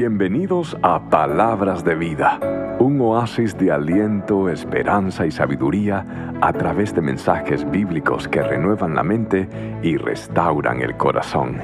Bienvenidos 0.00 0.78
a 0.82 1.10
Palabras 1.10 1.84
de 1.84 1.94
Vida, 1.94 2.40
un 2.78 2.98
oasis 3.02 3.58
de 3.58 3.70
aliento, 3.70 4.48
esperanza 4.48 5.26
y 5.26 5.30
sabiduría 5.30 6.06
a 6.40 6.54
través 6.54 6.94
de 6.94 7.02
mensajes 7.02 7.70
bíblicos 7.70 8.26
que 8.26 8.42
renuevan 8.42 8.94
la 8.94 9.02
mente 9.02 9.46
y 9.82 9.98
restauran 9.98 10.80
el 10.80 10.96
corazón. 10.96 11.58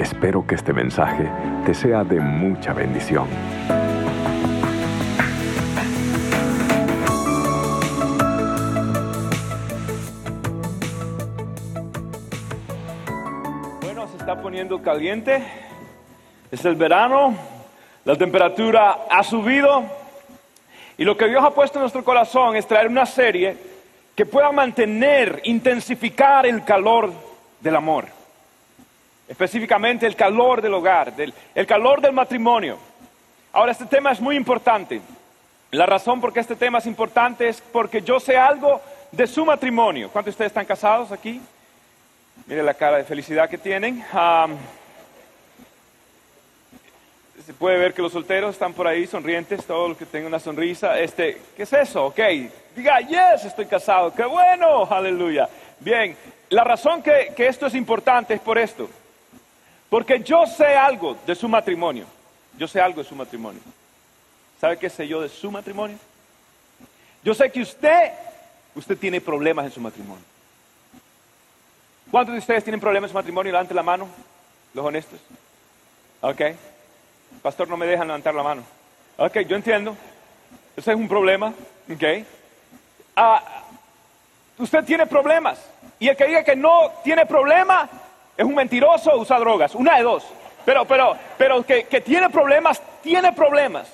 Espero 0.00 0.44
que 0.44 0.56
este 0.56 0.72
mensaje 0.72 1.30
te 1.64 1.72
sea 1.72 2.02
de 2.02 2.18
mucha 2.18 2.72
bendición. 2.72 3.28
Bueno, 13.82 14.08
se 14.08 14.16
está 14.16 14.42
poniendo 14.42 14.82
caliente. 14.82 15.44
Es 16.50 16.64
el 16.64 16.74
verano, 16.74 17.34
la 18.04 18.16
temperatura 18.16 19.06
ha 19.10 19.22
subido 19.22 19.84
y 20.96 21.04
lo 21.04 21.16
que 21.16 21.28
Dios 21.28 21.44
ha 21.44 21.50
puesto 21.50 21.78
en 21.78 21.82
nuestro 21.82 22.02
corazón 22.04 22.56
es 22.56 22.66
traer 22.66 22.88
una 22.88 23.06
serie 23.06 23.56
que 24.14 24.26
pueda 24.26 24.50
mantener, 24.50 25.40
intensificar 25.44 26.46
el 26.46 26.64
calor 26.64 27.12
del 27.60 27.76
amor. 27.76 28.06
Específicamente 29.28 30.06
el 30.06 30.16
calor 30.16 30.62
del 30.62 30.74
hogar, 30.74 31.14
del- 31.14 31.34
el 31.54 31.66
calor 31.66 32.00
del 32.00 32.12
matrimonio. 32.12 32.78
Ahora, 33.52 33.72
este 33.72 33.86
tema 33.86 34.10
es 34.12 34.20
muy 34.20 34.36
importante. 34.36 35.00
La 35.70 35.84
razón 35.86 36.20
por 36.20 36.32
qué 36.32 36.40
este 36.40 36.56
tema 36.56 36.78
es 36.78 36.86
importante 36.86 37.48
es 37.48 37.60
porque 37.60 38.00
yo 38.00 38.18
sé 38.18 38.36
algo 38.36 38.80
de 39.12 39.26
su 39.26 39.44
matrimonio. 39.44 40.08
¿Cuántos 40.10 40.32
de 40.32 40.36
ustedes 40.36 40.50
están 40.50 40.64
casados 40.64 41.12
aquí? 41.12 41.40
Mire 42.46 42.62
la 42.62 42.74
cara 42.74 42.96
de 42.96 43.04
felicidad 43.04 43.48
que 43.50 43.58
tienen. 43.58 44.02
Am, 44.12 44.56
se 47.48 47.54
puede 47.54 47.78
ver 47.78 47.94
que 47.94 48.02
los 48.02 48.12
solteros 48.12 48.52
están 48.52 48.74
por 48.74 48.86
ahí 48.86 49.06
sonrientes, 49.06 49.64
todos 49.64 49.88
los 49.88 49.96
que 49.96 50.04
tengan 50.04 50.26
una 50.26 50.38
sonrisa. 50.38 51.00
Este, 51.00 51.40
¿qué 51.56 51.62
es 51.62 51.72
eso? 51.72 52.04
Ok, 52.04 52.18
diga, 52.76 53.00
yes, 53.00 53.46
estoy 53.46 53.64
casado, 53.64 54.12
qué 54.12 54.26
bueno, 54.26 54.84
aleluya. 54.84 55.48
Bien, 55.80 56.14
la 56.50 56.62
razón 56.62 57.02
que, 57.02 57.32
que 57.34 57.46
esto 57.46 57.64
es 57.64 57.74
importante 57.74 58.34
es 58.34 58.40
por 58.42 58.58
esto. 58.58 58.90
Porque 59.88 60.20
yo 60.20 60.44
sé 60.46 60.76
algo 60.76 61.16
de 61.26 61.34
su 61.34 61.48
matrimonio. 61.48 62.04
Yo 62.58 62.68
sé 62.68 62.82
algo 62.82 63.02
de 63.02 63.08
su 63.08 63.14
matrimonio. 63.14 63.62
¿Sabe 64.60 64.76
qué 64.76 64.90
sé 64.90 65.08
yo 65.08 65.22
de 65.22 65.30
su 65.30 65.50
matrimonio? 65.50 65.96
Yo 67.24 67.32
sé 67.32 67.50
que 67.50 67.62
usted, 67.62 68.12
usted 68.74 68.98
tiene 68.98 69.22
problemas 69.22 69.64
en 69.64 69.72
su 69.72 69.80
matrimonio. 69.80 70.24
¿Cuántos 72.10 72.34
de 72.34 72.40
ustedes 72.40 72.62
tienen 72.62 72.78
problemas 72.78 73.08
en 73.08 73.12
su 73.12 73.18
matrimonio? 73.18 73.52
Levante 73.52 73.72
la 73.72 73.82
mano, 73.82 74.06
los 74.74 74.84
honestos. 74.84 75.18
Ok. 76.20 76.42
Pastor, 77.42 77.68
no 77.68 77.76
me 77.76 77.86
dejan 77.86 78.06
levantar 78.06 78.34
la 78.34 78.42
mano. 78.42 78.62
Ok, 79.16 79.38
yo 79.40 79.56
entiendo. 79.56 79.96
Ese 80.76 80.92
es 80.92 80.96
un 80.96 81.08
problema. 81.08 81.52
Ok. 81.92 82.04
Ah, 83.16 83.42
usted 84.58 84.84
tiene 84.84 85.06
problemas. 85.06 85.60
Y 85.98 86.08
el 86.08 86.16
que 86.16 86.26
diga 86.26 86.44
que 86.44 86.56
no 86.56 86.92
tiene 87.02 87.26
problema 87.26 87.88
es 88.36 88.44
un 88.44 88.54
mentiroso 88.54 89.10
o 89.10 89.20
usa 89.20 89.38
drogas. 89.38 89.74
Una 89.74 89.96
de 89.96 90.02
dos. 90.02 90.24
Pero, 90.64 90.84
pero, 90.84 91.16
pero 91.36 91.64
que, 91.64 91.84
que 91.84 92.00
tiene 92.00 92.30
problemas, 92.30 92.80
tiene 93.02 93.32
problemas. 93.32 93.88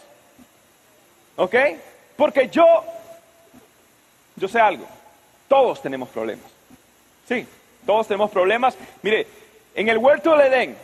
¿Ok? 1.37 1.55
Porque 2.17 2.49
yo, 2.49 2.85
yo 4.37 4.49
sé 4.49 4.61
algo. 4.61 4.87
Todos 5.49 5.81
tenemos 5.81 6.09
problemas. 6.09 6.47
Sí, 7.29 7.47
todos 7.87 8.07
tenemos 8.09 8.31
problemas. 8.31 8.77
Mire, 9.03 9.27
en 9.75 9.89
el 9.89 9.99
huerto 9.99 10.37
del 10.37 10.53
Edén, 10.53 10.77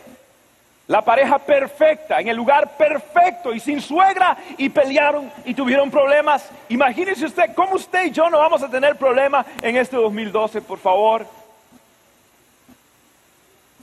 la 0.91 1.01
pareja 1.01 1.39
perfecta, 1.39 2.19
en 2.19 2.27
el 2.27 2.35
lugar 2.35 2.75
perfecto 2.75 3.53
y 3.53 3.61
sin 3.61 3.79
suegra 3.79 4.37
y 4.57 4.67
pelearon 4.67 5.31
y 5.45 5.53
tuvieron 5.53 5.89
problemas. 5.89 6.49
Imagínese 6.67 7.27
usted 7.27 7.55
cómo 7.55 7.75
usted 7.75 8.07
y 8.07 8.11
yo 8.11 8.29
no 8.29 8.39
vamos 8.39 8.61
a 8.61 8.69
tener 8.69 8.97
problemas 8.97 9.45
en 9.61 9.77
este 9.77 9.95
2012, 9.95 10.59
por 10.59 10.79
favor. 10.79 11.25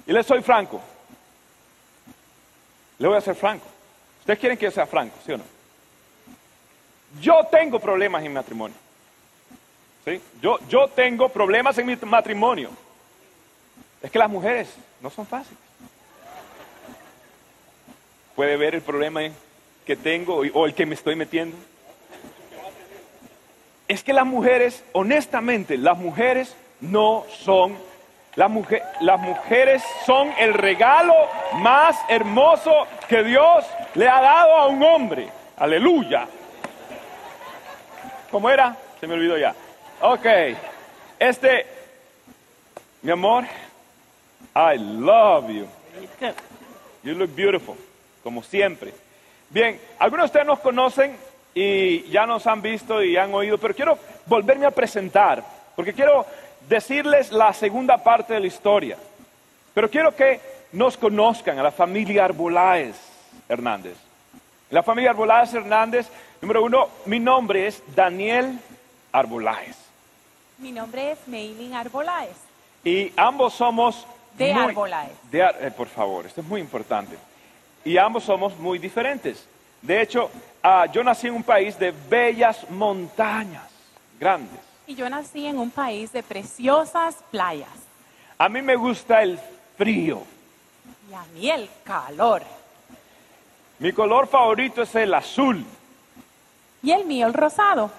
Y 0.06 0.12
le 0.12 0.22
soy 0.22 0.42
franco. 0.42 0.82
Le 2.98 3.08
voy 3.08 3.16
a 3.16 3.22
ser 3.22 3.36
franco. 3.36 3.64
¿Ustedes 4.20 4.38
quieren 4.38 4.58
que 4.58 4.66
yo 4.66 4.70
sea 4.70 4.84
franco, 4.84 5.16
sí 5.24 5.32
o 5.32 5.38
no? 5.38 5.44
Yo 7.22 7.40
tengo 7.50 7.80
problemas 7.80 8.22
en 8.22 8.28
mi 8.28 8.34
matrimonio. 8.34 8.76
¿Sí? 10.04 10.20
Yo, 10.42 10.58
yo 10.68 10.88
tengo 10.88 11.30
problemas 11.30 11.78
en 11.78 11.86
mi 11.86 11.96
matrimonio. 11.96 12.68
Es 14.02 14.10
que 14.10 14.18
las 14.18 14.28
mujeres 14.28 14.68
no 15.00 15.08
son 15.08 15.26
fáciles. 15.26 15.67
Puede 18.38 18.56
ver 18.56 18.76
el 18.76 18.82
problema 18.82 19.22
que 19.84 19.96
tengo 19.96 20.36
o 20.36 20.66
el 20.66 20.72
que 20.72 20.86
me 20.86 20.94
estoy 20.94 21.16
metiendo. 21.16 21.56
Es 23.88 24.04
que 24.04 24.12
las 24.12 24.26
mujeres, 24.26 24.84
honestamente, 24.92 25.76
las 25.76 25.98
mujeres 25.98 26.54
no 26.80 27.24
son, 27.40 27.76
las, 28.36 28.48
mujer- 28.48 28.84
las 29.00 29.18
mujeres 29.18 29.82
son 30.06 30.32
el 30.38 30.54
regalo 30.54 31.14
más 31.54 31.98
hermoso 32.08 32.86
que 33.08 33.24
Dios 33.24 33.64
le 33.96 34.08
ha 34.08 34.20
dado 34.20 34.54
a 34.54 34.66
un 34.68 34.84
hombre. 34.84 35.28
Aleluya. 35.56 36.28
¿Cómo 38.30 38.48
era? 38.50 38.76
Se 39.00 39.08
me 39.08 39.14
olvidó 39.14 39.36
ya. 39.36 39.52
Ok. 40.00 40.26
Este, 41.18 41.66
mi 43.02 43.10
amor, 43.10 43.46
I 44.54 44.78
love 44.78 45.48
you. 45.50 45.66
You 47.02 47.14
look 47.14 47.34
beautiful, 47.34 47.76
como 48.22 48.42
siempre. 48.42 48.92
Bien, 49.50 49.80
algunos 49.98 50.24
de 50.24 50.26
ustedes 50.26 50.46
nos 50.46 50.60
conocen 50.60 51.16
y 51.54 52.02
ya 52.10 52.26
nos 52.26 52.46
han 52.46 52.60
visto 52.62 53.02
y 53.02 53.16
han 53.16 53.32
oído, 53.34 53.58
pero 53.58 53.74
quiero 53.74 53.98
volverme 54.26 54.66
a 54.66 54.70
presentar, 54.70 55.42
porque 55.74 55.92
quiero 55.94 56.26
decirles 56.68 57.32
la 57.32 57.52
segunda 57.52 57.98
parte 57.98 58.34
de 58.34 58.40
la 58.40 58.46
historia. 58.46 58.96
Pero 59.74 59.88
quiero 59.90 60.14
que 60.14 60.40
nos 60.72 60.96
conozcan 60.96 61.58
a 61.58 61.62
la 61.62 61.70
familia 61.70 62.24
Arboláez 62.26 62.96
Hernández. 63.48 63.96
La 64.70 64.82
familia 64.82 65.10
Arboláez 65.10 65.54
Hernández, 65.54 66.08
número 66.42 66.62
uno, 66.62 66.88
mi 67.06 67.18
nombre 67.18 67.66
es 67.66 67.82
Daniel 67.94 68.58
Arboláez. 69.12 69.76
Mi 70.58 70.72
nombre 70.72 71.12
es 71.12 71.18
Meilin 71.26 71.74
Arbolaez. 71.74 72.36
Y 72.84 73.12
ambos 73.16 73.54
somos... 73.54 74.06
De 74.36 74.52
muy- 74.52 74.62
Arboláez. 74.64 75.10
de 75.30 75.40
eh, 75.40 75.70
por 75.76 75.88
favor, 75.88 76.26
esto 76.26 76.42
es 76.42 76.46
muy 76.46 76.60
importante. 76.60 77.16
Y 77.84 77.96
ambos 77.96 78.24
somos 78.24 78.56
muy 78.58 78.78
diferentes. 78.78 79.46
De 79.82 80.02
hecho, 80.02 80.30
ah, 80.62 80.86
yo 80.86 81.02
nací 81.04 81.28
en 81.28 81.34
un 81.34 81.42
país 81.42 81.78
de 81.78 81.92
bellas 82.08 82.68
montañas 82.70 83.70
grandes. 84.18 84.60
Y 84.86 84.94
yo 84.94 85.08
nací 85.08 85.46
en 85.46 85.58
un 85.58 85.70
país 85.70 86.12
de 86.12 86.22
preciosas 86.22 87.16
playas. 87.30 87.68
A 88.38 88.48
mí 88.48 88.62
me 88.62 88.76
gusta 88.76 89.22
el 89.22 89.38
frío. 89.76 90.22
Y 91.10 91.14
a 91.14 91.24
mí 91.34 91.50
el 91.50 91.68
calor. 91.84 92.42
Mi 93.78 93.92
color 93.92 94.26
favorito 94.26 94.82
es 94.82 94.94
el 94.94 95.14
azul. 95.14 95.64
Y 96.82 96.90
el 96.90 97.04
mío 97.04 97.26
el 97.26 97.34
rosado. 97.34 97.90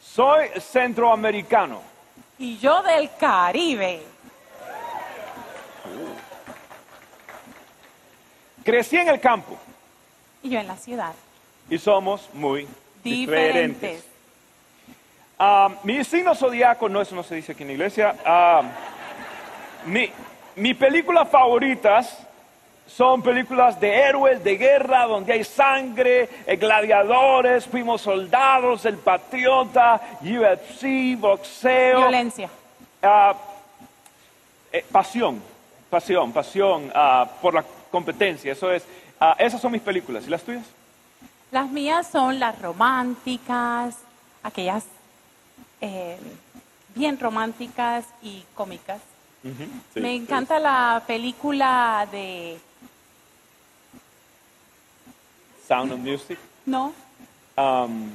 Soy 0.00 0.48
centroamericano. 0.60 1.80
Y 2.38 2.58
yo 2.58 2.82
del 2.82 3.10
Caribe. 3.18 4.02
Crecí 8.68 8.98
en 8.98 9.08
el 9.08 9.18
campo 9.18 9.56
Y 10.42 10.50
yo 10.50 10.60
en 10.60 10.66
la 10.68 10.76
ciudad. 10.76 11.14
y 11.70 11.78
somos 11.78 12.28
muy 12.34 12.68
diferentes. 13.02 13.80
Diferentes. 13.80 14.04
Ah, 15.38 15.70
mi 15.84 16.04
signo 16.04 16.34
zodiaco, 16.34 16.86
no, 16.86 17.00
eso 17.00 17.14
no 17.14 17.22
se 17.22 17.36
dice 17.36 17.52
aquí 17.52 17.62
en 17.62 17.68
la 17.68 17.72
iglesia. 17.72 18.14
Ah, 18.26 18.60
mi, 19.86 20.10
mi 20.56 20.74
películas 20.74 21.30
favoritas 21.30 22.18
son 22.86 23.22
películas 23.22 23.80
de 23.80 23.90
héroes, 23.90 24.44
de 24.44 24.58
guerra, 24.58 25.06
donde 25.06 25.32
hay 25.32 25.44
sangre, 25.44 26.28
eh, 26.46 26.56
gladiadores, 26.56 27.66
fuimos 27.66 28.02
soldados, 28.02 28.84
el 28.84 28.98
patriota, 28.98 29.98
UFC, 30.20 31.16
boxeo. 31.18 32.00
Violencia. 32.00 32.50
Ah, 33.02 33.34
eh, 34.70 34.84
pasión, 34.92 35.42
pasión, 35.88 36.32
pasión 36.34 36.92
por 37.40 37.54
la 37.54 37.64
competencia. 37.90 38.52
Eso 38.52 38.70
es, 38.70 38.84
ah, 39.20 39.34
esas 39.38 39.60
son 39.60 39.72
mis 39.72 39.82
películas. 39.82 40.24
¿Y 40.26 40.30
las 40.30 40.42
tuyas? 40.42 40.64
Las 41.50 41.70
mías 41.70 42.06
son 42.10 42.38
las 42.38 42.60
románticas, 42.60 43.96
aquellas 44.42 44.84
eh, 45.80 46.18
bien 46.94 47.18
románticas 47.18 48.04
y 48.22 48.44
cómicas. 48.54 49.00
Sí, 49.42 50.00
Me 50.00 50.10
sí. 50.10 50.16
encanta 50.16 50.58
la 50.58 51.02
película 51.06 52.06
de... 52.10 52.58
Sound 55.66 55.92
of 55.92 55.98
Music. 56.00 56.38
No, 56.66 56.92
Um, 57.56 58.10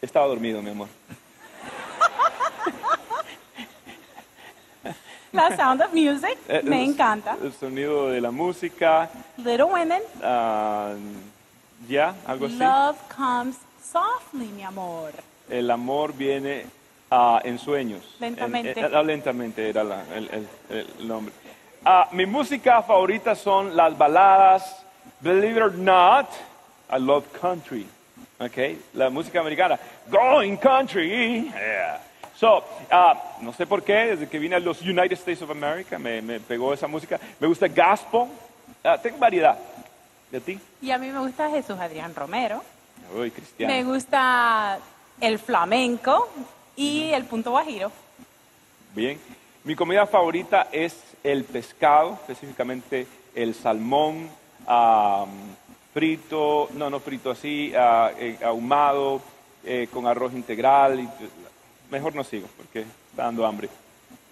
estaba 0.00 0.28
dormido, 0.28 0.62
mi 0.62 0.70
amor. 0.70 0.86
La 5.32 5.54
Sound 5.56 5.82
of 5.82 5.92
Music, 5.92 6.38
Eh, 6.48 6.60
me 6.64 6.82
el- 6.84 6.90
encanta. 6.90 7.36
El 7.42 7.52
sonido 7.52 8.08
de 8.08 8.20
la 8.20 8.30
música, 8.30 9.10
Little 9.36 9.64
Women, 9.64 10.02
ah, 10.22 10.92
ya, 11.86 12.14
algo 12.26 12.46
así. 12.46 12.56
Love 12.56 12.96
Comes 13.14 13.56
Softly, 13.92 14.46
mi 14.48 14.62
amor. 14.62 15.12
El 15.50 15.70
amor 15.70 16.12
viene 16.14 16.66
ah, 17.10 17.40
en 17.44 17.58
sueños. 17.58 18.16
Lentamente. 18.20 18.78
En- 18.78 18.86
eh, 18.86 18.90
ah, 18.94 19.02
lentamente 19.02 19.68
era 19.68 19.82
la- 19.84 20.04
el, 20.14 20.28
el- 20.30 20.48
el 20.98 21.08
nombre. 21.08 21.32
Ah, 21.84 22.08
mi 22.12 22.26
música 22.26 22.82
favorita 22.82 23.34
son 23.34 23.74
las 23.76 23.96
baladas. 23.96 24.84
Believe 25.20 25.56
it 25.56 25.62
or 25.62 25.74
not, 25.74 26.26
I 26.90 26.98
love 26.98 27.24
country. 27.40 27.86
Okay, 28.40 28.78
la 28.94 29.10
música 29.10 29.40
americana. 29.40 29.78
Going 30.10 30.56
country. 30.58 31.50
Yeah. 31.50 32.00
So, 32.38 32.62
ah, 32.90 33.20
no 33.40 33.52
sé 33.52 33.66
por 33.66 33.82
qué, 33.82 33.92
desde 34.14 34.28
que 34.28 34.38
vine 34.38 34.54
a 34.56 34.60
los 34.60 34.80
United 34.82 35.12
States 35.12 35.42
of 35.42 35.50
America 35.50 35.98
me, 35.98 36.22
me 36.22 36.38
pegó 36.38 36.72
esa 36.72 36.86
música. 36.86 37.18
Me 37.40 37.48
gusta 37.48 37.66
gospel. 37.66 38.26
Ah, 38.84 38.96
tengo 39.02 39.18
variedad. 39.18 39.58
¿De 40.30 40.40
ti? 40.40 40.60
Y 40.80 40.90
a 40.92 40.98
mí 40.98 41.08
me 41.10 41.18
gusta 41.18 41.50
Jesús 41.50 41.78
Adrián 41.80 42.14
Romero. 42.14 42.62
Uy, 43.18 43.30
cristiano. 43.30 43.72
Me 43.72 43.82
gusta 43.82 44.78
el 45.20 45.38
flamenco 45.38 46.28
y 46.76 47.10
el 47.12 47.24
punto 47.24 47.50
guajiro. 47.50 47.90
Bien. 48.94 49.18
Mi 49.64 49.74
comida 49.74 50.06
favorita 50.06 50.68
es 50.70 50.96
el 51.24 51.42
pescado, 51.44 52.12
específicamente 52.20 53.06
el 53.34 53.54
salmón 53.54 54.28
am, 54.66 55.28
frito, 55.92 56.68
no, 56.74 56.88
no 56.88 57.00
frito 57.00 57.30
así, 57.32 57.72
ah, 57.76 58.12
eh, 58.16 58.38
ahumado, 58.44 59.20
eh, 59.64 59.88
con 59.92 60.06
arroz 60.06 60.32
integral. 60.34 61.00
y- 61.00 61.08
mejor 61.90 62.14
no 62.14 62.24
sigo 62.24 62.48
porque 62.56 62.80
está 63.10 63.24
dando 63.24 63.46
hambre. 63.46 63.68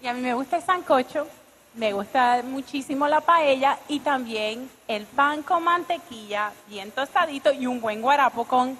Y 0.01 0.07
a 0.07 0.13
mí 0.13 0.21
me 0.21 0.33
gusta 0.33 0.57
el 0.57 0.63
sancocho, 0.63 1.27
me 1.75 1.93
gusta 1.93 2.43
muchísimo 2.43 3.07
la 3.07 3.21
paella 3.21 3.77
y 3.87 3.99
también 3.99 4.69
el 4.87 5.05
pan 5.05 5.43
con 5.43 5.63
mantequilla, 5.63 6.51
bien 6.67 6.91
tostadito 6.91 7.51
y 7.51 7.67
un 7.67 7.79
buen 7.81 8.01
guarapo 8.01 8.45
con 8.45 8.77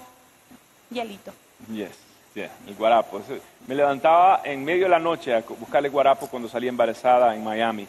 hielito. 0.90 1.32
Yes, 1.72 1.92
yeah, 2.34 2.52
el 2.68 2.76
guarapo. 2.76 3.22
Me 3.68 3.76
levantaba 3.76 4.42
en 4.44 4.64
medio 4.64 4.84
de 4.84 4.90
la 4.90 5.00
noche 5.00 5.34
a 5.34 5.42
buscarle 5.42 5.90
guarapo 5.90 6.28
cuando 6.28 6.48
salí 6.48 6.68
embarazada 6.68 7.36
en 7.36 7.44
Miami. 7.44 7.88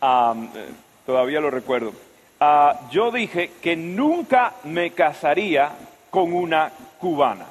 Am, 0.00 0.50
eh, 0.54 0.68
todavía 1.04 1.40
lo 1.40 1.50
recuerdo. 1.50 1.92
Ah, 2.40 2.88
yo 2.90 3.10
dije 3.10 3.52
que 3.60 3.74
nunca 3.74 4.54
me 4.64 4.92
casaría 4.92 5.72
con 6.10 6.32
una 6.32 6.70
cubana. 6.98 7.46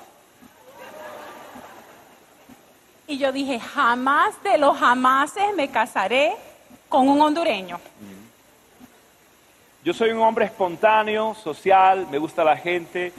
Y 3.07 3.17
yo 3.17 3.31
dije, 3.31 3.59
jamás 3.59 4.41
de 4.43 4.57
los 4.57 4.77
jamases 4.77 5.55
me 5.55 5.69
casaré 5.69 6.35
con 6.89 7.07
un 7.07 7.21
hondureño. 7.21 7.79
Yo 9.83 9.93
soy 9.93 10.09
un 10.09 10.21
hombre 10.21 10.45
espontáneo, 10.45 11.33
social, 11.33 12.07
me 12.11 12.17
gusta 12.17 12.43
la 12.43 12.57
gente, 12.57 13.13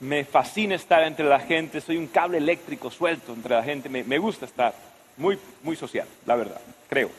me 0.00 0.24
fascina 0.24 0.74
estar 0.74 1.04
entre 1.04 1.24
la 1.26 1.38
gente, 1.38 1.80
soy 1.80 1.96
un 1.96 2.08
cable 2.08 2.38
eléctrico 2.38 2.90
suelto 2.90 3.32
entre 3.32 3.54
la 3.54 3.62
gente, 3.62 3.88
me, 3.88 4.02
me 4.02 4.18
gusta 4.18 4.46
estar 4.46 4.74
muy, 5.16 5.38
muy 5.62 5.76
social, 5.76 6.08
la 6.26 6.34
verdad, 6.34 6.60
creo. 6.88 7.10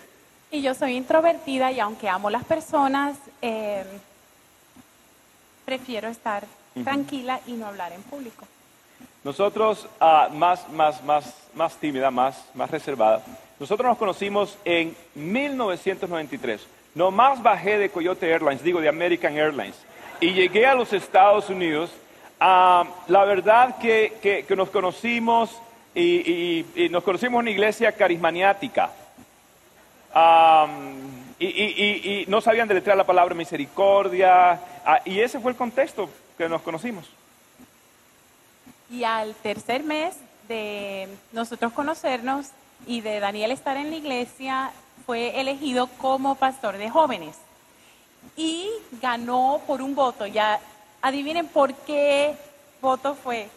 Y 0.51 0.61
yo 0.61 0.73
soy 0.73 0.97
introvertida 0.97 1.71
y 1.71 1.79
aunque 1.79 2.09
amo 2.09 2.29
las 2.29 2.43
personas, 2.43 3.15
eh, 3.41 3.85
prefiero 5.63 6.09
estar 6.09 6.43
tranquila 6.83 7.39
y 7.47 7.53
no 7.53 7.67
hablar 7.67 7.93
en 7.93 8.01
público. 8.03 8.45
Nosotros, 9.23 9.87
ah, 9.99 10.29
más, 10.33 10.67
más, 10.69 11.03
más, 11.03 11.35
más 11.53 11.75
tímida, 11.77 12.09
más, 12.09 12.43
más 12.55 12.71
reservada, 12.71 13.21
nosotros 13.59 13.87
nos 13.87 13.97
conocimos 13.97 14.57
en 14.65 14.95
1993. 15.13 16.65
Nomás 16.95 17.41
bajé 17.43 17.77
de 17.77 17.89
Coyote 17.89 18.31
Airlines, 18.31 18.63
digo 18.63 18.81
de 18.81 18.89
American 18.89 19.37
Airlines, 19.37 19.75
y 20.19 20.31
llegué 20.33 20.65
a 20.65 20.73
los 20.73 20.91
Estados 20.93 21.49
Unidos. 21.49 21.91
Ah, 22.39 22.83
la 23.07 23.23
verdad 23.23 23.77
que, 23.77 24.43
que- 24.47 24.55
nos 24.55 24.69
conocimos 24.71 25.55
y, 25.93 26.65
y- 26.75 26.89
nos 26.89 27.03
conocimos 27.03 27.33
en 27.35 27.41
una 27.41 27.51
iglesia 27.51 27.91
carismaniática. 27.91 28.89
Ah, 30.13 30.67
y, 31.39 32.25
no 32.27 32.41
sabían 32.41 32.67
deletrear 32.67 32.97
la 32.97 33.05
palabra 33.05 33.35
misericordia, 33.35 34.59
y 35.05 35.19
ese 35.19 35.39
fue 35.39 35.51
el 35.51 35.57
contexto 35.57 36.09
que 36.37 36.49
nos 36.49 36.61
conocimos. 36.61 37.07
Y 38.91 39.05
al 39.05 39.33
tercer 39.35 39.83
mes 39.83 40.15
de 40.49 41.07
nosotros 41.31 41.71
conocernos 41.71 42.47
y 42.85 42.99
de 43.01 43.21
Daniel 43.21 43.51
estar 43.51 43.77
en 43.77 43.89
la 43.89 43.95
iglesia, 43.95 44.71
fue 45.05 45.39
elegido 45.39 45.87
como 45.97 46.35
pastor 46.35 46.77
de 46.77 46.89
jóvenes. 46.89 47.37
Y 48.35 48.69
ganó 49.01 49.61
por 49.65 49.81
un 49.81 49.95
voto. 49.95 50.27
Ya 50.27 50.59
adivinen 51.01 51.47
por 51.47 51.73
qué 51.73 52.35
voto 52.81 53.15
fue. 53.15 53.47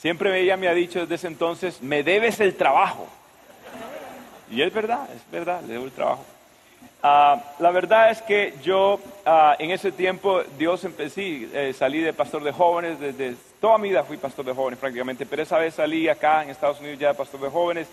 Siempre 0.00 0.40
ella 0.40 0.56
me 0.56 0.68
ha 0.68 0.74
dicho 0.74 1.00
desde 1.00 1.14
ese 1.14 1.26
entonces, 1.28 1.80
me 1.80 2.02
debes 2.02 2.40
el 2.40 2.56
trabajo. 2.56 3.06
Y 4.50 4.62
es 4.62 4.72
verdad, 4.72 5.08
es 5.14 5.22
verdad, 5.30 5.62
le 5.62 5.74
debo 5.74 5.84
el 5.84 5.92
trabajo. 5.92 6.24
Ah, 7.06 7.38
la 7.58 7.70
verdad 7.70 8.10
es 8.10 8.22
que 8.22 8.54
yo 8.62 8.98
ah, 9.26 9.56
en 9.58 9.70
ese 9.70 9.92
tiempo, 9.92 10.42
Dios 10.56 10.84
empecé, 10.84 11.48
eh, 11.52 11.74
salí 11.74 12.00
de 12.00 12.14
pastor 12.14 12.42
de 12.42 12.50
jóvenes, 12.50 12.98
desde 12.98 13.36
toda 13.60 13.76
mi 13.76 13.90
vida 13.90 14.04
fui 14.04 14.16
pastor 14.16 14.46
de 14.46 14.54
jóvenes 14.54 14.78
prácticamente, 14.78 15.26
pero 15.26 15.42
esa 15.42 15.58
vez 15.58 15.74
salí 15.74 16.08
acá 16.08 16.42
en 16.42 16.48
Estados 16.48 16.80
Unidos 16.80 16.98
ya 16.98 17.08
de 17.08 17.14
pastor 17.14 17.42
de 17.42 17.50
jóvenes 17.50 17.88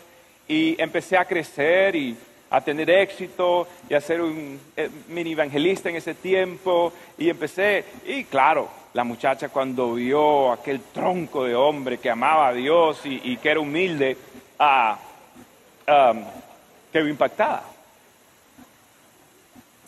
y 0.47 0.81
empecé 0.81 1.17
a 1.17 1.25
crecer 1.25 1.93
y 1.93 2.15
a 2.49 2.61
tener 2.61 2.89
éxito 2.89 3.67
y 3.89 3.95
a 3.95 3.99
ser 3.99 4.21
un 4.21 4.57
eh, 4.77 4.89
mini 5.09 5.33
evangelista 5.33 5.89
en 5.89 5.97
ese 5.97 6.13
tiempo 6.13 6.93
y 7.17 7.29
empecé, 7.29 7.83
y 8.05 8.23
claro, 8.23 8.69
la 8.93 9.03
muchacha 9.03 9.49
cuando 9.49 9.95
vio 9.95 10.53
aquel 10.53 10.79
tronco 10.93 11.43
de 11.43 11.53
hombre 11.53 11.97
que 11.97 12.09
amaba 12.09 12.47
a 12.47 12.53
Dios 12.53 13.01
y, 13.03 13.35
que 13.35 13.49
era 13.49 13.59
humilde, 13.59 14.15
ah, 14.57 14.97
quedó 16.93 17.09
impactada. 17.09 17.70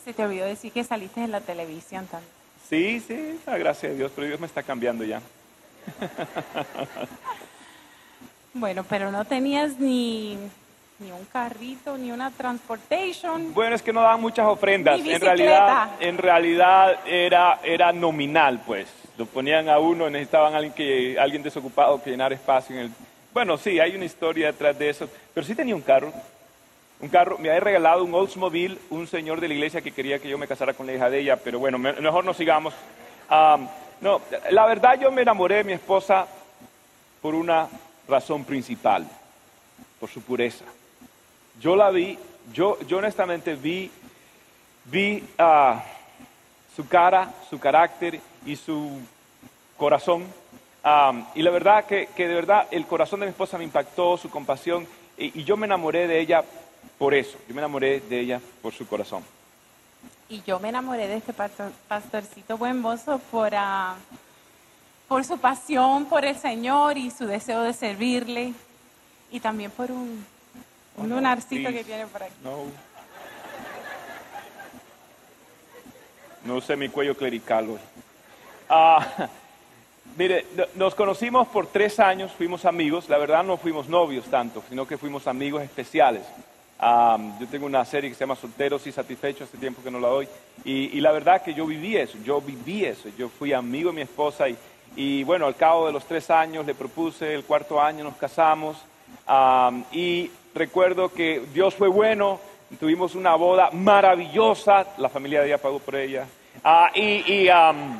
Se 0.03 0.13
te 0.13 0.23
olvidó 0.23 0.45
decir 0.45 0.71
que 0.71 0.83
saliste 0.83 1.23
en 1.23 1.31
la 1.31 1.41
televisión 1.41 2.05
también. 2.07 2.31
Sí, 2.69 2.99
sí, 2.99 3.39
ah, 3.45 3.57
gracias 3.57 3.91
a 3.91 3.95
Dios, 3.95 4.11
pero 4.15 4.27
Dios 4.27 4.39
me 4.39 4.47
está 4.47 4.63
cambiando 4.63 5.03
ya. 5.03 5.21
Bueno, 8.55 8.85
pero 8.87 9.11
no 9.11 9.25
tenías 9.25 9.79
ni, 9.79 10.37
ni 10.99 11.11
un 11.11 11.25
carrito, 11.25 11.97
ni 11.97 12.11
una 12.11 12.29
transportation. 12.29 13.51
Bueno, 13.53 13.75
es 13.75 13.81
que 13.81 13.91
no 13.91 14.01
daban 14.01 14.21
muchas 14.21 14.45
ofrendas. 14.45 14.99
En 14.99 15.19
realidad, 15.19 15.89
en 15.99 16.17
realidad 16.19 16.99
era, 17.07 17.59
era 17.63 17.91
nominal, 17.91 18.61
pues. 18.63 18.87
Lo 19.17 19.25
ponían 19.25 19.69
a 19.69 19.79
uno, 19.79 20.09
necesitaban 20.09 20.53
alguien, 20.53 20.73
que, 20.73 21.19
alguien 21.19 21.41
desocupado 21.41 22.01
que 22.01 22.11
llenara 22.11 22.35
espacio 22.35 22.75
en 22.75 22.81
el... 22.83 22.91
Bueno, 23.33 23.57
sí, 23.57 23.79
hay 23.79 23.95
una 23.95 24.05
historia 24.05 24.47
detrás 24.47 24.77
de 24.77 24.89
eso. 24.89 25.09
Pero 25.33 25.45
sí 25.45 25.55
tenía 25.55 25.75
un 25.75 25.81
carro. 25.81 26.13
Un 27.03 27.09
carro, 27.09 27.37
me 27.37 27.49
había 27.49 27.59
regalado 27.59 28.05
un 28.05 28.15
Oldsmobile, 28.15 28.77
un 28.89 29.07
señor 29.07 29.41
de 29.41 29.49
la 29.49 29.53
iglesia 29.55 29.81
que 29.81 29.91
quería 29.91 30.19
que 30.19 30.29
yo 30.29 30.37
me 30.37 30.47
casara 30.47 30.73
con 30.73 30.87
la 30.87 30.93
hija 30.93 31.09
de 31.09 31.19
ella, 31.19 31.35
pero 31.35 31.59
bueno, 31.59 31.77
me- 31.77 31.91
mejor 31.91 32.23
no 32.23 32.33
sigamos. 32.33 32.73
Am, 33.27 33.67
no, 33.99 34.21
la 34.51 34.65
verdad 34.65 34.97
yo 34.97 35.11
me 35.11 35.21
enamoré 35.23 35.55
de 35.55 35.63
mi 35.65 35.73
esposa 35.73 36.25
por 37.21 37.35
una 37.35 37.67
razón 38.07 38.45
principal, 38.45 39.05
por 39.99 40.09
su 40.09 40.21
pureza. 40.21 40.63
Yo 41.59 41.75
la 41.75 41.89
vi, 41.89 42.17
yo, 42.53 42.79
yo 42.87 42.99
honestamente 42.99 43.55
vi, 43.55 43.91
vi 44.85 45.25
ah, 45.37 45.83
su 46.73 46.87
cara, 46.87 47.33
su 47.49 47.59
carácter 47.59 48.17
y 48.45 48.55
su 48.55 48.97
corazón. 49.75 50.23
Am, 50.83 51.25
y 51.35 51.41
la 51.41 51.51
verdad 51.51 51.83
que, 51.83 52.07
que 52.15 52.29
de 52.29 52.33
verdad 52.35 52.65
el 52.71 52.85
corazón 52.85 53.19
de 53.19 53.25
mi 53.25 53.31
esposa 53.31 53.57
me 53.57 53.65
impactó, 53.65 54.15
su 54.15 54.29
compasión, 54.29 54.87
y 55.17 55.43
yo 55.43 55.57
me 55.57 55.65
enamoré 55.65 56.07
de 56.07 56.21
ella 56.21 56.45
por 56.97 57.13
eso. 57.13 57.37
Yo 57.47 57.53
me 57.55 57.61
enamoré 57.61 57.99
de 58.01 58.19
ella 58.19 58.41
por 58.61 58.73
su 58.73 58.87
corazón. 58.87 59.23
Y 60.29 60.41
yo 60.43 60.59
me 60.59 60.69
enamoré 60.69 61.07
de 61.07 61.17
este 61.17 61.33
pastor- 61.33 61.71
pastorcito 61.87 62.57
buen 62.57 62.79
mozo 62.79 63.19
por, 63.31 63.53
ah, 63.55 63.95
por 65.07 65.23
su 65.25 65.37
pasión 65.37 66.05
por 66.05 66.25
el 66.25 66.37
Señor 66.37 66.97
y 66.97 67.11
su 67.11 67.25
deseo 67.27 67.61
de 67.61 67.73
servirle. 67.73 68.53
Y 69.31 69.39
también 69.39 69.71
por 69.71 69.91
un, 69.91 70.25
un 70.97 71.09
lunarcito 71.09 71.69
que 71.71 71.83
tiene 71.83 72.07
por 72.07 72.23
aquí. 72.23 72.33
No. 72.43 72.65
No 76.45 76.55
usé 76.55 76.75
mi 76.75 76.89
cuello 76.89 77.15
clerical 77.15 77.69
hoy. 77.69 77.79
Ah, 78.69 79.29
mire, 80.17 80.45
no- 80.55 80.65
nos 80.75 80.95
conocimos 80.95 81.47
por 81.47 81.67
tres 81.67 81.99
años, 81.99 82.31
fuimos 82.31 82.65
amigos. 82.65 83.07
La 83.09 83.17
verdad 83.17 83.43
no 83.43 83.57
fuimos 83.57 83.87
novios 83.87 84.25
tanto, 84.25 84.63
sino 84.69 84.85
que 84.87 84.97
fuimos 84.97 85.27
amigos 85.27 85.63
especiales. 85.63 86.23
Ah, 86.79 87.17
yo 87.39 87.47
tengo 87.47 87.65
una 87.65 87.85
serie 87.85 88.09
que 88.09 88.15
se 88.15 88.21
llama 88.21 88.35
Solteros 88.35 88.85
y 88.87 88.91
Satisfechos, 88.91 89.47
hace 89.47 89.57
tiempo 89.57 89.81
que 89.81 89.91
no 89.91 89.99
la 89.99 90.09
doy. 90.09 90.27
Y, 90.65 90.97
y 90.97 91.01
la 91.01 91.11
verdad 91.11 91.41
que 91.41 91.53
yo 91.53 91.65
viví 91.65 91.95
eso, 91.95 92.17
yo 92.23 92.41
viví 92.41 92.85
eso. 92.85 93.09
Yo 93.17 93.29
fui 93.29 93.53
amigo 93.53 93.89
de 93.91 93.95
mi 93.95 94.01
esposa 94.01 94.49
y, 94.49 94.57
y 94.95 95.23
bueno, 95.23 95.45
al 95.45 95.55
cabo 95.55 95.87
de 95.87 95.93
los 95.93 96.05
tres 96.05 96.29
años 96.29 96.65
le 96.65 96.75
propuse, 96.75 97.33
el 97.33 97.43
cuarto 97.43 97.81
año 97.81 98.03
nos 98.03 98.15
casamos. 98.15 98.77
Am, 99.25 99.85
y 99.91 100.29
recuerdo 100.53 101.09
que 101.09 101.41
Dios 101.53 101.73
fue 101.75 101.87
bueno, 101.87 102.39
tuvimos 102.79 103.15
una 103.15 103.35
boda 103.35 103.69
maravillosa, 103.71 104.85
la 104.97 105.09
familia 105.09 105.41
de 105.41 105.47
ella 105.47 105.57
pagó 105.57 105.79
por 105.79 105.95
ella. 105.95 106.27
Ah, 106.63 106.91
y, 106.93 107.33
y, 107.33 107.49
am, 107.49 107.99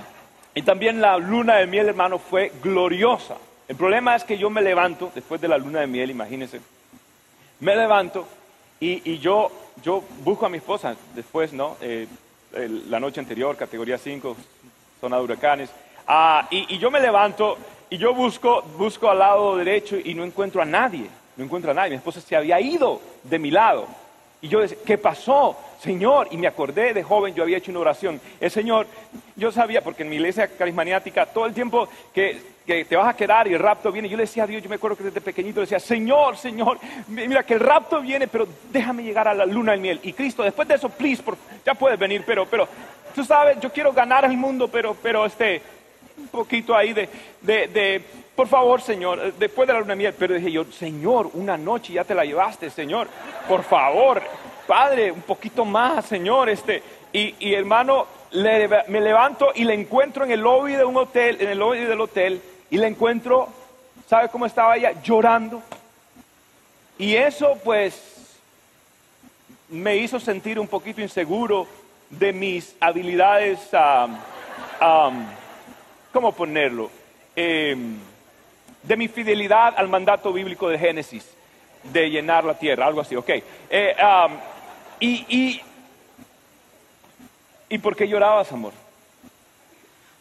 y 0.54 0.62
también 0.62 1.00
la 1.02 1.18
luna 1.18 1.56
de 1.56 1.68
miel, 1.68 1.90
hermano, 1.90 2.20
fue 2.20 2.52
gloriosa. 2.62 3.38
El 3.68 3.76
problema 3.76 4.16
es 4.16 4.24
que 4.24 4.38
yo 4.38 4.50
me 4.50 4.62
levanto 4.62 5.12
después 5.16 5.40
de 5.40 5.48
la 5.48 5.58
luna 5.58 5.80
de 5.80 5.88
miel, 5.88 6.12
imagínense. 6.12 6.60
Me 7.60 7.76
levanto 7.76 8.28
y, 8.84 9.20
yo, 9.20 9.52
busco 10.24 10.46
a 10.46 10.50
mi 10.50 10.58
esposa 10.58 10.96
después, 11.16 11.54
¿no? 11.54 11.78
Eh, 11.82 12.08
la 12.88 13.00
noche 13.00 13.20
anterior, 13.20 13.56
categoría 13.56 13.98
5, 13.98 14.36
zona 15.02 15.18
de 15.18 15.24
huracanes. 15.24 15.70
Ah, 16.08 16.48
y, 16.52 16.76
y 16.76 16.78
yo 16.78 16.92
me 16.92 17.00
levanto 17.00 17.58
y 17.90 17.98
yo 17.98 18.14
busco, 18.14 18.64
busco 18.78 19.10
al 19.10 19.20
lado 19.20 19.56
derecho 19.56 19.98
y 20.04 20.14
no 20.14 20.24
encuentro 20.24 20.62
a 20.62 20.66
nadie. 20.66 21.08
No 21.38 21.44
encuentro 21.44 21.72
a 21.72 21.74
nadie. 21.74 21.92
Mi 21.92 21.96
esposa 21.98 22.22
se 22.22 22.36
había 22.36 22.60
ido 22.60 23.02
de 23.24 23.40
mi 23.40 23.52
lado. 23.52 23.88
Y 24.44 24.50
yo 24.50 24.60
decía, 24.60 24.78
¿qué 24.86 24.98
pasó, 24.98 25.58
Señor? 25.80 26.28
Y 26.32 26.38
me 26.38 26.48
acordé 26.48 26.94
de 26.94 27.02
joven, 27.02 27.34
yo 27.34 27.44
había 27.44 27.58
hecho 27.60 27.72
una 27.72 27.80
oración. 27.80 28.20
El 28.42 28.52
Señor, 28.52 28.86
yo 29.38 29.54
sabía, 29.54 29.82
porque 29.82 30.04
en 30.04 30.10
mi 30.10 30.18
iglesia 30.18 30.48
carismática, 30.50 31.26
todo 31.26 31.46
el 31.46 31.54
tiempo 31.54 31.88
que, 32.14 32.42
que 32.66 32.84
te 32.84 32.98
vas 32.98 33.08
a 33.08 33.16
quedar 33.16 33.48
y 33.48 33.54
el 33.54 33.60
rapto 33.60 33.90
viene, 33.90 34.10
yo 34.10 34.18
le 34.18 34.24
decía 34.24 34.44
a 34.44 34.48
Dios, 34.48 34.62
yo 34.62 34.68
me 34.70 34.76
acuerdo 34.76 34.98
que 34.98 35.06
desde 35.06 35.22
pequeñito 35.22 35.62
decía, 35.62 35.80
Señor, 35.80 36.36
Señor, 36.36 36.78
mi- 37.08 37.26
mira 37.26 37.44
que 37.44 37.54
el 37.54 37.62
rapto 37.62 38.02
viene, 38.02 38.28
pero 38.28 38.46
déjame 38.70 39.02
llegar 39.04 39.30
a 39.30 39.34
la 39.34 39.46
luna 39.46 39.72
de 39.72 39.78
miel. 39.78 40.00
Y 40.04 40.12
Cristo, 40.12 40.44
después 40.44 40.68
de 40.68 40.76
eso, 40.76 40.90
please, 40.90 41.24
ya 41.66 41.74
puedes 41.74 41.98
venir, 41.98 42.24
pero, 42.26 42.46
pero, 42.46 42.68
tú 43.16 43.24
sabes, 43.24 43.58
yo 43.62 43.72
quiero 43.72 43.94
ganar 43.94 44.26
el 44.26 44.36
mundo, 44.36 44.68
pero, 44.68 44.94
pero, 45.02 45.26
este, 45.26 45.62
un 46.18 46.28
poquito 46.28 46.76
ahí 46.76 46.92
de, 46.92 47.08
de, 47.42 48.04
por 48.36 48.48
favor, 48.48 48.82
Señor, 48.82 49.20
eh, 49.20 49.34
después 49.38 49.68
de 49.68 49.74
la 49.74 49.80
luna 49.80 49.96
miel, 49.96 50.16
pero 50.18 50.36
dije 50.36 50.52
yo, 50.52 50.66
Señor, 50.66 51.30
una 51.34 51.58
noche 51.58 51.94
ya 51.94 52.04
te 52.04 52.16
la 52.16 52.26
llevaste, 52.26 52.70
Señor, 52.70 53.08
por 53.48 53.64
favor, 53.64 54.22
Padre, 54.68 55.12
un 55.12 55.22
poquito 55.22 55.66
más, 55.66 56.06
Señor, 56.06 56.50
este, 56.50 56.82
y, 57.12 57.36
y 57.40 57.54
hermano, 57.54 58.08
me 58.88 59.02
levanto 59.02 59.52
y 59.54 59.64
le 59.64 59.74
encuentro 59.74 60.26
en 60.26 60.32
el 60.32 60.42
lobby 60.42 60.74
de 60.74 60.84
un 60.84 60.98
hotel, 60.98 61.38
en 61.40 61.50
el 61.50 61.60
lobby 61.60 61.80
del 61.80 62.02
hotel, 62.02 62.42
y 62.72 62.78
le 62.78 62.88
encuentro, 62.88 63.48
¿sabe 64.08 64.30
cómo 64.30 64.46
estaba 64.46 64.76
ella? 64.76 64.94
Llorando. 65.04 65.62
Y 66.98 67.16
eso, 67.16 67.60
pues, 67.64 68.40
me 69.70 69.98
hizo 69.98 70.20
sentir 70.20 70.60
un 70.60 70.68
poquito 70.68 71.02
inseguro 71.02 71.68
de 72.10 72.34
mis 72.34 72.76
habilidades, 72.80 73.74
am, 73.74 74.18
am, 74.80 75.28
¿cómo 76.12 76.32
ponerlo? 76.32 76.90
Em, 77.36 78.00
de 78.84 78.98
mi 78.98 79.08
fidelidad 79.08 79.74
al 79.78 79.88
mandato 79.88 80.32
bíblico 80.32 80.70
de 80.70 80.78
Génesis, 80.78 81.26
de 81.84 82.10
llenar 82.10 82.44
la 82.44 82.58
tierra, 82.58 82.86
algo 82.86 83.02
así, 83.02 83.16
ok. 83.16 83.30
Eh, 83.70 83.96
am, 84.00 84.38
y, 85.00 85.26
y, 85.28 85.62
¿Y 87.74 87.80
por 87.80 87.96
qué 87.96 88.08
llorabas, 88.08 88.52
amor? 88.52 88.72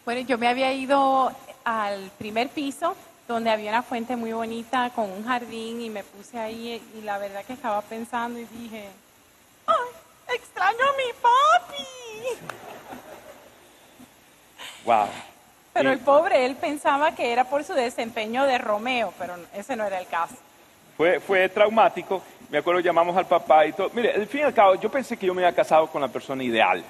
Bueno, 0.07 0.23
yo 0.23 0.39
me 0.39 0.49
había 0.49 0.73
ido 0.73 1.31
al 1.65 2.11
primer 2.17 2.49
piso, 2.49 2.97
donde 3.29 3.51
había 3.51 3.71
una 3.71 3.83
fuente 3.83 4.17
muy 4.17 4.33
bonita 4.33 4.91
con 4.95 5.11
un 5.11 5.23
jardín 5.25 5.83
y 5.83 5.91
me 5.91 6.03
puse 6.03 6.39
ahí 6.39 6.81
y 6.97 7.03
la 7.03 7.19
verdad 7.19 7.45
que 7.45 7.53
estaba 7.53 7.83
pensando 7.83 8.39
y 8.39 8.47
dije, 8.47 8.89
¡ay, 9.67 10.35
extraño 10.35 10.79
a 10.79 10.97
mi 10.97 11.13
papi! 11.21 11.85
Wow. 14.87 15.32
Pero 15.73 15.91
el 15.91 16.01
pobre, 16.01 16.45
él 16.45 16.57
pensaba 16.57 17.15
que 17.15 17.33
era 17.33 17.45
por 17.45 17.65
su 17.65 17.73
desempeño 17.73 18.45
de 18.45 18.59
Romeo, 18.59 19.13
pero 19.19 19.35
ese 19.55 19.75
no 19.75 19.85
era 19.85 19.99
el 19.99 20.07
caso. 20.07 20.37
Fue, 20.97 21.19
fue 21.21 21.49
traumático. 21.49 22.23
Me 22.51 22.59
acuerdo, 22.59 22.81
llamamos 22.81 23.17
al 23.17 23.27
papá 23.27 23.65
y 23.67 23.73
todo. 23.73 23.91
Mire, 23.95 24.13
al 24.13 24.27
fin 24.27 24.41
y 24.41 24.45
al 24.45 24.53
cabo, 24.53 24.75
yo 24.75 24.91
pensé 24.91 25.17
que 25.17 25.27
yo 25.27 25.35
me 25.35 25.43
había 25.43 25.57
casado 25.57 25.87
con 25.87 26.03
la 26.03 26.09
persona 26.09 26.45
ideal. 26.45 26.85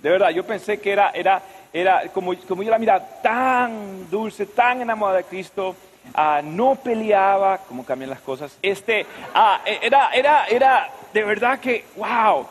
De 0.00 0.10
verdad, 0.10 0.30
yo 0.30 0.44
pensé 0.44 0.80
que 0.80 0.92
era, 0.92 1.10
era, 1.10 1.40
era 1.72 2.02
como, 2.08 2.34
como 2.48 2.62
yo 2.62 2.70
la 2.70 2.78
miraba, 2.78 3.04
tan 3.22 4.10
dulce, 4.10 4.46
tan 4.46 4.82
enamorada 4.82 5.18
de 5.18 5.24
Cristo, 5.24 5.76
ah, 6.14 6.40
no 6.42 6.74
peleaba, 6.74 7.58
como 7.58 7.84
cambian 7.84 8.10
las 8.10 8.20
cosas. 8.20 8.56
Este, 8.60 9.06
ah, 9.34 9.60
era, 9.64 10.10
era, 10.10 10.46
era 10.46 10.90
de 11.12 11.24
verdad 11.24 11.60
que, 11.60 11.84
wow. 11.96 12.46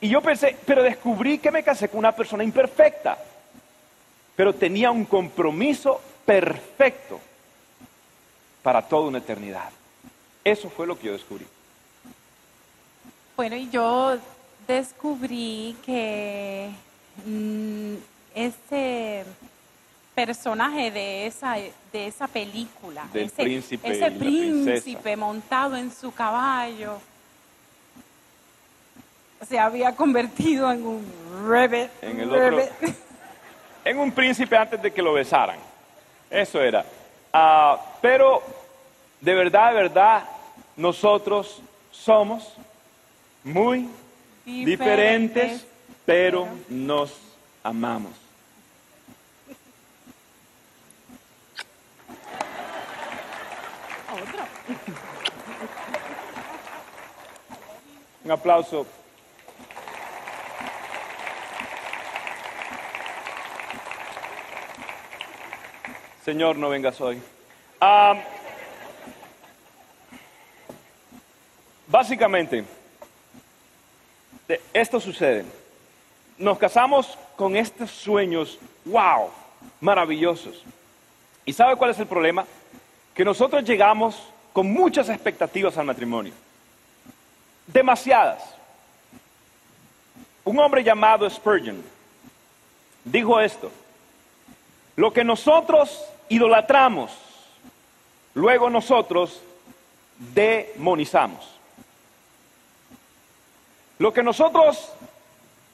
Y 0.00 0.08
yo 0.10 0.20
pensé, 0.20 0.56
pero 0.66 0.82
descubrí 0.82 1.38
que 1.38 1.50
me 1.50 1.62
casé 1.62 1.88
con 1.88 1.98
una 1.98 2.12
persona 2.12 2.44
imperfecta, 2.44 3.16
pero 4.36 4.54
tenía 4.54 4.90
un 4.90 5.06
compromiso 5.06 6.00
perfecto 6.24 7.18
para 8.62 8.82
toda 8.82 9.08
una 9.08 9.18
eternidad. 9.18 9.70
Eso 10.44 10.68
fue 10.68 10.86
lo 10.86 10.98
que 10.98 11.06
yo 11.06 11.12
descubrí. 11.14 11.46
Bueno, 13.34 13.56
y 13.56 13.70
yo 13.70 14.18
descubrí 14.68 15.76
que 15.84 16.70
mm, 17.24 17.94
ese 18.34 19.24
personaje 20.14 20.90
de 20.90 21.26
esa, 21.26 21.56
de 21.56 22.06
esa 22.06 22.26
película, 22.26 23.06
Del 23.12 23.26
ese, 23.26 23.42
príncipe 23.42 23.90
ese 23.90 24.10
príncipe 24.10 25.16
montado 25.16 25.76
en 25.76 25.92
su 25.92 26.12
caballo, 26.12 26.98
se 29.46 29.58
había 29.58 29.94
convertido 29.94 30.70
en 30.72 30.86
un 30.86 31.06
rabbit. 31.48 31.90
En 32.02 32.20
el 32.20 32.30
otro-. 32.30 33.05
En 33.86 34.00
un 34.00 34.10
príncipe 34.10 34.56
antes 34.56 34.82
de 34.82 34.92
que 34.92 35.00
lo 35.00 35.12
besaran. 35.12 35.60
Eso 36.28 36.60
era. 36.60 36.84
Ah, 37.32 37.80
pero 38.00 38.42
de 39.20 39.32
verdad, 39.32 39.68
de 39.68 39.74
verdad, 39.76 40.24
nosotros 40.76 41.62
somos 41.92 42.52
muy 43.44 43.88
diferentes, 44.44 45.64
pero 46.04 46.48
nos 46.68 47.16
amamos. 47.62 48.10
Otro. 54.12 54.44
Un 58.24 58.30
aplauso. 58.32 58.84
Señor, 66.26 66.56
no 66.56 66.70
vengas 66.70 67.00
hoy. 67.00 67.22
Ah, 67.80 68.20
básicamente, 71.86 72.64
esto 74.72 74.98
sucede. 74.98 75.44
Nos 76.36 76.58
casamos 76.58 77.16
con 77.36 77.54
estos 77.56 77.92
sueños, 77.92 78.58
wow, 78.86 79.30
maravillosos. 79.80 80.64
¿Y 81.44 81.52
sabe 81.52 81.76
cuál 81.76 81.92
es 81.92 82.00
el 82.00 82.08
problema? 82.08 82.44
Que 83.14 83.24
nosotros 83.24 83.62
llegamos 83.62 84.20
con 84.52 84.68
muchas 84.72 85.08
expectativas 85.08 85.78
al 85.78 85.86
matrimonio. 85.86 86.32
Demasiadas. 87.68 88.42
Un 90.44 90.58
hombre 90.58 90.82
llamado 90.82 91.30
Spurgeon 91.30 91.84
dijo 93.04 93.38
esto. 93.38 93.70
Lo 94.96 95.12
que 95.12 95.22
nosotros 95.22 96.04
idolatramos, 96.28 97.10
luego 98.34 98.70
nosotros 98.70 99.42
demonizamos. 100.18 101.56
Lo 103.98 104.12
que 104.12 104.22
nosotros 104.22 104.92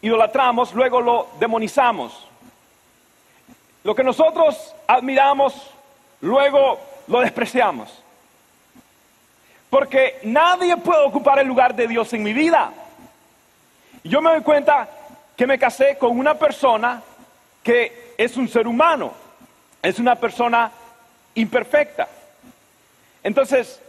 idolatramos, 0.00 0.74
luego 0.74 1.00
lo 1.00 1.28
demonizamos. 1.38 2.26
Lo 3.84 3.94
que 3.94 4.04
nosotros 4.04 4.74
admiramos, 4.86 5.54
luego 6.20 6.78
lo 7.08 7.20
despreciamos. 7.20 8.02
Porque 9.70 10.20
nadie 10.22 10.76
puede 10.76 11.04
ocupar 11.04 11.38
el 11.38 11.48
lugar 11.48 11.74
de 11.74 11.88
Dios 11.88 12.12
en 12.12 12.22
mi 12.22 12.32
vida. 12.32 12.72
Yo 14.04 14.20
me 14.20 14.30
doy 14.30 14.42
cuenta 14.42 14.88
que 15.36 15.46
me 15.46 15.58
casé 15.58 15.96
con 15.98 16.18
una 16.18 16.34
persona 16.34 17.02
que 17.62 18.14
es 18.18 18.36
un 18.36 18.48
ser 18.48 18.66
humano, 18.66 19.12
es 19.82 19.98
una 19.98 20.14
persona 20.14 20.70
imperfecta. 21.34 22.08
Entonces, 23.22 23.80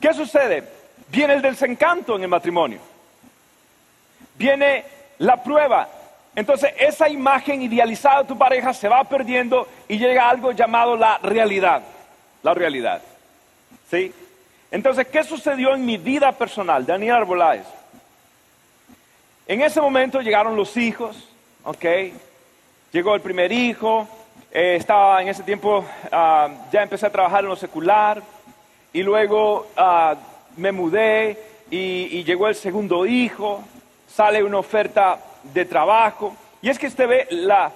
¿qué 0.00 0.12
sucede? 0.12 0.64
Viene 1.08 1.34
el 1.34 1.42
desencanto 1.42 2.16
en 2.16 2.22
el 2.22 2.28
matrimonio. 2.28 2.80
Viene 4.34 4.84
la 5.18 5.42
prueba. 5.42 5.88
Entonces, 6.34 6.72
esa 6.78 7.08
imagen 7.08 7.62
idealizada 7.62 8.22
de 8.22 8.28
tu 8.28 8.36
pareja 8.36 8.74
se 8.74 8.88
va 8.88 9.04
perdiendo 9.04 9.68
y 9.88 9.98
llega 9.98 10.28
algo 10.28 10.52
llamado 10.52 10.96
la 10.96 11.18
realidad. 11.18 11.82
La 12.42 12.54
realidad. 12.54 13.02
¿Sí? 13.90 14.12
Entonces, 14.70 15.06
¿qué 15.06 15.22
sucedió 15.22 15.74
en 15.74 15.84
mi 15.84 15.98
vida 15.98 16.32
personal? 16.32 16.84
Daniel 16.84 17.16
Arboláez. 17.16 17.66
En 19.46 19.60
ese 19.60 19.80
momento 19.80 20.20
llegaron 20.20 20.56
los 20.56 20.76
hijos, 20.76 21.28
¿ok? 21.62 21.84
Llegó 22.90 23.14
el 23.14 23.20
primer 23.20 23.52
hijo, 23.52 24.08
eh, 24.52 24.76
estaba 24.76 25.22
en 25.22 25.28
ese 25.28 25.42
tiempo, 25.42 25.84
ah, 26.10 26.48
ya 26.70 26.82
empecé 26.82 27.06
a 27.06 27.10
trabajar 27.10 27.40
en 27.42 27.48
lo 27.48 27.56
secular, 27.56 28.22
y 28.92 29.02
luego 29.02 29.68
ah, 29.76 30.14
me 30.56 30.72
mudé 30.72 31.38
y, 31.70 32.22
llegó 32.24 32.48
el 32.48 32.54
segundo 32.54 33.06
hijo, 33.06 33.62
sale 34.06 34.42
una 34.42 34.58
oferta 34.58 35.18
de 35.42 35.64
trabajo. 35.64 36.36
Y 36.60 36.68
es 36.68 36.78
que 36.78 36.86
usted 36.86 37.08
ve, 37.08 37.26
la- 37.30 37.72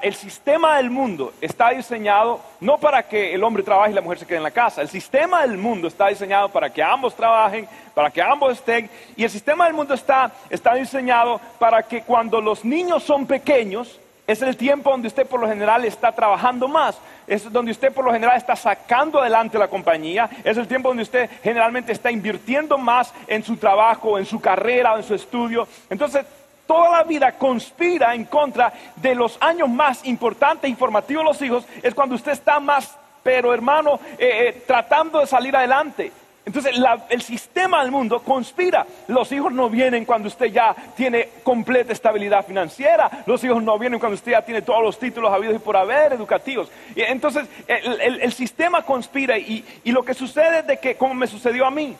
el 0.00 0.14
sistema 0.14 0.76
del 0.76 0.90
mundo 0.90 1.34
está 1.40 1.70
diseñado 1.70 2.40
no 2.60 2.78
para 2.78 3.02
que 3.02 3.34
el 3.34 3.44
hombre 3.44 3.62
trabaje 3.62 3.90
y 3.90 3.94
la 3.94 4.00
mujer 4.00 4.20
se 4.20 4.26
quede 4.26 4.38
en 4.38 4.44
la 4.44 4.50
casa. 4.52 4.80
El 4.80 4.88
sistema 4.88 5.42
del 5.42 5.58
mundo 5.58 5.88
está 5.88 6.08
diseñado 6.08 6.48
para 6.48 6.70
que 6.70 6.82
ambos 6.82 7.14
trabajen, 7.14 7.68
para 7.92 8.10
que 8.10 8.22
ambos 8.22 8.52
estén. 8.54 8.88
Y 9.16 9.24
el 9.24 9.30
sistema 9.30 9.66
del 9.66 9.74
mundo 9.74 9.92
está, 9.92 10.32
está 10.48 10.74
diseñado 10.74 11.40
para 11.58 11.82
que 11.82 12.02
cuando 12.02 12.40
los 12.40 12.64
niños 12.64 13.02
son 13.02 13.26
pequeños, 13.26 14.00
es 14.26 14.42
el 14.42 14.56
tiempo 14.56 14.90
donde 14.90 15.08
usted 15.08 15.26
por 15.26 15.40
lo 15.40 15.48
general 15.48 15.84
está 15.84 16.12
trabajando 16.12 16.66
más. 16.66 16.98
Es 17.26 17.50
donde 17.50 17.70
usted 17.70 17.92
por 17.92 18.04
lo 18.04 18.12
general 18.12 18.36
está 18.36 18.56
sacando 18.56 19.20
adelante 19.20 19.58
la 19.58 19.68
compañía. 19.68 20.28
Es 20.42 20.56
el 20.56 20.66
tiempo 20.66 20.88
donde 20.88 21.04
usted 21.04 21.30
generalmente 21.42 21.92
está 21.92 22.10
invirtiendo 22.10 22.76
más 22.76 23.12
en 23.26 23.44
su 23.44 23.56
trabajo, 23.56 24.18
en 24.18 24.26
su 24.26 24.40
carrera 24.40 24.96
en 24.96 25.02
su 25.02 25.14
estudio. 25.14 25.68
Entonces, 25.88 26.24
toda 26.66 26.90
la 26.90 27.02
vida 27.04 27.32
conspira 27.32 28.14
en 28.14 28.24
contra 28.24 28.72
de 28.96 29.14
los 29.14 29.36
años 29.40 29.68
más 29.68 30.04
importantes 30.04 30.70
y 30.70 30.74
formativos 30.74 31.24
de 31.24 31.28
los 31.28 31.42
hijos. 31.42 31.66
Es 31.82 31.94
cuando 31.94 32.16
usted 32.16 32.32
está 32.32 32.58
más, 32.58 32.96
pero 33.22 33.54
hermano, 33.54 34.00
eh, 34.18 34.48
eh, 34.48 34.64
tratando 34.66 35.20
de 35.20 35.26
salir 35.26 35.54
adelante. 35.56 36.12
Entonces 36.46 36.76
el 37.10 37.22
sistema 37.22 37.82
del 37.82 37.90
mundo 37.90 38.22
conspira. 38.22 38.86
Los 39.08 39.32
hijos 39.32 39.52
no 39.52 39.68
vienen 39.68 40.04
cuando 40.04 40.28
usted 40.28 40.46
ya 40.46 40.74
tiene 40.96 41.28
completa 41.42 41.92
estabilidad 41.92 42.46
financiera. 42.46 43.10
Los 43.26 43.42
hijos 43.42 43.60
no 43.64 43.76
vienen 43.80 43.98
cuando 43.98 44.14
usted 44.14 44.30
ya 44.30 44.42
tiene 44.42 44.62
todos 44.62 44.80
los 44.80 44.96
títulos 44.96 45.32
habidos 45.32 45.56
y 45.56 45.58
por 45.58 45.76
haber 45.76 46.12
educativos. 46.12 46.70
Y 46.94 47.02
entonces 47.02 47.48
el, 47.66 48.32
sistema 48.32 48.82
conspira 48.82 49.36
y, 49.36 49.64
y 49.82 49.90
lo 49.90 50.04
que 50.04 50.14
sucede 50.14 50.60
es 50.60 50.66
de 50.68 50.76
que, 50.78 50.94
como 50.94 51.14
me 51.14 51.26
sucedió 51.26 51.66
a 51.66 51.70
mí, 51.72 51.96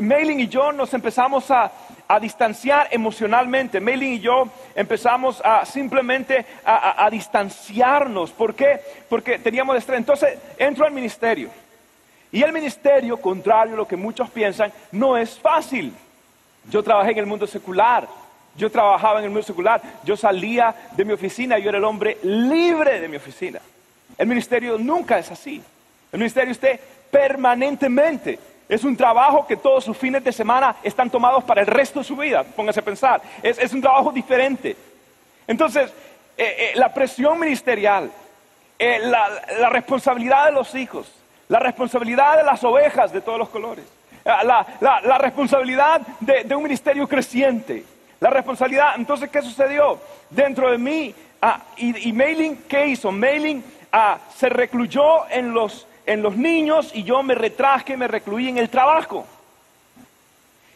Mailing 0.00 0.40
y 0.40 0.48
yo 0.48 0.72
nos 0.72 0.92
empezamos 0.92 1.48
a, 1.52 1.70
a 2.08 2.18
distanciar 2.18 2.88
emocionalmente. 2.90 3.80
Mailing 3.80 4.14
y 4.14 4.18
yo 4.20 4.48
empezamos 4.74 5.40
a 5.44 5.64
simplemente 5.64 6.44
a, 6.64 6.74
a- 6.74 7.06
a 7.06 7.10
distanciarnos. 7.10 8.32
¿Por 8.32 8.54
qué? 8.56 8.80
Porque 9.08 9.38
teníamos 9.38 9.76
estrés. 9.76 9.98
Entonces 9.98 10.36
entro 10.58 10.84
al 10.84 10.90
ministerio. 10.92 11.48
Y 12.30 12.42
el 12.42 12.52
ministerio, 12.52 13.16
contrario 13.16 13.74
a 13.74 13.76
lo 13.78 13.88
que 13.88 13.96
muchos 13.96 14.28
piensan, 14.30 14.72
no 14.92 15.16
es 15.16 15.38
fácil. 15.38 15.94
Yo 16.70 16.82
trabajé 16.82 17.12
en 17.12 17.18
el 17.18 17.26
mundo 17.26 17.46
secular. 17.46 18.06
Yo 18.56 18.70
trabajaba 18.70 19.20
en 19.20 19.26
el 19.26 19.30
mundo 19.30 19.46
secular. 19.46 19.80
Yo 20.04 20.16
salía 20.16 20.74
de 20.92 21.04
mi 21.04 21.12
oficina. 21.12 21.58
Yo 21.58 21.70
era 21.70 21.78
el 21.78 21.84
hombre 21.84 22.18
libre 22.22 23.00
de 23.00 23.08
mi 23.08 23.16
oficina. 23.16 23.60
El 24.18 24.26
ministerio 24.26 24.76
nunca 24.76 25.18
es 25.18 25.30
así. 25.30 25.62
El 26.12 26.18
ministerio 26.18 26.52
usted 26.52 26.78
permanentemente. 27.10 28.38
Es 28.68 28.84
un 28.84 28.94
trabajo 28.94 29.46
que 29.46 29.56
todos 29.56 29.84
sus 29.84 29.96
fines 29.96 30.22
de 30.22 30.32
semana 30.32 30.76
están 30.82 31.08
tomados 31.08 31.42
para 31.44 31.62
el 31.62 31.66
resto 31.66 32.00
de 32.00 32.04
su 32.04 32.16
vida. 32.16 32.44
Póngase 32.44 32.80
a 32.80 32.84
pensar. 32.84 33.22
Es, 33.42 33.72
un 33.72 33.80
trabajo 33.80 34.12
diferente. 34.12 34.76
Entonces, 35.46 35.90
eh, 36.36 36.56
eh, 36.58 36.72
la 36.74 36.92
presión 36.92 37.40
ministerial, 37.40 38.10
eh, 38.78 38.98
la 39.00 39.70
responsabilidad 39.70 40.44
de 40.46 40.52
los 40.52 40.74
hijos, 40.74 41.10
la 41.48 41.58
responsabilidad 41.58 42.36
de 42.36 42.44
las 42.44 42.62
ovejas 42.64 43.12
de 43.12 43.20
todos 43.20 43.38
los 43.38 43.48
colores, 43.48 43.84
eh, 44.24 44.30
la, 44.44 44.66
la- 44.80 45.00
la 45.02 45.18
responsabilidad 45.18 46.00
de, 46.20 46.44
de 46.44 46.54
un 46.54 46.62
ministerio 46.62 47.08
creciente, 47.08 47.84
la 48.20 48.30
responsabilidad, 48.30 48.94
entonces, 48.96 49.30
¿qué 49.30 49.40
sucedió? 49.42 49.98
Dentro 50.30 50.70
de 50.70 50.78
mí, 50.78 51.14
ah, 51.40 51.60
y, 51.76 52.08
y 52.08 52.12
Mailing, 52.12 52.56
¿qué 52.68 52.86
hizo? 52.88 53.12
Mailing 53.12 53.62
ah, 53.92 54.18
se 54.36 54.48
recluyó 54.48 55.28
en 55.30 55.54
los, 55.54 55.86
en 56.04 56.22
los 56.22 56.36
niños 56.36 56.90
y 56.94 57.04
yo 57.04 57.22
me 57.22 57.34
retraje, 57.34 57.96
me 57.96 58.08
recluí 58.08 58.48
en 58.48 58.58
el 58.58 58.68
trabajo. 58.68 59.24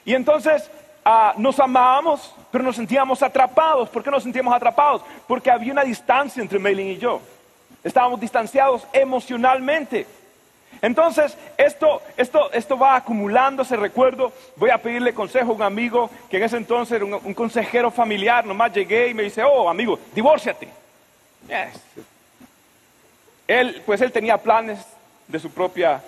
Y 0.04 0.14
entonces 0.14 0.70
ah, 1.04 1.34
nos 1.36 1.58
amábamos, 1.60 2.34
pero 2.50 2.64
nos 2.64 2.76
sentíamos 2.76 3.22
atrapados. 3.22 3.88
¿Por 3.88 4.02
qué 4.02 4.10
nos 4.10 4.22
sentíamos 4.22 4.54
atrapados? 4.54 5.02
Porque 5.26 5.50
había 5.50 5.72
una 5.72 5.84
distancia 5.84 6.42
entre 6.42 6.58
Mailing 6.58 6.88
y 6.88 6.98
yo. 6.98 7.20
Estábamos 7.84 8.20
distanciados 8.20 8.86
emocionalmente. 8.92 10.06
Entonces, 10.82 11.38
esto, 11.56 12.02
esto, 12.16 12.52
esto 12.52 12.76
va 12.76 12.96
acumulándose, 12.96 13.76
recuerdo, 13.76 14.32
voy 14.56 14.70
a 14.70 14.78
pedirle 14.78 15.14
consejo 15.14 15.52
a 15.52 15.54
un 15.54 15.62
amigo 15.62 16.10
que 16.28 16.38
en 16.38 16.42
ese 16.42 16.56
entonces 16.56 16.96
era 16.96 17.04
un, 17.04 17.34
consejero 17.34 17.92
familiar, 17.92 18.44
nomás 18.44 18.72
llegué 18.72 19.08
y 19.08 19.14
me 19.14 19.22
dice, 19.22 19.44
oh, 19.44 19.70
amigo, 19.70 19.96
divórciate. 20.12 20.68
Yes. 21.46 21.80
Él, 23.46 23.80
pues 23.86 24.00
él 24.00 24.10
tenía 24.10 24.36
planes 24.38 24.84
de 25.28 25.38
su 25.38 25.50
propia 25.50 26.02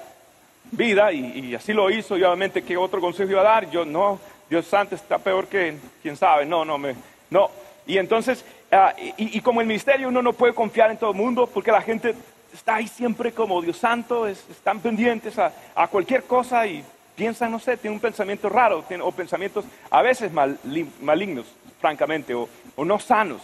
vida 0.72 1.12
y, 1.12 1.50
y 1.50 1.54
así 1.54 1.72
lo 1.72 1.88
hizo 1.88 2.16
y 2.16 2.24
obviamente 2.24 2.62
qué 2.62 2.76
otro 2.76 3.00
consejo 3.00 3.30
iba 3.30 3.42
a 3.42 3.44
dar 3.44 3.70
yo 3.70 3.84
no 3.84 4.18
Dios 4.48 4.66
santo 4.66 4.94
está 4.94 5.18
peor 5.18 5.46
que 5.46 5.76
quién 6.02 6.16
sabe 6.16 6.46
no 6.46 6.64
no 6.64 6.78
me 6.78 6.94
no 7.30 7.50
y 7.86 7.98
entonces 7.98 8.44
ah, 8.72 8.94
y, 8.96 9.38
y 9.38 9.40
como 9.40 9.60
el 9.60 9.66
ministerio 9.66 10.08
uno 10.08 10.22
no 10.22 10.32
puede 10.32 10.54
confiar 10.54 10.90
en 10.90 10.96
todo 10.96 11.10
el 11.10 11.16
mundo 11.16 11.46
porque 11.46 11.70
la 11.70 11.82
gente 11.82 12.14
está 12.54 12.76
ahí 12.76 12.88
siempre 12.88 13.32
como 13.32 13.60
Dios 13.60 13.76
santo 13.76 14.26
es- 14.26 14.44
están 14.50 14.80
pendientes 14.80 15.38
a, 15.38 15.52
a 15.74 15.88
cualquier 15.88 16.24
cosa 16.24 16.66
y 16.66 16.82
piensan 17.16 17.50
no 17.52 17.58
sé 17.58 17.76
tienen 17.76 17.96
un 17.96 18.00
pensamiento 18.00 18.48
raro 18.48 18.84
o 19.02 19.12
pensamientos 19.12 19.64
a 19.90 20.00
veces 20.02 20.32
mali- 20.32 20.88
malignos 21.02 21.46
francamente 21.80 22.34
o, 22.34 22.48
o 22.76 22.84
no 22.84 22.98
sanos 22.98 23.42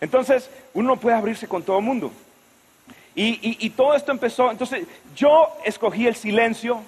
entonces 0.00 0.48
uno 0.74 0.88
no 0.94 0.96
puede 1.00 1.16
abrirse 1.16 1.48
con 1.48 1.62
todo 1.62 1.78
el 1.78 1.84
mundo 1.84 2.12
y, 3.16 3.28
y- 3.48 3.56
y 3.66 3.70
todo 3.70 3.94
esto 3.94 4.10
empezó, 4.12 4.50
entonces 4.50 4.86
yo 5.14 5.48
escogí 5.64 6.06
el 6.08 6.16
silencio, 6.16 6.82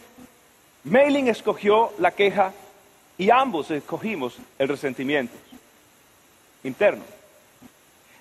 Mailing 0.82 1.28
escogió 1.28 1.92
la 2.00 2.10
queja 2.10 2.52
y 3.16 3.30
ambos 3.30 3.70
escogimos 3.70 4.36
el 4.58 4.66
resentimiento 4.66 5.32
interno. 6.64 7.04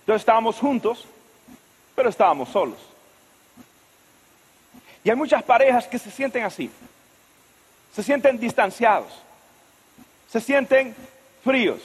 Entonces 0.02 0.22
estábamos 0.22 0.58
juntos, 0.60 1.06
pero 1.96 2.10
estábamos 2.10 2.50
solos. 2.50 2.78
Y 5.06 5.10
hay 5.12 5.16
muchas 5.16 5.44
parejas 5.44 5.88
que 5.88 6.00
se 6.00 6.10
sienten 6.10 6.44
así, 6.44 6.70
se 7.94 8.02
sienten 8.02 8.40
distanciados, 8.40 9.14
se 10.28 10.42
sienten 10.42 10.96
fríos 11.44 11.80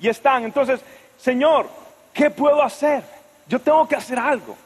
y 0.00 0.08
están, 0.08 0.42
entonces, 0.42 0.80
Señor, 1.16 1.70
¿qué 2.12 2.28
puedo 2.28 2.60
hacer? 2.60 3.04
Yo 3.46 3.60
tengo 3.60 3.86
que 3.86 3.94
hacer 3.94 4.18
algo. 4.18 4.56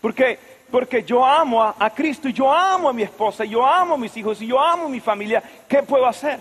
Porque, 0.00 0.38
porque 0.70 1.02
yo 1.02 1.24
amo 1.26 1.60
a, 1.60 1.74
a 1.76 1.90
Cristo 1.90 2.28
y 2.28 2.32
yo 2.32 2.52
amo 2.52 2.88
a 2.88 2.92
mi 2.92 3.02
esposa, 3.02 3.44
y 3.44 3.48
yo 3.48 3.66
amo 3.66 3.94
a 3.94 3.98
mis 3.98 4.16
hijos 4.16 4.40
y 4.40 4.46
yo 4.46 4.60
amo 4.60 4.86
a 4.86 4.88
mi 4.88 5.00
familia. 5.00 5.42
¿Qué 5.66 5.82
puedo 5.82 6.06
hacer? 6.06 6.38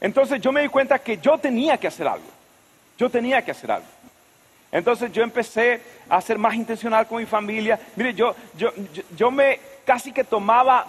Entonces 0.00 0.40
yo 0.40 0.52
me 0.52 0.62
di 0.62 0.68
cuenta 0.68 0.98
que 0.98 1.18
yo 1.18 1.36
tenía 1.36 1.76
que 1.76 1.88
hacer 1.88 2.08
algo. 2.08 2.26
Yo 2.96 3.10
tenía 3.10 3.44
que 3.44 3.50
hacer 3.50 3.70
algo. 3.70 3.86
Entonces 4.72 5.12
yo 5.12 5.22
empecé 5.22 5.82
a 6.08 6.18
ser 6.22 6.38
más 6.38 6.54
intencional 6.54 7.06
con 7.06 7.18
mi 7.18 7.26
familia. 7.26 7.78
Mire, 7.94 8.14
yo, 8.14 8.34
yo, 8.56 8.72
yo, 8.92 9.02
yo 9.14 9.30
me 9.30 9.67
casi 9.88 10.12
que 10.12 10.22
tomaba, 10.22 10.84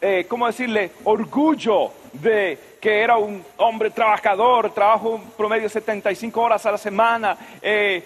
eh, 0.00 0.24
¿cómo 0.28 0.46
decirle?, 0.46 0.92
orgullo 1.02 1.90
de 2.12 2.76
que 2.80 3.00
era 3.02 3.16
un 3.16 3.44
hombre 3.56 3.90
trabajador, 3.90 4.70
trabajo 4.70 5.10
un 5.16 5.30
promedio 5.32 5.64
de 5.64 5.70
75 5.70 6.40
horas 6.40 6.64
a 6.64 6.70
la 6.70 6.78
semana, 6.78 7.36
eh, 7.60 8.00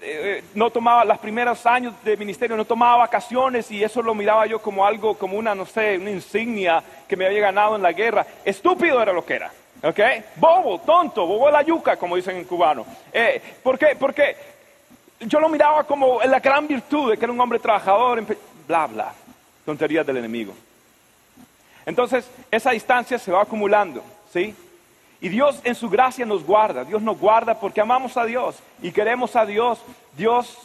eh, 0.00 0.44
no 0.54 0.70
tomaba, 0.70 1.04
los 1.04 1.18
primeros 1.18 1.66
años 1.66 1.94
de 2.04 2.16
ministerio 2.16 2.56
no 2.56 2.64
tomaba 2.64 2.98
vacaciones 2.98 3.68
y 3.72 3.82
eso 3.82 4.00
lo 4.02 4.14
miraba 4.14 4.46
yo 4.46 4.62
como 4.62 4.86
algo, 4.86 5.18
como 5.18 5.36
una, 5.36 5.52
no 5.52 5.66
sé, 5.66 5.98
una 5.98 6.12
insignia 6.12 6.80
que 7.08 7.16
me 7.16 7.26
había 7.26 7.40
ganado 7.40 7.74
en 7.74 7.82
la 7.82 7.90
guerra. 7.90 8.24
Estúpido 8.44 9.02
era 9.02 9.12
lo 9.12 9.26
que 9.26 9.34
era, 9.34 9.50
¿ok? 9.82 10.00
Bobo, 10.36 10.78
tonto, 10.82 11.26
bobo 11.26 11.46
de 11.46 11.52
la 11.54 11.62
yuca, 11.62 11.96
como 11.96 12.14
dicen 12.14 12.36
en 12.36 12.44
cubano. 12.44 12.86
¿Por 13.64 13.76
qué? 13.76 13.96
Porque 13.98 14.36
yo 15.20 15.40
lo 15.40 15.48
miraba 15.48 15.82
como 15.84 16.20
la 16.22 16.38
gran 16.38 16.68
virtud 16.68 17.10
de 17.10 17.16
que 17.16 17.24
era 17.24 17.32
un 17.32 17.40
hombre 17.40 17.58
trabajador, 17.58 18.22
bla, 18.68 18.86
bla, 18.86 19.12
tonterías 19.64 20.06
del 20.06 20.18
enemigo. 20.18 20.54
Entonces, 21.86 22.28
esa 22.50 22.70
distancia 22.70 23.18
se 23.18 23.32
va 23.32 23.42
acumulando, 23.42 24.04
¿sí? 24.30 24.54
Y 25.20 25.30
Dios 25.30 25.60
en 25.64 25.74
su 25.74 25.88
gracia 25.88 26.24
nos 26.26 26.44
guarda, 26.44 26.84
Dios 26.84 27.02
nos 27.02 27.18
guarda 27.18 27.58
porque 27.58 27.80
amamos 27.80 28.16
a 28.16 28.24
Dios 28.24 28.56
y 28.82 28.92
queremos 28.92 29.34
a 29.34 29.44
Dios. 29.44 29.80
Dios 30.16 30.56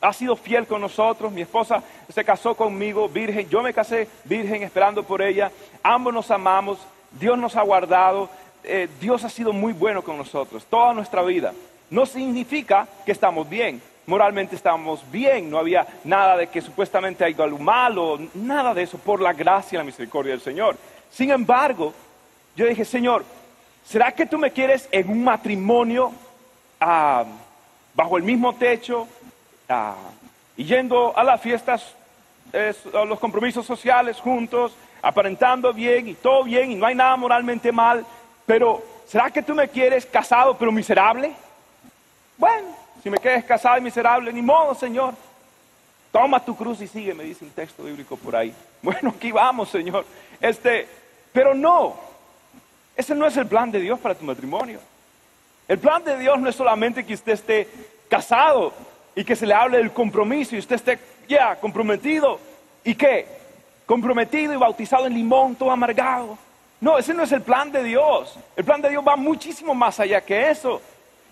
ha 0.00 0.12
sido 0.12 0.36
fiel 0.36 0.66
con 0.66 0.80
nosotros, 0.80 1.32
mi 1.32 1.40
esposa 1.40 1.82
se 2.08 2.24
casó 2.24 2.54
conmigo 2.54 3.08
virgen, 3.08 3.48
yo 3.48 3.62
me 3.62 3.74
casé 3.74 4.08
virgen 4.24 4.62
esperando 4.62 5.02
por 5.02 5.22
ella, 5.22 5.50
ambos 5.82 6.14
nos 6.14 6.30
amamos, 6.30 6.78
Dios 7.18 7.36
nos 7.36 7.56
ha 7.56 7.62
guardado, 7.62 8.28
eh, 8.62 8.88
Dios 9.00 9.24
ha 9.24 9.28
sido 9.28 9.52
muy 9.52 9.72
bueno 9.72 10.02
con 10.02 10.16
nosotros 10.16 10.64
toda 10.68 10.92
nuestra 10.92 11.22
vida. 11.22 11.52
No 11.90 12.04
significa 12.06 12.86
que 13.04 13.12
estamos 13.12 13.48
bien, 13.48 13.80
moralmente 14.08 14.56
estamos 14.56 15.04
bien, 15.12 15.50
no 15.50 15.58
había 15.58 15.86
nada 16.02 16.38
de 16.38 16.46
que 16.46 16.62
supuestamente 16.62 17.26
hay 17.26 17.36
algo 17.38 17.58
malo, 17.58 18.18
nada 18.32 18.72
de 18.72 18.82
eso, 18.82 18.96
por 18.96 19.20
la 19.20 19.34
gracia 19.34 19.76
y 19.76 19.78
la 19.78 19.84
misericordia 19.84 20.32
del 20.32 20.40
Señor. 20.40 20.78
Sin 21.10 21.30
embargo, 21.30 21.92
yo 22.56 22.64
dije, 22.64 22.86
Señor, 22.86 23.22
¿será 23.84 24.10
que 24.12 24.24
tú 24.24 24.38
me 24.38 24.50
quieres 24.50 24.88
en 24.90 25.10
un 25.10 25.22
matrimonio 25.22 26.10
ah, 26.80 27.26
bajo 27.94 28.16
el 28.16 28.22
mismo 28.22 28.54
techo 28.54 29.06
ah, 29.68 29.94
y 30.56 30.64
yendo 30.64 31.14
a 31.14 31.22
las 31.22 31.38
fiestas, 31.42 31.94
a 32.94 33.04
los 33.04 33.20
compromisos 33.20 33.66
sociales 33.66 34.18
juntos, 34.20 34.74
aparentando 35.02 35.70
bien 35.74 36.08
y 36.08 36.14
todo 36.14 36.44
bien 36.44 36.72
y 36.72 36.76
no 36.76 36.86
hay 36.86 36.94
nada 36.94 37.14
moralmente 37.16 37.72
mal, 37.72 38.06
pero 38.46 38.82
¿será 39.06 39.30
que 39.30 39.42
tú 39.42 39.54
me 39.54 39.68
quieres 39.68 40.06
casado 40.06 40.56
pero 40.56 40.72
miserable? 40.72 41.30
Bueno, 42.38 42.87
si 43.02 43.10
me 43.10 43.18
quedes 43.18 43.44
casado 43.44 43.78
y 43.78 43.80
miserable, 43.80 44.32
ni 44.32 44.42
modo, 44.42 44.74
Señor. 44.74 45.14
Toma 46.10 46.44
tu 46.44 46.56
cruz 46.56 46.80
y 46.80 46.88
sigue, 46.88 47.14
me 47.14 47.24
dice 47.24 47.44
un 47.44 47.50
texto 47.50 47.84
bíblico 47.84 48.16
por 48.16 48.34
ahí. 48.36 48.54
Bueno, 48.80 49.12
aquí 49.16 49.32
vamos, 49.32 49.70
Señor. 49.70 50.06
Este, 50.40 50.86
pero 51.32 51.52
no, 51.52 51.96
ese 52.96 53.14
no 53.14 53.26
es 53.26 53.36
el 53.36 53.46
plan 53.46 53.72
de 53.72 53.80
Dios 53.80 53.98
para 53.98 54.14
tu 54.14 54.24
matrimonio. 54.24 54.80
El 55.66 55.78
plan 55.78 56.02
de 56.04 56.16
Dios 56.16 56.38
no 56.38 56.48
es 56.48 56.54
solamente 56.54 57.04
que 57.04 57.14
usted 57.14 57.32
esté 57.32 57.68
casado 58.08 58.72
y 59.14 59.24
que 59.24 59.36
se 59.36 59.46
le 59.46 59.54
hable 59.54 59.78
del 59.78 59.92
compromiso 59.92 60.54
y 60.54 60.60
usted 60.60 60.76
esté 60.76 60.98
ya 61.28 61.56
comprometido. 61.56 62.38
¿Y 62.84 62.94
qué? 62.94 63.26
Comprometido 63.84 64.52
y 64.52 64.56
bautizado 64.56 65.06
en 65.06 65.14
limón, 65.14 65.56
todo 65.56 65.70
amargado. 65.70 66.38
No, 66.80 66.96
ese 66.96 67.12
no 67.12 67.24
es 67.24 67.32
el 67.32 67.42
plan 67.42 67.72
de 67.72 67.82
Dios. 67.82 68.38
El 68.56 68.64
plan 68.64 68.80
de 68.80 68.90
Dios 68.90 69.04
va 69.06 69.16
muchísimo 69.16 69.74
más 69.74 69.98
allá 70.00 70.20
que 70.20 70.50
eso. 70.50 70.80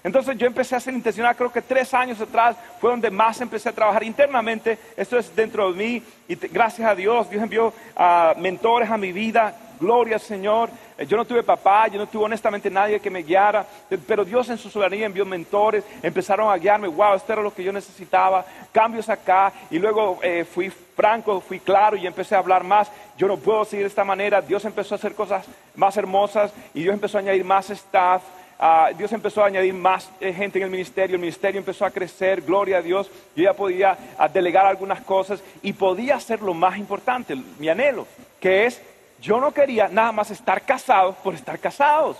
Entonces 0.04 0.36
yo 0.38 0.46
empecé 0.46 0.76
a 0.76 0.80
ser 0.80 0.94
intencional, 0.94 1.34
creo 1.34 1.52
que 1.52 1.62
tres 1.62 1.92
años 1.92 2.20
atrás 2.20 2.56
fue 2.80 2.90
donde 2.90 3.10
más 3.10 3.40
empecé 3.40 3.68
a 3.68 3.72
trabajar 3.72 4.04
internamente. 4.04 4.78
Esto 4.96 5.18
es 5.18 5.34
dentro 5.34 5.72
de 5.72 5.78
mí 5.78 6.02
y 6.28 6.34
gracias 6.34 6.88
a 6.88 6.94
Dios, 6.94 7.28
Dios 7.28 7.42
envió 7.42 7.72
a 7.96 8.34
mentores 8.38 8.90
a 8.90 8.96
mi 8.96 9.12
vida. 9.12 9.54
Gloria 9.78 10.14
al 10.14 10.20
Señor. 10.20 10.70
Eh, 10.98 11.06
yo 11.06 11.16
no 11.16 11.24
tuve 11.24 11.42
papá, 11.42 11.88
yo 11.88 11.98
no 11.98 12.06
tuve 12.06 12.24
honestamente 12.24 12.70
nadie 12.70 13.00
que 13.00 13.10
me 13.10 13.22
guiara, 13.22 13.66
eh, 13.90 13.98
pero 14.06 14.24
Dios 14.24 14.48
en 14.48 14.58
su 14.58 14.70
soberanía 14.70 15.06
envió 15.06 15.26
mentores, 15.26 15.84
empezaron 16.02 16.50
a 16.50 16.56
guiarme, 16.56 16.88
wow, 16.88 17.14
esto 17.14 17.32
era 17.32 17.42
lo 17.42 17.52
que 17.52 17.62
yo 17.62 17.72
necesitaba, 17.72 18.44
cambios 18.72 19.08
acá, 19.08 19.52
y 19.70 19.78
luego 19.78 20.18
eh, 20.22 20.44
fui 20.44 20.70
franco, 20.70 21.40
fui 21.40 21.60
claro 21.60 21.96
y 21.96 22.06
empecé 22.06 22.34
a 22.34 22.38
hablar 22.38 22.64
más. 22.64 22.90
Yo 23.18 23.28
no 23.28 23.36
puedo 23.36 23.64
seguir 23.64 23.84
de 23.84 23.88
esta 23.88 24.04
manera. 24.04 24.40
Dios 24.40 24.64
empezó 24.64 24.94
a 24.94 24.98
hacer 24.98 25.14
cosas 25.14 25.44
más 25.74 25.96
hermosas 25.96 26.52
y 26.72 26.82
Dios 26.82 26.94
empezó 26.94 27.18
a 27.18 27.20
añadir 27.20 27.44
más 27.44 27.68
staff. 27.70 28.22
Ah, 28.58 28.90
Dios 28.96 29.12
empezó 29.12 29.42
a 29.42 29.48
añadir 29.48 29.74
más 29.74 30.10
eh, 30.18 30.32
gente 30.32 30.58
en 30.58 30.64
el 30.64 30.70
ministerio, 30.70 31.16
el 31.16 31.20
ministerio 31.20 31.58
empezó 31.58 31.84
a 31.84 31.90
crecer, 31.90 32.40
gloria 32.40 32.78
a 32.78 32.82
Dios, 32.82 33.10
yo 33.34 33.44
ya 33.44 33.52
podía 33.52 33.98
ah, 34.16 34.28
delegar 34.28 34.64
algunas 34.64 35.02
cosas 35.02 35.42
y 35.60 35.74
podía 35.74 36.16
hacer 36.16 36.40
lo 36.40 36.54
más 36.54 36.78
importante, 36.78 37.36
mi 37.58 37.68
anhelo, 37.68 38.06
que 38.40 38.64
es, 38.64 38.80
yo 39.20 39.40
no 39.40 39.52
quería 39.52 39.88
nada 39.88 40.10
más 40.10 40.30
estar 40.30 40.62
casado 40.62 41.12
por 41.22 41.34
estar 41.34 41.58
casados, 41.58 42.16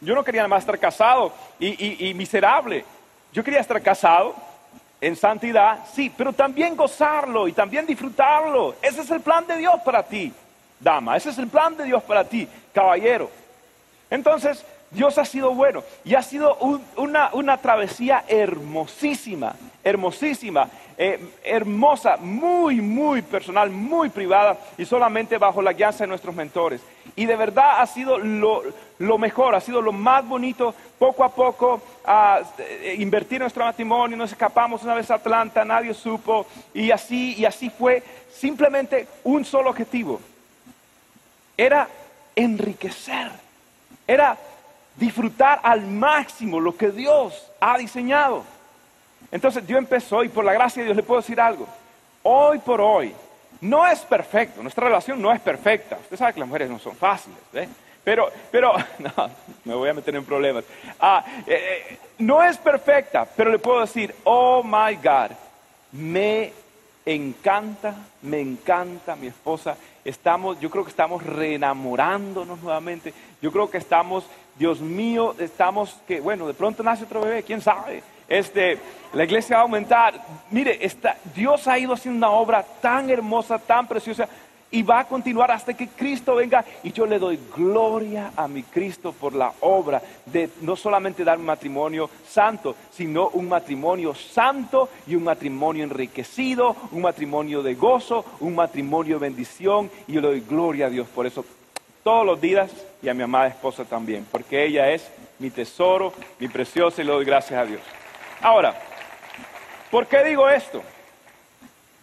yo 0.00 0.14
no 0.14 0.22
quería 0.22 0.42
nada 0.42 0.48
más 0.54 0.62
estar 0.62 0.78
casado 0.78 1.32
y, 1.58 2.08
y 2.08 2.14
miserable, 2.14 2.84
yo 3.32 3.42
quería 3.42 3.60
estar 3.60 3.82
casado 3.82 4.36
en 5.00 5.16
santidad, 5.16 5.80
sí, 5.92 6.12
pero 6.16 6.32
también 6.32 6.76
gozarlo 6.76 7.48
y 7.48 7.52
también 7.52 7.86
disfrutarlo, 7.86 8.76
ese 8.80 9.00
es 9.00 9.10
el 9.10 9.20
plan 9.20 9.44
de 9.48 9.56
Dios 9.56 9.80
para 9.84 10.04
ti, 10.04 10.32
dama, 10.78 11.16
ese 11.16 11.30
es 11.30 11.38
el 11.38 11.48
plan 11.48 11.76
de 11.76 11.82
Dios 11.82 12.04
para 12.04 12.22
ti, 12.22 12.46
caballero. 12.72 13.28
Entonces, 14.08 14.64
Dios 14.90 15.18
ha 15.18 15.24
sido 15.24 15.52
bueno 15.52 15.82
y 16.04 16.14
ha 16.14 16.22
sido 16.22 16.56
una, 16.96 17.56
travesía 17.58 18.24
hermosísima, 18.28 19.56
hermosísima, 19.82 20.68
eh, 20.96 21.32
hermosa, 21.44 22.16
muy, 22.16 22.80
muy 22.80 23.22
personal, 23.22 23.70
muy 23.70 24.08
privada 24.10 24.56
y 24.78 24.84
solamente 24.84 25.38
bajo 25.38 25.60
la 25.60 25.72
guianza 25.72 26.04
de 26.04 26.08
nuestros 26.08 26.34
mentores. 26.34 26.80
Y 27.16 27.26
de 27.26 27.36
verdad 27.36 27.80
ha 27.80 27.86
sido 27.86 28.18
lo, 28.18 29.18
mejor, 29.18 29.54
ha 29.54 29.60
sido 29.60 29.82
lo 29.82 29.92
más 29.92 30.26
bonito, 30.26 30.74
poco 30.98 31.24
a 31.24 31.30
poco, 31.30 31.82
eh, 32.58 32.96
invertir 32.98 33.40
nuestro 33.40 33.64
matrimonio, 33.64 34.16
nos 34.16 34.32
escapamos 34.32 34.82
una 34.84 34.94
vez 34.94 35.10
a 35.10 35.14
Atlanta, 35.14 35.64
nadie 35.64 35.94
supo, 35.94 36.46
y 36.72 36.90
así, 36.92 37.34
y 37.34 37.44
así 37.44 37.70
fue 37.70 38.02
simplemente 38.32 39.08
un 39.24 39.44
solo 39.44 39.70
objetivo. 39.70 40.20
Era 41.56 41.88
enriquecer, 42.36 43.30
era 44.06 44.36
disfrutar 44.96 45.60
al 45.62 45.82
máximo 45.82 46.60
lo 46.60 46.76
que 46.76 46.90
Dios 46.90 47.50
ha 47.60 47.78
diseñado. 47.78 48.44
Entonces 49.30 49.66
Dios 49.66 49.78
empezó 49.78 50.24
y 50.24 50.28
por 50.28 50.44
la 50.44 50.52
gracia 50.52 50.82
de 50.82 50.86
Dios 50.86 50.96
le 50.96 51.02
puedo 51.02 51.20
decir 51.20 51.40
algo. 51.40 51.66
Hoy 52.22 52.58
por 52.58 52.80
hoy 52.80 53.14
no 53.60 53.86
es 53.86 54.00
perfecto, 54.00 54.62
nuestra 54.62 54.86
relación 54.86 55.20
no 55.20 55.32
es 55.32 55.40
perfecta. 55.40 55.96
Usted 56.00 56.16
sabe 56.16 56.34
que 56.34 56.40
las 56.40 56.48
mujeres 56.48 56.70
no 56.70 56.78
son 56.78 56.96
fáciles, 56.96 57.38
¿eh? 57.54 57.68
Pero, 58.04 58.30
pero, 58.52 58.72
no, 58.98 59.30
me 59.64 59.74
voy 59.74 59.88
a 59.88 59.94
meter 59.94 60.14
en 60.14 60.24
problemas. 60.24 60.64
Ah, 61.00 61.24
eh, 61.46 61.88
eh, 61.90 61.98
no 62.18 62.42
es 62.42 62.56
perfecta, 62.56 63.26
pero 63.36 63.50
le 63.50 63.58
puedo 63.58 63.80
decir, 63.80 64.14
oh 64.22 64.62
my 64.62 64.94
God, 64.96 65.32
me 65.90 66.52
encanta, 67.04 67.94
me 68.22 68.40
encanta 68.40 69.16
mi 69.16 69.26
esposa. 69.26 69.76
Estamos, 70.04 70.60
yo 70.60 70.70
creo 70.70 70.84
que 70.84 70.90
estamos 70.90 71.22
reenamorándonos 71.24 72.60
nuevamente. 72.60 73.12
Yo 73.42 73.50
creo 73.50 73.68
que 73.68 73.78
estamos 73.78 74.24
Dios 74.58 74.80
mío, 74.80 75.34
estamos 75.38 75.96
que, 76.06 76.20
bueno, 76.20 76.46
de 76.46 76.54
pronto 76.54 76.82
nace 76.82 77.04
otro 77.04 77.20
bebé, 77.20 77.42
quién 77.42 77.60
sabe. 77.60 78.02
Este, 78.28 78.78
la 79.12 79.24
iglesia 79.24 79.56
va 79.56 79.60
a 79.60 79.64
aumentar. 79.64 80.14
Mire, 80.50 80.78
Dios 81.34 81.68
ha 81.68 81.78
ido 81.78 81.92
haciendo 81.92 82.26
una 82.26 82.36
obra 82.36 82.64
tan 82.80 83.10
hermosa, 83.10 83.58
tan 83.58 83.86
preciosa, 83.86 84.28
y 84.70 84.82
va 84.82 85.00
a 85.00 85.04
continuar 85.04 85.50
hasta 85.50 85.74
que 85.74 85.88
Cristo 85.88 86.34
venga. 86.34 86.64
Y 86.82 86.92
yo 86.92 87.06
le 87.06 87.18
doy 87.18 87.38
gloria 87.54 88.32
a 88.34 88.48
mi 88.48 88.62
Cristo 88.62 89.12
por 89.12 89.34
la 89.34 89.52
obra 89.60 90.02
de 90.24 90.50
no 90.62 90.74
solamente 90.74 91.22
dar 91.22 91.38
un 91.38 91.44
matrimonio 91.44 92.10
santo, 92.26 92.74
sino 92.90 93.28
un 93.28 93.48
matrimonio 93.48 94.14
santo 94.14 94.88
y 95.06 95.14
un 95.14 95.24
matrimonio 95.24 95.84
enriquecido, 95.84 96.74
un 96.92 97.02
matrimonio 97.02 97.62
de 97.62 97.74
gozo, 97.74 98.24
un 98.40 98.54
matrimonio 98.54 99.16
de 99.16 99.28
bendición. 99.28 99.90
Y 100.08 100.14
yo 100.14 100.20
le 100.20 100.28
doy 100.28 100.40
gloria 100.40 100.86
a 100.86 100.90
Dios 100.90 101.06
por 101.08 101.26
eso 101.26 101.44
todos 102.06 102.24
los 102.24 102.40
días 102.40 102.70
y 103.02 103.08
a 103.08 103.14
mi 103.14 103.24
amada 103.24 103.48
esposa 103.48 103.84
también, 103.84 104.24
porque 104.30 104.64
ella 104.64 104.88
es 104.92 105.10
mi 105.40 105.50
tesoro, 105.50 106.12
mi 106.38 106.46
preciosa 106.46 107.02
y 107.02 107.04
le 107.04 107.10
doy 107.10 107.24
gracias 107.24 107.60
a 107.60 107.66
Dios. 107.66 107.80
Ahora, 108.40 108.80
¿por 109.90 110.06
qué 110.06 110.22
digo 110.22 110.48
esto? 110.48 110.84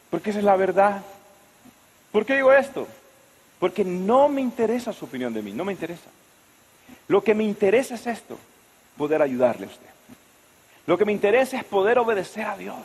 Porque 0.09 0.31
esa 0.31 0.39
es 0.39 0.45
la 0.45 0.57
verdad. 0.57 1.01
¿Por 2.11 2.25
qué 2.25 2.35
digo 2.35 2.51
esto? 2.51 2.85
Porque 3.59 3.85
no 3.85 4.27
me 4.27 4.41
interesa 4.41 4.91
su 4.91 5.05
opinión 5.05 5.33
de 5.33 5.41
mí, 5.41 5.53
no 5.53 5.63
me 5.63 5.71
interesa. 5.71 6.09
Lo 7.07 7.23
que 7.23 7.33
me 7.33 7.45
interesa 7.45 7.95
es 7.95 8.05
esto, 8.05 8.37
poder 8.97 9.21
ayudarle 9.21 9.67
a 9.67 9.69
usted. 9.69 9.89
Lo 10.85 10.97
que 10.97 11.05
me 11.05 11.13
interesa 11.13 11.55
es 11.55 11.63
poder 11.63 11.97
obedecer 11.97 12.45
a 12.45 12.57
Dios. 12.57 12.75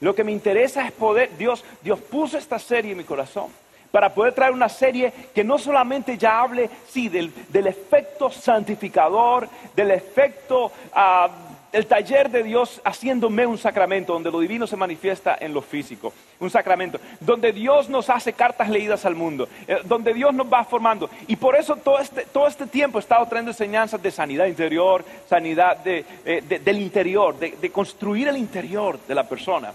Lo 0.00 0.14
que 0.14 0.24
me 0.24 0.32
interesa 0.32 0.86
es 0.86 0.92
poder, 0.92 1.36
Dios, 1.36 1.66
Dios 1.82 2.00
puso 2.00 2.38
esta 2.38 2.58
serie 2.58 2.92
en 2.92 2.96
mi 2.96 3.04
corazón 3.04 3.50
para 3.92 4.12
poder 4.12 4.32
traer 4.32 4.52
una 4.52 4.68
serie 4.68 5.12
que 5.32 5.44
no 5.44 5.58
solamente 5.58 6.18
ya 6.18 6.40
hable, 6.40 6.68
sí, 6.88 7.08
del, 7.08 7.32
efecto 7.66 8.30
santificador, 8.30 9.48
del 9.76 9.92
efecto, 9.92 10.66
uh, 10.66 11.52
el 11.72 11.86
taller 11.86 12.30
de 12.30 12.42
Dios 12.42 12.80
haciéndome 12.84 13.46
un 13.46 13.58
sacramento, 13.58 14.12
donde 14.12 14.30
lo 14.30 14.40
divino 14.40 14.66
se 14.66 14.76
manifiesta 14.76 15.36
en 15.40 15.54
lo 15.54 15.62
físico, 15.62 16.12
un 16.40 16.50
sacramento, 16.50 16.98
donde 17.20 17.52
Dios 17.52 17.88
nos 17.88 18.10
hace 18.10 18.32
cartas 18.32 18.68
leídas 18.68 19.04
al 19.06 19.14
mundo, 19.14 19.48
eh, 19.66 19.78
donde 19.84 20.12
Dios 20.12 20.34
nos 20.34 20.52
va 20.52 20.64
formando. 20.64 21.08
Y 21.28 21.36
por 21.36 21.56
eso 21.56 21.76
todo 21.76 21.98
este, 21.98 22.26
todo 22.26 22.46
este 22.46 22.66
tiempo 22.66 22.98
he 22.98 23.00
estado 23.00 23.26
trayendo 23.26 23.52
enseñanzas 23.52 24.02
de 24.02 24.10
sanidad 24.10 24.46
interior, 24.46 25.04
sanidad 25.28 25.78
de, 25.78 26.04
eh, 26.24 26.60
del 26.62 26.80
interior, 26.80 27.38
de 27.38 27.70
construir 27.70 28.28
el 28.28 28.36
interior 28.36 28.98
de 29.06 29.14
la 29.14 29.24
persona. 29.24 29.72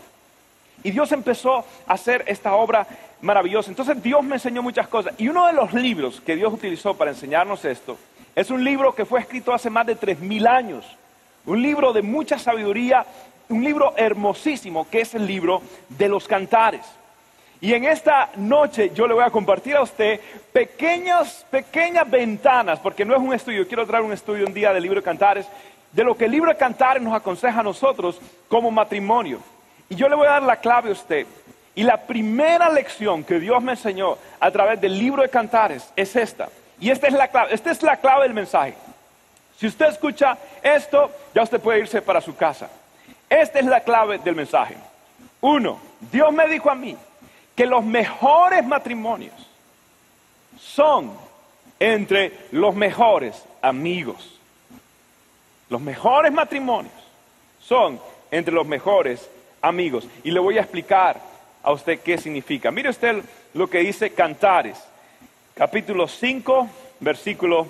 Y 0.84 0.92
Dios 0.92 1.12
empezó 1.12 1.66
a 1.88 1.94
hacer 1.94 2.24
esta 2.28 2.56
obra 2.56 2.88
maravillosa. 3.22 3.70
Entonces 3.70 4.02
Dios 4.02 4.24
me 4.24 4.36
enseñó 4.36 4.62
muchas 4.62 4.88
cosas. 4.88 5.14
Y 5.18 5.28
uno 5.28 5.48
de 5.48 5.54
los 5.54 5.74
libros 5.74 6.22
que 6.22 6.36
Dios 6.36 6.54
utilizó 6.54 6.94
para 6.94 7.12
enseñarnos 7.12 7.66
esto 7.66 7.98
es 8.36 8.52
un 8.52 8.64
libro 8.64 8.94
que 8.94 9.06
fue 9.06 9.20
escrito 9.20 9.54
hace 9.54 9.70
más 9.70 9.86
de 9.88 9.96
tres 9.96 10.20
mil 10.20 10.46
años. 10.46 10.86
Un 11.46 11.62
libro 11.62 11.94
de 11.94 12.02
mucha 12.02 12.38
sabiduría, 12.38 13.06
un 13.50 13.64
libro 13.64 13.94
hermosísimo 13.98 14.88
que 14.90 15.02
es 15.02 15.16
el 15.16 15.26
libro 15.26 15.62
de 15.90 16.08
los 16.08 16.28
cantares. 16.28 16.86
Y 17.60 17.74
en 17.74 17.86
esta 17.86 18.30
noche 18.36 18.92
yo 18.94 19.08
le 19.08 19.16
voy 19.16 19.24
a 19.24 19.32
compartir 19.32 19.76
a 19.76 19.82
usted 19.82 20.22
pequeñas, 20.54 21.46
pequeñas 21.50 22.08
ventanas, 22.08 22.80
porque 22.80 23.04
no 23.04 23.16
es 23.16 23.22
un 23.22 23.34
estudio, 23.34 23.68
quiero 23.68 23.88
traer 23.88 24.04
un 24.04 24.14
estudio 24.14 24.46
un 24.46 24.54
día 24.54 24.72
del 24.72 24.84
libro 24.84 25.00
de 25.00 25.06
Cantares, 25.06 25.48
de 25.92 26.04
lo 26.04 26.16
que 26.16 26.26
el 26.26 26.32
libro 26.32 26.52
de 26.52 26.58
Cantares 26.58 27.02
nos 27.02 27.16
aconseja 27.16 27.62
a 27.62 27.64
nosotros 27.64 28.20
como 28.48 28.70
matrimonio. 28.70 29.40
Y 29.90 29.96
yo 29.96 30.10
le 30.10 30.16
voy 30.16 30.28
a 30.28 30.32
dar 30.32 30.44
la 30.44 30.58
clave 30.58 30.90
a 30.90 30.94
usted. 30.94 31.26
Y 31.76 31.84
la 31.84 31.98
primera 31.98 32.70
lección 32.70 33.24
que 33.24 33.40
Dios 33.40 33.62
me 33.62 33.74
enseñó 33.74 34.18
a 34.40 34.52
través 34.52 34.82
del 34.82 34.98
libro 34.98 35.22
de 35.22 35.30
Cantares 35.30 35.88
es 35.96 36.16
esta. 36.16 36.50
Y 36.80 36.90
esta 36.90 37.08
es 37.08 37.14
la 37.14 37.28
clave, 37.28 37.54
esta 37.54 37.72
es 37.72 37.82
la 37.84 37.98
clave 37.98 38.24
del 38.24 38.34
mensaje. 38.34 38.74
Si 39.60 39.68
usted 39.68 39.88
escucha 39.88 40.38
esto, 40.62 41.12
ya 41.34 41.44
usted 41.44 41.60
puede 41.60 41.80
irse 41.80 42.02
para 42.02 42.22
su 42.22 42.36
casa. 42.36 42.70
Esta 43.30 43.60
es 43.60 43.66
la 43.66 43.82
clave 43.82 44.20
del 44.20 44.36
mensaje. 44.36 44.76
Uno, 45.42 45.80
Dios 46.12 46.32
me 46.32 46.48
dijo 46.48 46.70
a 46.70 46.76
mí 46.76 46.96
que 47.56 47.66
los 47.66 47.84
mejores 47.84 48.66
matrimonios 48.66 49.36
son 50.60 51.12
entre 51.80 52.48
los 52.52 52.76
mejores 52.76 53.44
amigos. 53.62 54.40
Los 55.70 55.82
mejores 55.82 56.32
matrimonios 56.32 56.94
son 57.62 58.00
entre 58.32 58.54
los 58.54 58.66
mejores 58.66 59.20
amigos. 59.20 59.37
Y 60.24 60.32
le 60.32 60.40
voy 60.40 60.58
a 60.58 60.62
explicar 60.62 61.20
a 61.64 61.72
usted 61.72 62.00
qué 62.00 62.18
significa. 62.18 62.72
Mire 62.72 62.90
usted 62.90 63.24
lo 63.54 63.70
que 63.70 63.80
dice 63.80 64.12
Cantares. 64.12 64.78
capítulo 65.54 66.08
5, 66.08 66.70
versículo 67.00 67.68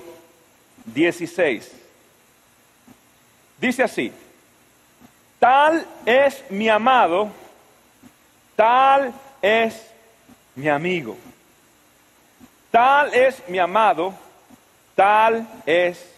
16. 0.85 1.71
Dice 3.59 3.83
así, 3.83 4.11
tal 5.39 5.85
es 6.05 6.43
mi 6.49 6.69
amado, 6.69 7.29
tal 8.55 9.13
es 9.41 9.87
mi 10.55 10.69
amigo. 10.69 11.17
Tal 12.69 13.13
es 13.13 13.41
mi 13.47 13.57
amado, 13.57 14.13
tal 14.93 15.47
es 15.65 16.13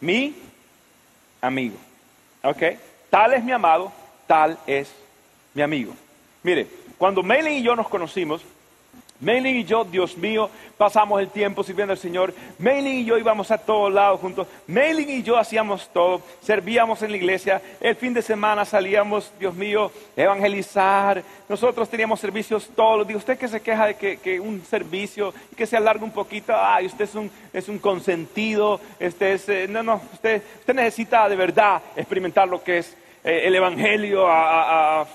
mi 0.00 0.36
amigo. 1.40 1.76
¿Ok? 2.42 2.62
Tal 3.10 3.32
es 3.32 3.42
mi 3.42 3.52
amado, 3.52 3.90
tal 4.26 4.58
es 4.66 4.92
mi 5.54 5.62
amigo. 5.62 5.94
Mire, 6.42 6.66
cuando 6.98 7.22
Melin 7.22 7.54
y 7.54 7.62
yo 7.62 7.74
nos 7.74 7.88
conocimos, 7.88 8.42
Melin 9.20 9.56
y 9.56 9.64
yo, 9.64 9.84
Dios 9.84 10.16
mío, 10.16 10.50
pasamos 10.76 11.20
el 11.20 11.30
tiempo 11.30 11.64
sirviendo 11.64 11.92
al 11.92 11.98
Señor. 11.98 12.34
Melin 12.58 12.98
y 12.98 13.04
yo 13.04 13.16
íbamos 13.16 13.50
a 13.50 13.58
todos 13.58 13.92
lados 13.92 14.20
juntos. 14.20 14.46
Melin 14.66 15.08
y 15.08 15.22
yo 15.22 15.38
hacíamos 15.38 15.88
todo. 15.92 16.20
Servíamos 16.42 17.00
en 17.02 17.12
la 17.12 17.16
iglesia. 17.16 17.62
El 17.80 17.96
fin 17.96 18.12
de 18.12 18.20
semana 18.20 18.64
salíamos, 18.64 19.32
Dios 19.38 19.54
mío, 19.54 19.90
evangelizar. 20.16 21.22
Nosotros 21.48 21.88
teníamos 21.88 22.20
servicios 22.20 22.68
todos 22.74 22.98
los 22.98 23.08
días. 23.08 23.20
Usted 23.20 23.38
que 23.38 23.48
se 23.48 23.60
queja 23.60 23.86
de 23.86 23.94
que, 23.94 24.38
un 24.38 24.62
servicio 24.62 25.32
que 25.56 25.66
se 25.66 25.76
alarga 25.76 26.04
un 26.04 26.12
poquito, 26.12 26.52
ay, 26.54 26.86
usted 26.86 27.04
es 27.04 27.14
un, 27.14 27.30
es 27.52 27.68
un 27.68 27.78
consentido. 27.78 28.80
Este 29.00 29.32
es, 29.32 29.48
eh, 29.48 29.66
no, 29.66 29.82
no, 29.82 30.02
usted, 30.12 30.42
usted 30.60 30.74
necesita 30.74 31.26
de 31.28 31.36
verdad 31.36 31.80
experimentar 31.96 32.48
lo 32.48 32.62
que 32.62 32.78
es 32.78 32.94
el 33.26 33.54
evangelio 33.54 34.26
a, 34.26 35.00
a, 35.00 35.06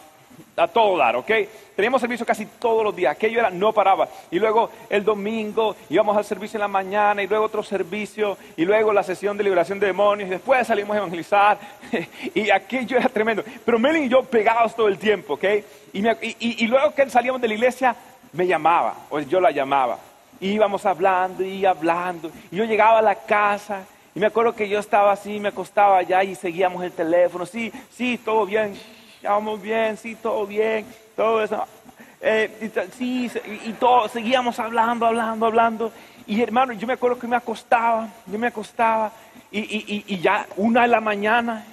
a 0.57 0.67
todo 0.67 0.97
dar, 0.97 1.15
¿ok? 1.15 1.31
Teníamos 1.75 2.01
servicio 2.01 2.25
casi 2.25 2.45
todos 2.45 2.83
los 2.83 2.95
días, 2.95 3.15
aquello 3.15 3.39
era, 3.39 3.49
no 3.49 3.73
paraba. 3.73 4.07
Y 4.29 4.39
luego 4.39 4.69
el 4.89 5.03
domingo 5.03 5.75
íbamos 5.89 6.15
al 6.17 6.25
servicio 6.25 6.57
en 6.57 6.61
la 6.61 6.67
mañana 6.67 7.23
y 7.23 7.27
luego 7.27 7.45
otro 7.45 7.63
servicio 7.63 8.37
y 8.57 8.65
luego 8.65 8.93
la 8.93 9.03
sesión 9.03 9.37
de 9.37 9.43
liberación 9.43 9.79
de 9.79 9.87
demonios 9.87 10.27
y 10.27 10.31
después 10.31 10.67
salimos 10.67 10.95
a 10.95 10.99
evangelizar 10.99 11.57
y 12.35 12.49
aquello 12.49 12.97
era 12.97 13.09
tremendo. 13.09 13.43
Pero 13.65 13.79
Melin 13.79 14.03
y 14.03 14.09
yo 14.09 14.23
pegados 14.23 14.75
todo 14.75 14.87
el 14.87 14.97
tiempo, 14.97 15.33
¿ok? 15.33 15.43
Y, 15.93 16.67
luego 16.67 16.93
que 16.93 17.09
salíamos 17.09 17.41
de 17.41 17.47
la 17.47 17.53
iglesia 17.53 17.95
me 18.33 18.45
llamaba, 18.45 18.95
o 19.09 19.19
yo 19.19 19.39
la 19.39 19.51
llamaba. 19.51 19.97
Y 20.39 20.49
íbamos 20.49 20.85
hablando 20.85 21.43
y 21.43 21.65
hablando. 21.65 22.31
Y 22.51 22.57
yo 22.57 22.65
llegaba 22.65 22.99
a 22.99 23.01
la 23.01 23.15
casa 23.15 23.85
y 24.13 24.19
me 24.19 24.27
acuerdo 24.27 24.55
que 24.55 24.67
yo 24.67 24.79
estaba 24.79 25.11
así, 25.11 25.39
me 25.39 25.49
acostaba 25.49 25.97
allá 25.97 26.23
y 26.23 26.35
seguíamos 26.35 26.83
el 26.83 26.91
teléfono. 26.91 27.45
Sí, 27.45 27.71
sí, 27.91 28.17
todo 28.17 28.45
bien, 28.45 28.77
vamos 29.23 29.61
bien, 29.61 29.97
sí, 29.97 30.15
todo 30.15 30.45
bien 30.45 30.85
todo 31.15 31.43
eso. 31.43 31.65
Eh, 32.19 32.71
sí, 32.97 33.31
y, 33.65 33.73
todo, 33.73 34.07
seguíamos 34.07 34.57
hablando, 34.59 35.05
hablando, 35.05 35.45
hablando. 35.45 35.91
Y 36.25 36.41
hermano, 36.41 36.73
yo 36.73 36.87
me 36.87 36.93
acuerdo 36.93 37.19
que 37.19 37.27
me 37.27 37.35
acostaba, 37.35 38.07
yo 38.25 38.39
me 38.39 38.47
acostaba, 38.47 39.11
y, 39.51 40.17
ya 40.19 40.47
una 40.57 40.83
de 40.83 40.87
la 40.87 40.99
mañana, 40.99 41.63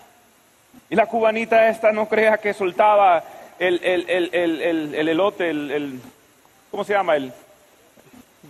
y 0.91 0.97
la 0.97 1.07
cubanita 1.07 1.69
esta 1.69 1.93
no 1.93 2.09
crea 2.09 2.37
que 2.39 2.53
soltaba 2.53 3.23
el, 3.59 3.83
el, 3.83 5.09
elote, 5.09 5.49
el, 5.49 6.01
¿cómo 6.71 6.85
se 6.85 6.93
llama? 6.93 7.17
El, 7.17 7.33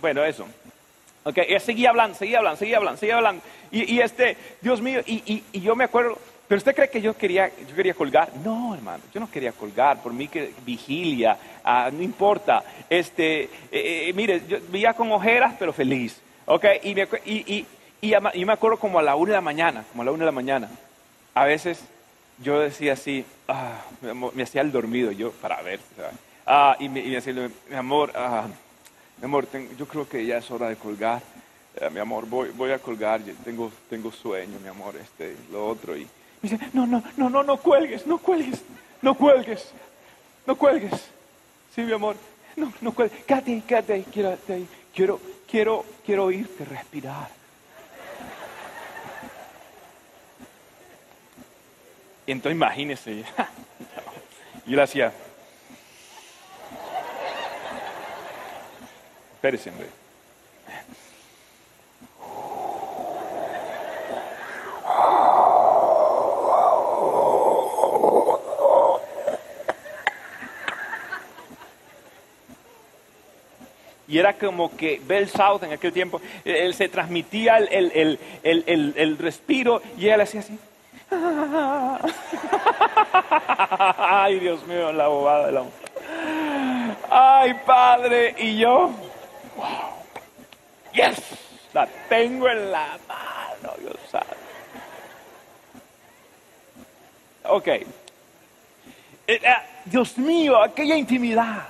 bueno, 0.01 0.23
eso. 0.23 0.47
Ok, 1.29 1.37
ella 1.47 1.59
seguía 1.59 1.89
hablando, 1.91 2.17
seguía 2.17 2.39
hablando, 2.39 2.57
seguía 2.57 2.77
hablando, 2.77 2.99
seguía 2.99 3.17
hablando. 3.17 3.43
Y, 3.71 3.99
este, 3.99 4.35
Dios 4.61 4.81
mío, 4.81 5.01
y, 5.05 5.43
yo 5.53 5.75
me 5.75 5.83
acuerdo, 5.83 6.17
pero 6.47 6.57
usted 6.57 6.73
cree 6.73 6.89
que 6.89 7.01
yo 7.01 7.15
quería, 7.15 7.51
yo 7.67 7.75
quería 7.75 7.93
colgar? 7.93 8.31
No, 8.43 8.73
hermano, 8.73 9.03
yo 9.13 9.19
no 9.19 9.29
quería 9.29 9.51
colgar. 9.51 10.01
Por 10.01 10.11
mí 10.11 10.27
que 10.27 10.51
vigilia, 10.65 11.37
ah, 11.63 11.91
no 11.93 12.01
importa. 12.01 12.63
Este, 12.89 13.43
eh, 13.43 13.49
eh, 13.71 14.13
mire, 14.15 14.41
yo 14.47 14.57
vivía 14.69 14.93
con 14.93 15.11
ojeras, 15.11 15.53
pero 15.59 15.71
feliz. 15.71 16.19
¿Ok? 16.47 16.65
Y 16.81 16.95
me, 16.95 17.07
y, 17.25 17.65
y, 18.01 18.45
me 18.45 18.53
acuerdo 18.53 18.79
como 18.79 18.97
a 18.97 19.03
la 19.03 19.15
una 19.15 19.29
de 19.29 19.37
la 19.37 19.41
mañana, 19.41 19.85
como 19.91 20.01
a 20.01 20.05
la 20.05 20.11
una 20.11 20.21
de 20.21 20.25
la 20.25 20.31
mañana. 20.31 20.67
A 21.35 21.45
veces 21.45 21.83
yo 22.39 22.59
decía 22.59 22.93
así, 22.93 23.23
ah, 23.47 23.81
me, 24.33 24.41
hacía 24.41 24.61
el 24.61 24.71
dormido 24.71 25.11
yo 25.11 25.31
para 25.33 25.61
ver. 25.61 25.79
Ah, 26.47 26.75
y, 26.79 26.89
me, 26.89 27.03
decía, 27.03 27.33
mi 27.69 27.75
amor, 27.75 28.11
ah, 28.15 28.47
mi 29.19 29.25
amor, 29.25 29.47
yo 29.77 29.85
creo 29.85 30.07
que 30.07 30.25
ya 30.25 30.37
es 30.37 30.49
hora 30.49 30.69
de 30.69 30.77
colgar. 30.77 31.21
Eh, 31.75 31.89
mi 31.89 31.99
amor, 31.99 32.25
voy, 32.25 32.49
voy 32.51 32.71
a 32.71 32.79
colgar, 32.79 33.21
tengo, 33.43 33.71
tengo 33.89 34.11
sueño, 34.11 34.59
mi 34.59 34.69
amor, 34.69 34.95
este, 34.95 35.35
lo 35.51 35.67
otro. 35.67 35.95
Y, 35.97 36.07
dice, 36.41 36.57
no, 36.73 36.87
no, 36.87 37.03
no, 37.17 37.29
no, 37.29 37.43
no 37.43 37.57
cuelgues, 37.57 38.07
no 38.07 38.17
cuelgues, 38.17 38.63
no 39.01 39.15
cuelgues, 39.15 39.71
no 40.45 40.55
cuelgues. 40.55 40.93
Sí, 41.75 41.81
mi 41.81 41.91
amor, 41.91 42.15
no, 42.55 42.71
no 42.79 42.93
cuelgues. 42.93 43.23
Quédate 43.25 43.51
ahí, 43.51 43.61
quédate 43.61 43.93
ahí, 43.93 44.03
quédate 44.03 44.53
ahí. 44.53 44.67
Quiero, 44.95 45.19
quiero, 45.49 45.85
quiero 46.05 46.25
oírte 46.25 46.63
respirar. 46.63 47.29
Y 52.25 52.31
entonces 52.31 52.55
imagínese, 52.55 53.23
yo 54.65 54.75
le 54.75 54.81
hacía, 54.81 55.11
espérese, 59.39 59.69
hombre. 59.69 59.87
y 74.09 74.17
era 74.17 74.33
como 74.33 74.75
que 74.75 74.99
Bell 75.05 75.29
South 75.29 75.61
en 75.61 75.71
aquel 75.71 75.93
tiempo, 75.93 76.19
él, 76.43 76.73
se 76.73 76.89
transmitía 76.89 77.57
el, 77.57 78.17
el, 78.43 79.17
respiro 79.19 79.83
y 79.97 80.01
le 80.01 80.15
hacía 80.15 80.39
así. 80.39 80.57
Ay, 83.97 84.39
Dios 84.39 84.65
mío, 84.65 84.91
la 84.91 85.07
bobada 85.07 85.45
de 85.45 85.51
la 85.51 85.63
Ay, 87.11 87.53
Padre, 87.65 88.35
y 88.39 88.57
yo, 88.57 88.89
wow, 89.59 89.93
yes, 90.93 91.21
la 91.73 91.87
tengo 92.07 92.49
en 92.49 92.71
la 92.71 92.97
mano, 93.07 93.73
Dios 93.79 93.97
sabe. 94.09 94.37
Ok. 97.43 97.67
Eh, 97.67 97.85
eh, 99.27 99.39
Dios 99.85 100.17
mío, 100.17 100.61
aquella 100.61 100.95
intimidad. 100.95 101.67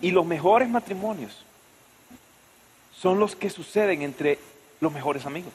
Y 0.00 0.10
los 0.10 0.24
mejores 0.24 0.68
matrimonios 0.68 1.44
son 2.96 3.18
los 3.18 3.36
que 3.36 3.50
suceden 3.50 4.02
entre 4.02 4.38
los 4.80 4.92
mejores 4.92 5.26
amigos. 5.26 5.52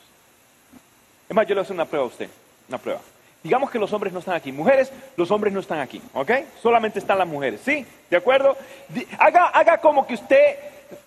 Es 1.27 1.35
más, 1.35 1.47
yo 1.47 1.55
le 1.55 1.61
voy 1.61 1.61
a 1.61 1.63
hacer 1.63 1.73
una 1.73 1.85
prueba 1.85 2.05
a 2.05 2.09
usted, 2.09 2.29
una 2.67 2.77
prueba. 2.77 3.01
Digamos 3.45 3.69
que 3.69 3.77
los 3.77 3.93
hombres 3.93 4.11
no 4.11 4.17
están 4.17 4.33
aquí. 4.33 4.51
Mujeres, 4.51 4.91
los 5.15 5.29
hombres 5.29 5.53
no 5.53 5.59
están 5.59 5.79
aquí, 5.79 6.01
¿ok? 6.15 6.31
Solamente 6.63 6.97
están 6.97 7.19
las 7.19 7.27
mujeres, 7.27 7.61
¿sí? 7.63 7.85
¿De 8.09 8.17
acuerdo? 8.17 8.57
Haga, 9.19 9.49
haga 9.49 9.77
como 9.77 10.07
que 10.07 10.15
usted 10.15 10.55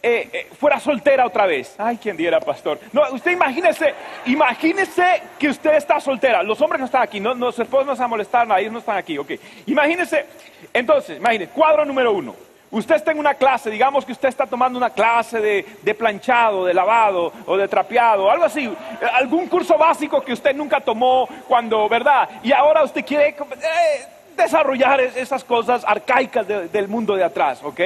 eh, 0.01 0.31
eh, 0.33 0.47
fuera 0.57 0.79
soltera 0.79 1.27
otra 1.27 1.47
vez. 1.47 1.75
Ay, 1.79 1.97
quien 1.97 2.17
diera, 2.17 2.39
pastor. 2.39 2.79
No, 2.93 3.03
usted 3.13 3.33
imagínese, 3.33 3.93
imagínese 4.27 5.21
que 5.37 5.49
usted 5.49 5.75
está 5.75 5.99
soltera. 5.99 6.45
Los 6.45 6.61
hombres 6.61 6.79
no 6.79 6.87
están 6.87 7.03
aquí, 7.03 7.19
no, 7.19 7.35
no, 7.35 7.51
su 7.51 7.63
esposo 7.63 7.85
no 7.85 7.97
se 7.97 8.07
molestar, 8.07 8.47
ellos 8.61 8.73
no 8.73 8.79
están 8.79 8.99
aquí, 8.99 9.19
ok. 9.19 9.33
Imagínese, 9.67 10.25
entonces, 10.73 11.19
imagínese, 11.19 11.51
cuadro 11.51 11.85
número 11.85 12.13
uno. 12.13 12.37
Usted 12.71 12.97
está 12.97 13.13
en 13.13 13.19
una 13.19 13.35
clase, 13.35 13.71
digamos 13.71 14.05
que 14.05 14.13
usted 14.13 14.29
está 14.29 14.47
tomando 14.47 14.79
una 14.79 14.91
clase 14.91 15.41
de, 15.41 15.95
planchado, 15.95 16.67
de 16.67 16.75
lavado 16.75 17.33
o 17.47 17.57
de 17.57 17.67
trapeado, 17.67 18.31
algo 18.31 18.45
así, 18.45 18.71
algún 19.15 19.47
curso 19.47 19.79
básico 19.79 20.21
que 20.21 20.35
usted 20.35 20.55
nunca 20.55 20.79
tomó 20.81 21.27
cuando, 21.47 21.89
¿verdad? 21.89 22.29
Y 22.43 22.53
ahora 22.53 22.83
usted 22.85 23.05
quiere 23.07 23.29
eh, 23.29 24.07
desarrollar 24.37 25.01
esas 25.01 25.43
cosas 25.45 25.83
arcaicas 25.87 26.47
del 26.47 26.89
mundo 26.89 27.17
de 27.17 27.25
atrás, 27.25 27.61
¿ok? 27.63 27.81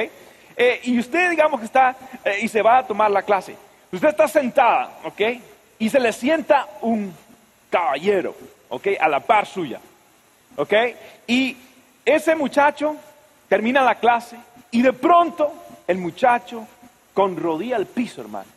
Eh, 0.56 0.80
y 0.82 0.98
usted, 0.98 1.30
digamos 1.30 1.60
que 1.60 1.66
está 1.66 1.94
eh, 2.24 2.38
y 2.42 2.48
se 2.48 2.60
va 2.60 2.78
a 2.78 2.86
tomar 2.86 3.10
la 3.10 3.22
clase. 3.22 3.56
Usted 3.92 4.08
está 4.08 4.26
sentada, 4.26 4.90
¿ok? 5.04 5.20
Y 5.78 5.90
se 5.90 6.00
le 6.00 6.12
sienta 6.12 6.66
un 6.80 7.14
caballero, 7.70 8.34
¿ok? 8.68 8.88
A 9.00 9.08
la 9.08 9.20
par 9.20 9.46
suya, 9.46 9.80
¿ok? 10.56 10.74
Y 11.28 11.56
ese 12.04 12.34
muchacho 12.34 12.96
termina 13.48 13.82
la 13.82 13.94
clase 13.94 14.36
y 14.72 14.82
de 14.82 14.92
pronto 14.92 15.52
el 15.86 15.98
muchacho, 15.98 16.66
con 17.14 17.36
rodilla 17.36 17.76
al 17.76 17.86
piso, 17.86 18.22
hermano, 18.22 18.50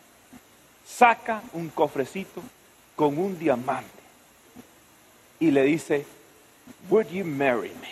saca 0.87 1.41
un 1.53 1.69
cofrecito 1.69 2.41
con 2.95 3.17
un 3.17 3.37
diamante 3.37 3.89
y 5.39 5.51
le 5.51 5.63
dice, 5.63 6.05
Would 6.89 7.09
you 7.09 7.25
marry 7.25 7.73
me? 7.81 7.89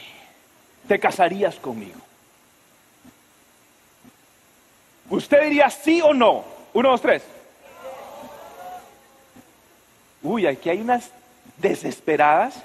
¿Te 0.87 0.99
casarías 0.99 1.55
conmigo? 1.55 1.99
¿Usted 5.09 5.43
diría 5.43 5.69
sí 5.69 6.01
o 6.01 6.13
no? 6.13 6.45
Uno, 6.73 6.91
dos, 6.91 7.01
tres. 7.01 7.23
Uy, 10.21 10.47
aquí 10.47 10.69
hay 10.69 10.79
unas 10.79 11.11
desesperadas. 11.57 12.55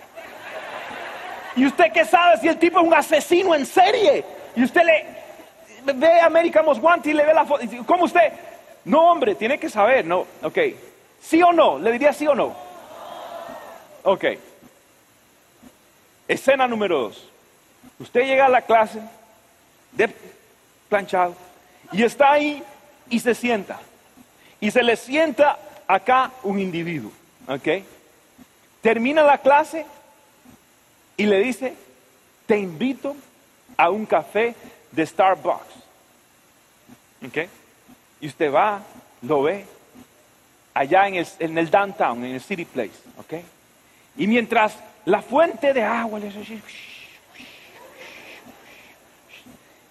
¿Y 1.57 1.67
usted 1.67 1.93
qué 1.93 2.05
sabe 2.05 2.39
si 2.39 2.47
el 2.47 2.59
tipo 2.59 2.79
es 2.79 2.87
un 2.87 2.95
asesino 2.95 3.55
en 3.55 3.67
serie? 3.67 4.25
Y 4.55 4.63
usted 4.63 4.83
le, 4.83 5.18
ve 5.95 6.21
American 6.21 6.65
Most 6.65 6.83
Wanted 6.83 7.11
y 7.11 7.15
le 7.15 7.25
ve 7.25 7.35
la 7.35 7.45
foto. 7.45 7.65
¿Cómo 7.87 8.05
usted? 8.05 8.33
No, 8.85 9.11
hombre, 9.11 9.35
tiene 9.35 9.59
que 9.59 9.69
saber, 9.69 10.05
¿no? 10.05 10.27
Ok. 10.43 10.59
¿Sí 11.21 11.43
o 11.43 11.53
no? 11.53 11.79
¿Le 11.79 11.93
diría 11.93 12.13
sí 12.13 12.27
o 12.27 12.35
no? 12.35 12.55
Ok. 14.03 14.25
Escena 16.27 16.67
número 16.67 17.01
dos. 17.01 17.29
Usted 17.99 18.23
llega 18.23 18.47
a 18.47 18.49
la 18.49 18.63
clase 18.63 19.01
de 19.93 20.11
planchado 20.89 21.35
y 21.93 22.03
está 22.03 22.33
ahí 22.33 22.63
y 23.11 23.21
se 23.21 23.35
sienta. 23.35 23.81
Y 24.61 24.71
se 24.71 24.83
le 24.83 24.97
sienta 24.97 25.59
acá 25.87 26.33
un 26.43 26.59
individuo. 26.59 27.13
¿Ok? 27.49 27.85
Termina 28.83 29.23
la 29.23 29.39
clase 29.39 29.87
y 31.17 31.27
le 31.27 31.39
dice, 31.41 31.75
te 32.47 32.59
invito 32.59 33.17
a 33.77 33.91
un 33.91 34.07
café 34.07 34.55
de 34.93 35.05
Starbucks. 35.07 35.78
¿Ok? 37.27 37.39
Y 38.21 38.27
usted 38.29 38.53
va, 38.53 38.83
lo 39.23 39.43
ve, 39.43 39.65
allá 40.75 41.09
en 41.09 41.17
el, 41.17 41.27
en 41.39 41.59
el 41.59 41.71
downtown, 41.71 42.25
en 42.25 42.35
el 42.35 42.41
City 42.41 42.65
Place. 42.65 42.93
¿Ok? 43.19 43.35
Y 44.17 44.27
mientras 44.27 44.77
la 45.05 45.23
fuente 45.23 45.73
de 45.73 45.83
agua 45.83 46.19
le 46.19 46.31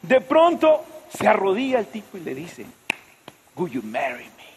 de 0.01 0.21
pronto 0.21 0.85
se 1.09 1.27
arrodilla 1.27 1.79
el 1.79 1.87
tipo 1.87 2.17
y 2.17 2.21
le 2.21 2.35
dice, 2.35 2.65
Will 3.55 3.71
you 3.71 3.81
marry 3.81 4.25
me? 4.25 4.47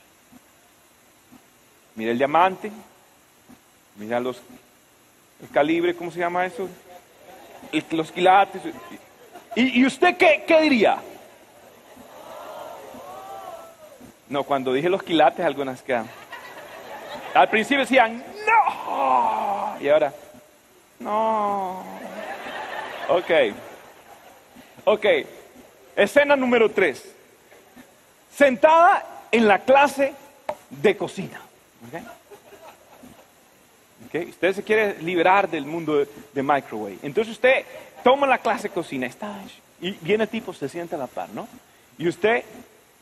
Mira 1.96 2.12
el 2.12 2.18
diamante, 2.18 2.70
mira 3.96 4.20
los, 4.20 4.40
el 5.42 5.48
calibre, 5.50 5.96
¿cómo 5.96 6.11
se 6.11 6.20
llama 6.20 6.46
eso? 6.46 6.68
los 7.90 8.12
quilates. 8.12 8.62
¿Y, 9.54 9.85
usted 9.85 10.16
qué, 10.16 10.44
qué 10.46 10.61
diría? 10.61 11.00
No, 14.31 14.45
cuando 14.45 14.73
dije 14.73 14.88
los 14.88 15.03
quilates, 15.03 15.45
algunas 15.45 15.83
quedan. 15.83 16.09
Al 17.35 17.51
principio 17.51 17.81
decían, 17.81 18.25
no. 18.47 19.77
Y 19.81 19.88
ahora, 19.88 20.12
no. 21.01 21.83
Ok. 23.09 23.31
Ok. 24.85 25.07
Escena 25.97 26.37
número 26.37 26.71
tres. 26.71 27.12
Sentada 28.33 29.05
en 29.33 29.49
la 29.49 29.59
clase 29.59 30.14
de 30.71 30.97
cocina. 30.97 31.40
Okay. 34.07 34.29
Usted 34.31 34.55
se 34.55 34.62
quiere 34.62 35.03
liberar 35.03 35.51
del 35.51 35.66
mundo 35.66 36.07
de, 36.33 36.43
microwave. 36.43 36.99
Entonces 37.03 37.33
usted 37.35 37.64
toma 38.05 38.29
la 38.29 38.38
clase 38.38 38.69
de 38.69 38.75
cocina 38.75 39.07
está, 39.07 39.37
y 39.81 39.93
viene 40.01 40.27
tipo, 40.27 40.53
se 40.53 40.69
sienta 40.69 40.97
a 40.97 41.01
la 41.01 41.07
par, 41.07 41.31
¿no? 41.31 41.49
Y 41.99 42.09
usted, 42.09 42.45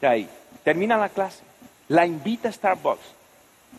de 0.00 0.06
ahí, 0.06 0.28
termina 0.64 0.96
la 0.96 1.08
clase, 1.08 1.42
la 1.88 2.06
invita 2.06 2.48
a 2.48 2.52
Starbucks. 2.52 3.14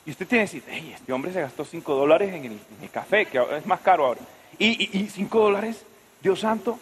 Y 0.06 0.12
usted 0.12 0.28
tiene 0.28 0.46
que 0.46 0.58
decir, 0.58 0.64
hey, 0.70 0.94
este 0.96 1.12
hombre 1.14 1.34
se 1.34 1.42
gastó 1.42 1.66
5 1.66 1.96
dólares 1.96 2.34
en 2.34 2.46
el, 2.46 2.90
café, 2.92 3.26
que 3.26 3.42
es 3.58 3.66
más 3.66 3.80
caro 3.82 4.06
ahora. 4.06 4.22
Y 4.58 5.08
5 5.12 5.40
dólares, 5.40 5.84
Dios 6.22 6.40
santo, 6.40 6.78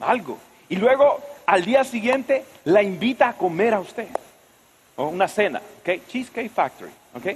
algo. 0.00 0.38
Y 0.68 0.76
luego, 0.76 1.20
al 1.46 1.64
día 1.64 1.84
siguiente, 1.84 2.44
la 2.64 2.82
invita 2.82 3.28
a 3.28 3.32
comer 3.34 3.74
a 3.74 3.80
usted. 3.80 4.08
O 4.96 5.08
una 5.08 5.28
cena, 5.28 5.60
¿ok? 5.80 6.06
Cheesecake 6.08 6.50
Factory, 6.50 6.90
¿ok? 7.14 7.26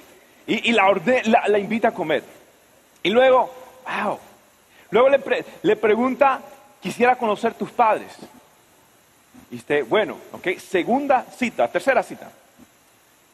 Y, 0.47 0.73
la, 0.73 0.91
la, 1.47 1.59
invita 1.59 1.89
a 1.89 1.93
comer. 1.93 2.23
Y 3.03 3.11
luego, 3.11 3.53
wow. 3.85 4.19
Luego 4.91 5.09
le, 5.11 5.45
le 5.61 5.77
pregunta, 5.77 6.41
quisiera 6.81 7.17
conocer 7.17 7.53
tus 7.53 7.71
padres. 7.71 8.17
Y 9.51 9.57
usted, 9.57 9.87
bueno, 9.87 10.17
ok, 10.33 10.59
segunda 10.59 11.25
cita, 11.37 11.69
tercera 11.69 12.03
cita. 12.03 12.31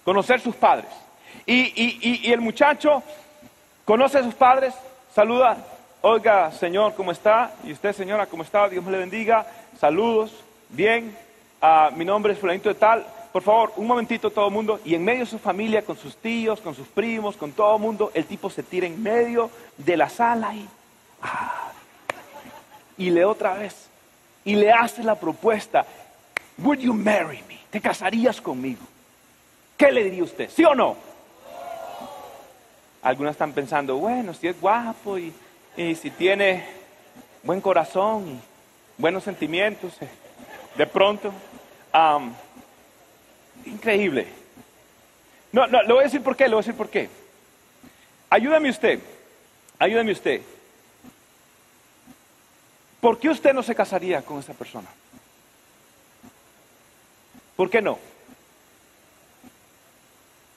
Conocer 0.05 0.41
sus 0.41 0.55
padres. 0.55 0.91
Y, 1.47 1.73
y, 1.75 2.21
y, 2.29 2.33
el 2.33 2.41
muchacho 2.41 3.03
conoce 3.85 4.19
a 4.19 4.23
sus 4.23 4.35
padres, 4.35 4.73
saluda, 5.15 5.57
oiga, 6.01 6.53
señor, 6.53 6.95
¿cómo 6.95 7.13
está? 7.13 7.53
Y 7.65 7.73
usted, 7.73 7.93
señora, 7.93 8.27
¿cómo 8.27 8.43
está? 8.43 8.69
Dios 8.69 8.85
me 8.85 8.93
le 8.93 8.99
bendiga. 8.99 9.47
Saludos, 9.79 10.33
bien. 10.69 11.17
Ah, 11.61 11.91
mi 11.95 12.05
nombre 12.05 12.33
es 12.33 12.39
Fulanito 12.39 12.69
de 12.69 12.75
Tal 12.77 13.05
por 13.35 13.43
favor, 13.43 13.73
un 13.75 13.89
momentito 13.89 14.31
todo 14.31 14.47
el 14.47 14.55
mundo, 14.55 14.79
y 14.85 14.95
en 14.95 15.05
medio 15.05 15.25
de 15.25 15.27
su 15.27 15.41
familia, 15.41 15.83
con 15.83 15.97
sus 15.97 16.17
tíos, 16.17 16.61
con 16.61 16.73
sus 16.73 16.87
primos, 16.87 17.37
con 17.37 17.51
todo 17.51 17.75
el 17.75 17.83
mundo, 17.83 18.13
el 18.15 18.27
tipo 18.27 18.49
se 18.49 18.63
tira 18.63 18.87
en 18.87 19.03
medio 19.03 19.51
de 19.77 19.97
la 19.97 20.09
sala 20.09 20.55
y, 20.55 20.69
ah, 21.21 21.73
y 22.97 23.11
le 23.11 23.25
otra 23.25 23.55
vez, 23.55 23.89
y 24.45 24.55
le 24.55 24.71
hace 24.71 25.03
la 25.03 25.17
propuesta, 25.17 25.85
would 26.59 26.79
you 26.79 26.93
marry 26.93 27.43
me? 27.49 27.59
¿Te 27.71 27.81
casarías 27.81 28.41
conmigo? 28.41 28.83
¿Qué 29.77 29.91
le 29.91 30.05
diría 30.05 30.25
usted? 30.25 30.51
¿Sí 30.51 30.65
o 30.65 30.75
no? 30.75 30.97
Algunos 33.03 33.33
están 33.33 33.53
pensando, 33.53 33.97
bueno, 33.97 34.33
si 34.33 34.49
es 34.49 34.61
guapo 34.61 35.19
y, 35.19 35.33
si 35.77 36.11
tiene 36.11 36.65
buen 37.43 37.61
corazón 37.61 38.29
y 38.29 39.03
buenos 39.03 39.25
sentimientos, 39.25 39.93
eh, 40.01 40.09
de 40.77 40.87
pronto, 40.87 41.33
Increíble. 43.65 44.27
No, 45.53 45.67
no, 45.67 45.83
le 45.83 45.93
voy 45.93 46.01
a 46.01 46.05
decir 46.05 46.23
por 46.23 46.37
qué, 46.37 46.45
le 46.45 46.55
voy 46.55 46.59
a 46.59 46.67
decir 46.67 46.75
por 46.75 46.91
qué. 46.91 47.09
Ayúdame 48.29 48.71
usted, 48.71 48.99
ayúdame 49.79 50.13
usted. 50.13 50.43
¿Por 53.01 53.19
qué 53.19 53.29
usted 53.29 53.55
no 53.55 53.63
se 53.63 53.75
casaría 53.75 54.23
con 54.23 54.41
esa 54.41 54.55
persona? 54.55 54.89
¿Por 57.57 57.71
qué 57.71 57.81
no? 57.81 57.99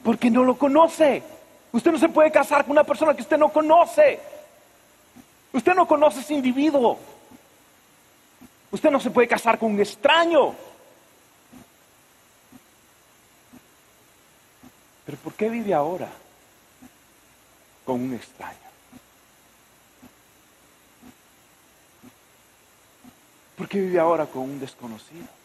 Porque 0.04 0.32
no 0.32 0.44
lo 0.44 0.58
conoce. 0.58 1.24
Usted 1.72 1.92
no 1.92 2.00
se 2.00 2.10
puede 2.10 2.32
casar 2.32 2.64
con 2.64 2.72
una 2.72 2.84
persona 2.84 3.14
que 3.14 3.22
usted 3.22 3.38
no 3.38 3.50
conoce. 3.50 4.20
Usted 5.54 5.74
no 5.74 5.88
conoce 5.88 6.22
ese 6.22 6.34
individuo. 6.34 6.98
Usted 8.72 8.90
no 8.90 9.00
se 9.00 9.12
puede 9.12 9.28
casar 9.28 9.60
con 9.60 9.74
un 9.74 9.80
extraño. 9.80 10.56
Pero 15.06 15.18
¿por 15.20 15.34
qué 15.34 15.50
vive 15.50 15.74
ahora 15.74 16.10
con 17.86 18.02
un 18.02 18.14
extraño? 18.14 18.58
¿Por 23.56 23.68
qué 23.68 23.80
vive 23.80 24.00
ahora 24.00 24.26
con 24.26 24.44
un 24.44 24.60
desconocido? 24.60 25.37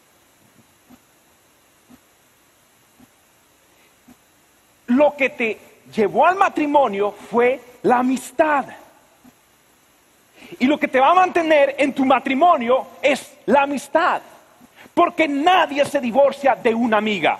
Lo 4.95 5.15
que 5.15 5.29
te 5.29 5.57
llevó 5.93 6.25
al 6.25 6.35
matrimonio 6.35 7.11
fue 7.11 7.59
la 7.83 7.99
amistad. 7.99 8.65
Y 10.59 10.65
lo 10.65 10.77
que 10.77 10.87
te 10.87 10.99
va 10.99 11.11
a 11.11 11.15
mantener 11.15 11.75
en 11.77 11.93
tu 11.93 12.05
matrimonio 12.05 12.87
es 13.01 13.37
la 13.45 13.63
amistad. 13.63 14.21
Porque 14.93 15.27
nadie 15.27 15.85
se 15.85 15.99
divorcia 15.99 16.55
de 16.55 16.73
una 16.73 16.97
amiga. 16.97 17.39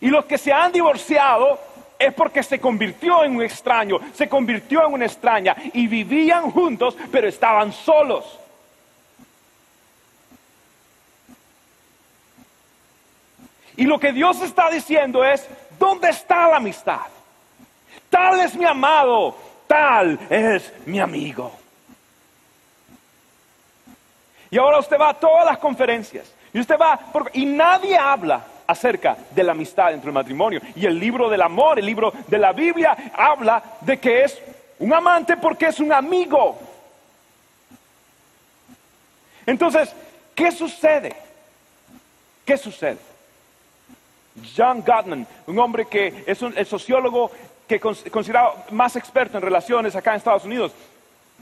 Y 0.00 0.08
los 0.08 0.24
que 0.24 0.38
se 0.38 0.52
han 0.52 0.72
divorciado 0.72 1.58
es 1.98 2.14
porque 2.14 2.42
se 2.42 2.60
convirtió 2.60 3.24
en 3.24 3.36
un 3.36 3.42
extraño, 3.42 3.98
se 4.14 4.28
convirtió 4.28 4.86
en 4.86 4.94
una 4.94 5.06
extraña 5.06 5.56
y 5.72 5.88
vivían 5.88 6.50
juntos, 6.52 6.96
pero 7.10 7.28
estaban 7.28 7.72
solos. 7.72 8.37
Y 13.78 13.84
lo 13.84 14.00
que 14.00 14.12
Dios 14.12 14.42
está 14.42 14.68
diciendo 14.70 15.24
es, 15.24 15.46
¿dónde 15.78 16.10
está 16.10 16.48
la 16.48 16.56
amistad? 16.56 17.02
Tal 18.10 18.40
es 18.40 18.56
mi 18.56 18.64
amado, 18.64 19.36
tal 19.68 20.18
es 20.28 20.72
mi 20.84 20.98
amigo. 20.98 21.52
Y 24.50 24.58
ahora 24.58 24.80
usted 24.80 24.98
va 24.98 25.10
a 25.10 25.14
todas 25.14 25.46
las 25.46 25.58
conferencias 25.58 26.26
y 26.52 26.58
usted 26.58 26.74
va, 26.76 26.98
y 27.32 27.46
nadie 27.46 27.96
habla 27.96 28.44
acerca 28.66 29.16
de 29.30 29.44
la 29.44 29.52
amistad 29.52 29.92
entre 29.92 30.08
el 30.08 30.14
matrimonio. 30.14 30.60
Y 30.74 30.84
el 30.84 30.98
libro 30.98 31.30
del 31.30 31.42
amor, 31.42 31.78
el 31.78 31.86
libro 31.86 32.12
de 32.26 32.38
la 32.38 32.52
Biblia, 32.52 33.12
habla 33.14 33.62
de 33.82 34.00
que 34.00 34.24
es 34.24 34.42
un 34.80 34.92
amante 34.92 35.36
porque 35.36 35.66
es 35.66 35.78
un 35.78 35.92
amigo. 35.92 36.58
Entonces, 39.46 39.94
¿qué 40.34 40.50
sucede? 40.50 41.14
¿Qué 42.44 42.56
sucede? 42.56 43.07
John 44.56 44.82
Gottman, 44.86 45.26
un 45.46 45.58
hombre 45.58 45.86
que 45.86 46.24
es 46.26 46.42
un, 46.42 46.56
el 46.56 46.66
sociólogo 46.66 47.30
que 47.66 47.78
considerado 47.78 48.54
más 48.70 48.96
experto 48.96 49.36
en 49.36 49.42
relaciones 49.42 49.94
acá 49.94 50.12
en 50.12 50.16
Estados 50.16 50.44
Unidos, 50.44 50.72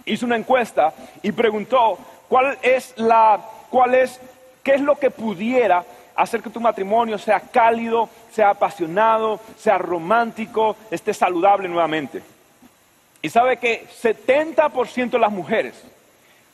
hizo 0.05 0.27
una 0.27 0.37
encuesta 0.37 0.93
y 1.23 1.33
preguntó 1.33 1.99
cuál 2.29 2.59
es 2.63 2.95
la, 2.97 3.41
cuál 3.71 3.95
es, 3.95 4.21
qué 4.63 4.75
es 4.75 4.81
lo 4.81 4.97
que 4.97 5.11
pudiera 5.11 5.85
hacer 6.17 6.43
que 6.43 6.51
tu 6.51 6.61
matrimonio 6.61 7.19
sea 7.19 7.41
cálido, 7.41 8.09
sea 8.33 8.51
apasionado, 8.51 9.39
sea 9.59 9.79
romántico, 9.79 10.77
esté 10.91 11.13
saludable 11.15 11.69
nuevamente. 11.69 12.23
Y 13.23 13.29
sabe 13.29 13.59
que 13.59 13.87
70% 14.03 15.11
de 15.11 15.19
las 15.19 15.33
mujeres 15.33 15.75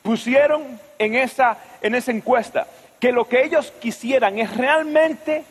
pusieron 0.02 0.80
en 0.98 1.14
esa, 1.14 1.56
en 1.80 1.94
esa 1.94 2.10
encuesta 2.10 2.66
que 2.98 3.12
lo 3.12 3.26
que 3.26 3.44
ellos 3.44 3.72
quisieran 3.80 4.38
es 4.38 4.56
realmente 4.56 5.44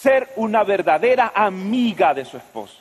ser 0.00 0.32
una 0.36 0.64
verdadera 0.64 1.32
amiga 1.34 2.12
de 2.12 2.24
su 2.24 2.36
esposo. 2.36 2.76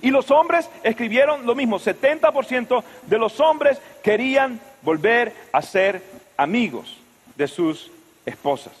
Y 0.00 0.10
los 0.10 0.30
hombres 0.30 0.68
escribieron 0.82 1.44
lo 1.44 1.54
mismo, 1.54 1.78
70% 1.78 2.82
de 3.06 3.18
los 3.18 3.40
hombres 3.40 3.80
querían 4.02 4.60
volver 4.82 5.34
a 5.52 5.60
ser 5.60 6.02
amigos 6.36 6.96
de 7.36 7.48
sus 7.48 7.90
esposas. 8.24 8.72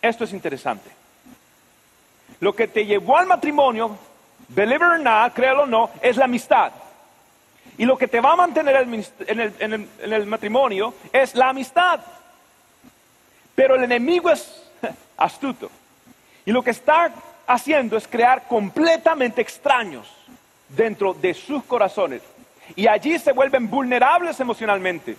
Esto 0.00 0.24
es 0.24 0.32
interesante. 0.32 0.90
Lo 2.38 2.54
que 2.54 2.68
te 2.68 2.86
llevó 2.86 3.18
al 3.18 3.26
matrimonio, 3.26 3.98
believe 4.48 4.76
it 4.76 4.92
or 4.92 5.00
not, 5.00 5.34
créalo 5.34 5.64
o 5.64 5.66
no, 5.66 5.90
es 6.00 6.16
la 6.16 6.24
amistad. 6.24 6.72
Y 7.76 7.84
lo 7.84 7.98
que 7.98 8.08
te 8.08 8.20
va 8.20 8.32
a 8.32 8.36
mantener 8.36 8.76
en 8.76 9.40
el, 9.40 9.54
en 9.58 10.12
el 10.12 10.26
matrimonio 10.26 10.94
es 11.12 11.34
la 11.34 11.48
amistad. 11.50 12.00
Pero 13.54 13.74
el 13.74 13.84
enemigo 13.84 14.30
es 14.30 14.59
astuto. 15.16 15.70
Y 16.44 16.52
lo 16.52 16.62
que 16.62 16.70
está 16.70 17.12
haciendo 17.46 17.96
es 17.96 18.06
crear 18.06 18.46
completamente 18.46 19.40
extraños 19.40 20.08
dentro 20.68 21.14
de 21.14 21.34
sus 21.34 21.64
corazones. 21.64 22.22
Y 22.76 22.86
allí 22.86 23.18
se 23.18 23.32
vuelven 23.32 23.68
vulnerables 23.68 24.38
emocionalmente. 24.40 25.16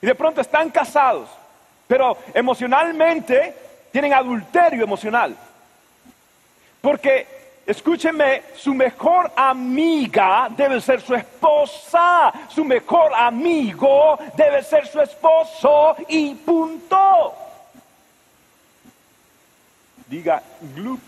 Y 0.00 0.06
de 0.06 0.14
pronto 0.14 0.40
están 0.40 0.70
casados, 0.70 1.28
pero 1.86 2.16
emocionalmente 2.32 3.54
tienen 3.90 4.12
adulterio 4.12 4.84
emocional. 4.84 5.36
Porque, 6.80 7.26
escúchenme, 7.66 8.42
su 8.54 8.74
mejor 8.74 9.32
amiga 9.34 10.48
debe 10.50 10.80
ser 10.80 11.00
su 11.00 11.14
esposa, 11.14 12.32
su 12.48 12.64
mejor 12.64 13.14
amigo 13.14 14.18
debe 14.36 14.62
ser 14.62 14.86
su 14.86 15.00
esposo 15.00 15.96
y 16.08 16.34
punto. 16.34 17.43
Diga, 20.06 20.42
glup. 20.74 21.00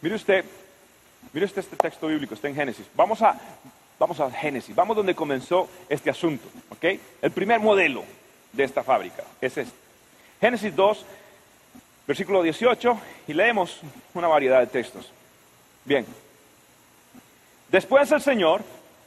Mire 0.00 0.16
usted, 0.16 0.44
mire 1.32 1.46
usted 1.46 1.60
este 1.60 1.76
texto 1.76 2.08
bíblico, 2.08 2.34
está 2.34 2.48
en 2.48 2.54
Génesis. 2.54 2.86
Vamos 2.94 3.22
a, 3.22 3.38
vamos 3.98 4.18
a 4.20 4.30
Génesis, 4.30 4.74
vamos 4.74 4.96
donde 4.96 5.14
comenzó 5.14 5.68
este 5.88 6.10
asunto, 6.10 6.48
¿ok? 6.70 6.84
El 7.22 7.30
primer 7.30 7.60
modelo 7.60 8.04
de 8.52 8.64
esta 8.64 8.82
fábrica 8.82 9.22
es 9.40 9.56
este. 9.56 9.76
Génesis 10.40 10.74
2, 10.74 11.06
versículo 12.06 12.42
18, 12.42 13.00
y 13.28 13.32
leemos 13.32 13.80
una 14.12 14.26
variedad 14.26 14.58
de 14.58 14.66
textos. 14.66 15.12
Bien. 15.84 16.04
Después 17.70 18.10
el 18.10 18.20
Señor, 18.20 18.62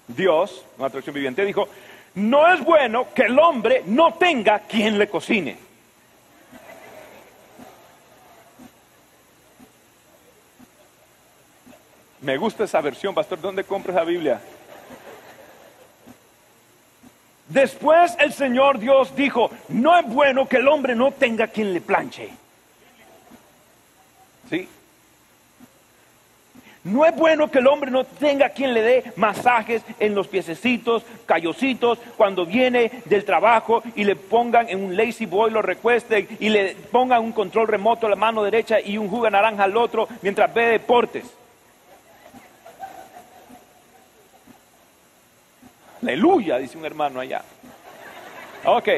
Dios, 0.07 0.65
una 0.77 0.89
traducción 0.89 1.13
viviente, 1.13 1.45
dijo, 1.45 1.67
no 2.15 2.51
es 2.51 2.63
bueno 2.63 3.07
que 3.13 3.23
el 3.23 3.37
hombre 3.37 3.83
no 3.85 4.13
tenga 4.13 4.59
quien 4.59 4.97
le 4.97 5.09
cocine. 5.09 5.57
Me 12.25 12.37
gusta 12.37 12.63
esa 12.63 12.81
versión, 12.81 13.13
pastor. 13.13 13.39
¿Dónde 13.39 13.63
compras 13.63 13.95
la 13.95 14.03
Biblia? 14.03 14.41
Después 17.47 18.17
el 18.19 18.33
Señor 18.33 18.79
Dios 18.79 19.15
dijo, 19.15 19.51
no 19.69 19.95
es 19.95 20.07
bueno 20.07 20.47
que 20.47 20.57
el 20.57 20.67
hombre 20.67 20.95
no 20.95 21.11
tenga 21.11 21.45
quien 21.45 21.71
le 21.71 21.81
planche. 21.81 22.29
¿Sí? 24.49 24.67
No 26.85 27.05
es 27.05 27.15
bueno 27.15 27.51
que 27.51 27.59
el 27.59 27.67
hombre 27.67 27.91
no 27.91 28.05
tenga 28.05 28.49
quien 28.49 28.73
le 28.73 28.81
dé 28.81 29.03
masajes 29.17 29.83
en 29.99 30.15
los 30.15 30.27
piececitos, 30.27 31.03
callositos, 31.27 31.99
cuando 32.17 32.47
viene 32.47 33.03
del 33.05 33.23
trabajo 33.23 33.83
y 33.95 34.03
le 34.03 34.15
pongan 34.15 34.67
en 34.67 34.83
un 34.83 34.97
lazy 34.97 35.27
boy, 35.27 35.51
lo 35.51 35.61
recuesten 35.61 36.27
y 36.39 36.49
le 36.49 36.75
pongan 36.91 37.21
un 37.21 37.33
control 37.33 37.67
remoto 37.67 38.07
a 38.07 38.09
la 38.09 38.15
mano 38.15 38.41
derecha 38.41 38.79
y 38.79 38.97
un 38.97 39.09
jugo 39.09 39.29
naranja 39.29 39.65
al 39.65 39.77
otro 39.77 40.07
mientras 40.23 40.51
ve 40.51 40.65
deportes. 40.65 41.44
Aleluya, 46.05 46.59
dice 46.59 46.77
un 46.77 46.85
hermano 46.85 47.19
allá. 47.19 47.41
Ok. 48.63 48.89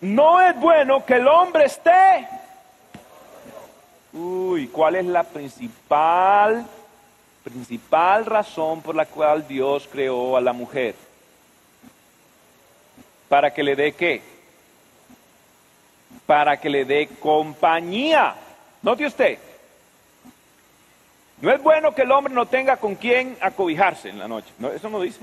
No 0.00 0.40
es 0.40 0.54
bueno 0.60 1.04
que 1.04 1.14
el 1.14 1.26
hombre 1.26 1.64
esté. 1.64 2.28
Uy, 4.12 4.68
¿cuál 4.68 4.94
es 4.94 5.06
la 5.06 5.24
principal, 5.24 6.64
principal 7.42 8.26
razón 8.26 8.80
por 8.80 8.94
la 8.94 9.06
cual 9.06 9.48
Dios 9.48 9.88
creó 9.90 10.36
a 10.36 10.40
la 10.40 10.52
mujer? 10.52 10.94
Para 13.28 13.52
que 13.52 13.64
le 13.64 13.74
dé 13.74 13.90
qué? 13.90 14.22
Para 16.26 16.60
que 16.60 16.70
le 16.70 16.84
dé 16.84 17.08
compañía. 17.18 18.36
Note 18.82 19.04
usted. 19.04 19.38
No 21.40 21.50
es 21.50 21.60
bueno 21.60 21.92
que 21.92 22.02
el 22.02 22.12
hombre 22.12 22.32
no 22.32 22.46
tenga 22.46 22.76
con 22.76 22.94
quién 22.94 23.36
acobijarse 23.40 24.10
en 24.10 24.20
la 24.20 24.28
noche. 24.28 24.52
No, 24.56 24.68
eso 24.68 24.88
no 24.88 25.00
dice. 25.00 25.18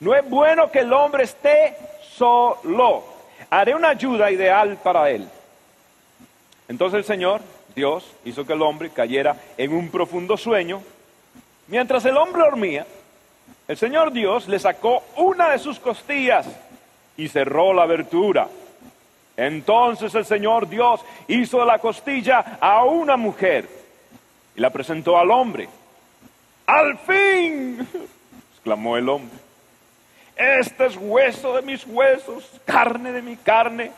No 0.00 0.14
es 0.14 0.28
bueno 0.28 0.70
que 0.70 0.80
el 0.80 0.92
hombre 0.92 1.24
esté 1.24 1.76
solo. 2.02 3.04
Haré 3.50 3.74
una 3.74 3.90
ayuda 3.90 4.30
ideal 4.30 4.78
para 4.82 5.10
él. 5.10 5.28
Entonces 6.68 6.98
el 6.98 7.04
Señor, 7.04 7.40
Dios, 7.74 8.14
hizo 8.24 8.46
que 8.46 8.52
el 8.52 8.62
hombre 8.62 8.90
cayera 8.90 9.36
en 9.56 9.72
un 9.72 9.90
profundo 9.90 10.36
sueño. 10.36 10.82
Mientras 11.66 12.04
el 12.04 12.16
hombre 12.16 12.42
dormía, 12.42 12.86
el 13.66 13.76
Señor 13.76 14.12
Dios 14.12 14.48
le 14.48 14.58
sacó 14.58 15.02
una 15.16 15.50
de 15.50 15.58
sus 15.58 15.78
costillas 15.80 16.46
y 17.16 17.28
cerró 17.28 17.72
la 17.72 17.82
abertura. 17.82 18.48
Entonces 19.36 20.14
el 20.14 20.24
Señor 20.24 20.68
Dios 20.68 21.00
hizo 21.26 21.64
la 21.64 21.78
costilla 21.78 22.58
a 22.60 22.84
una 22.84 23.16
mujer 23.16 23.68
y 24.54 24.60
la 24.60 24.70
presentó 24.70 25.18
al 25.18 25.30
hombre. 25.30 25.68
¡Al 26.66 26.98
fin! 26.98 27.86
exclamó 28.52 28.96
el 28.96 29.08
hombre. 29.08 29.47
Este 30.38 30.86
es 30.86 30.96
hueso 30.96 31.56
de 31.56 31.62
mis 31.62 31.84
huesos, 31.84 32.48
carne 32.64 33.10
de 33.10 33.22
mi 33.22 33.36
carne. 33.36 33.90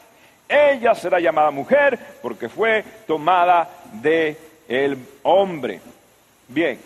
Ella 0.49 0.95
será 0.95 1.20
llamada 1.20 1.51
mujer 1.51 1.99
porque 2.22 2.49
fue 2.49 2.82
tomada 3.07 3.68
de 3.93 4.38
el 4.66 4.97
hombre. 5.22 5.82
Bien. 6.49 6.80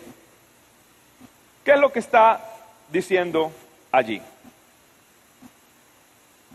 ¿Qué 1.63 1.71
es 1.71 1.79
lo 1.79 1.89
que 1.89 1.99
está 1.99 2.41
diciendo 2.91 3.49
allí? 3.93 4.21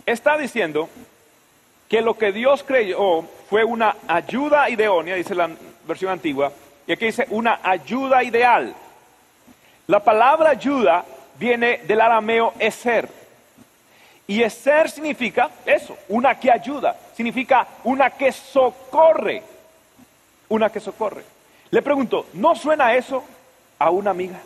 Está 0.04 0.36
diciendo 0.36 0.90
que 1.88 2.02
lo 2.02 2.18
que 2.18 2.32
Dios 2.32 2.62
creyó 2.62 3.22
fue 3.48 3.64
una 3.64 3.96
ayuda 4.06 4.68
idónea, 4.68 5.16
dice 5.16 5.34
la 5.34 5.50
versión 5.86 6.12
antigua, 6.12 6.52
y 6.86 6.92
aquí 6.92 7.06
dice 7.06 7.26
una 7.30 7.60
ayuda 7.62 8.22
ideal. 8.22 8.74
La 9.86 10.00
palabra 10.04 10.50
ayuda 10.50 11.04
viene 11.40 11.78
del 11.78 12.02
arameo 12.02 12.52
eser. 12.58 13.08
Y 14.26 14.42
eser 14.42 14.90
significa 14.90 15.50
eso, 15.64 15.96
una 16.08 16.38
que 16.38 16.52
ayuda, 16.52 16.94
significa 17.16 17.66
una 17.82 18.10
que 18.10 18.30
socorre, 18.30 19.42
una 20.50 20.70
que 20.70 20.78
socorre. 20.78 21.24
Le 21.70 21.82
pregunto, 21.82 22.26
¿no 22.34 22.54
suena 22.54 22.94
eso 22.94 23.24
a 23.78 23.90
una 23.90 24.10
amiga? 24.10 24.38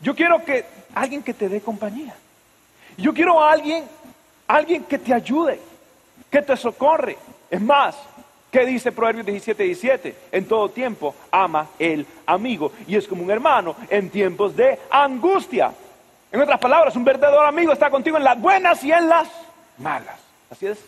Yo 0.00 0.14
quiero 0.14 0.44
que 0.44 0.64
alguien 0.94 1.22
que 1.22 1.34
te 1.34 1.48
dé 1.48 1.60
compañía. 1.60 2.14
Yo 2.98 3.14
quiero 3.14 3.40
a 3.40 3.52
alguien, 3.52 3.84
alguien 4.48 4.82
que 4.84 4.98
te 4.98 5.14
ayude, 5.14 5.60
que 6.30 6.42
te 6.42 6.56
socorre. 6.56 7.16
Es 7.48 7.60
más, 7.60 7.96
¿Qué 8.50 8.66
dice 8.66 8.90
Proverbios 8.90 9.26
17, 9.26 9.62
17? 9.62 10.14
En 10.32 10.44
todo 10.46 10.68
tiempo 10.68 11.14
ama 11.30 11.68
el 11.78 12.04
amigo 12.26 12.72
y 12.86 12.96
es 12.96 13.06
como 13.06 13.22
un 13.22 13.30
hermano 13.30 13.76
en 13.88 14.10
tiempos 14.10 14.56
de 14.56 14.78
angustia. 14.90 15.72
En 16.32 16.40
otras 16.40 16.58
palabras, 16.58 16.96
un 16.96 17.04
verdadero 17.04 17.42
amigo 17.42 17.72
está 17.72 17.90
contigo 17.90 18.16
en 18.16 18.24
las 18.24 18.40
buenas 18.40 18.82
y 18.82 18.92
en 18.92 19.08
las 19.08 19.28
malas. 19.78 20.18
Así 20.50 20.66
es. 20.66 20.78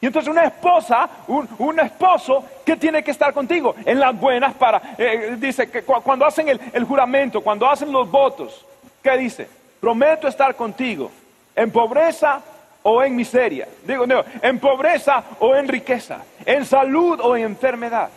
Y 0.00 0.06
entonces 0.06 0.30
una 0.30 0.44
esposa, 0.44 1.08
un, 1.26 1.80
esposo, 1.80 2.44
¿qué 2.64 2.76
tiene 2.76 3.02
que 3.02 3.10
estar 3.10 3.32
contigo? 3.32 3.74
En 3.84 3.98
las 3.98 4.18
buenas 4.18 4.54
para, 4.54 4.94
eh, 4.98 5.36
dice 5.38 5.68
que 5.70 5.82
cuando 5.82 6.26
hacen 6.26 6.48
el, 6.48 6.84
juramento, 6.84 7.40
cuando 7.40 7.68
hacen 7.68 7.90
los 7.90 8.10
votos, 8.10 8.64
¿qué 9.02 9.16
dice? 9.16 9.48
Prometo 9.80 10.28
estar 10.28 10.54
contigo 10.54 11.10
en 11.54 11.70
pobreza 11.70 12.40
o 12.82 13.02
en 13.02 13.16
miseria. 13.16 13.66
Digo, 13.84 14.04
en 14.42 14.58
pobreza 14.60 15.24
o 15.40 15.56
en 15.56 15.66
riqueza, 15.66 16.18
en 16.46 16.64
salud 16.64 17.20
o 17.20 17.36
en 17.36 17.42
enfermedad. 17.42 18.08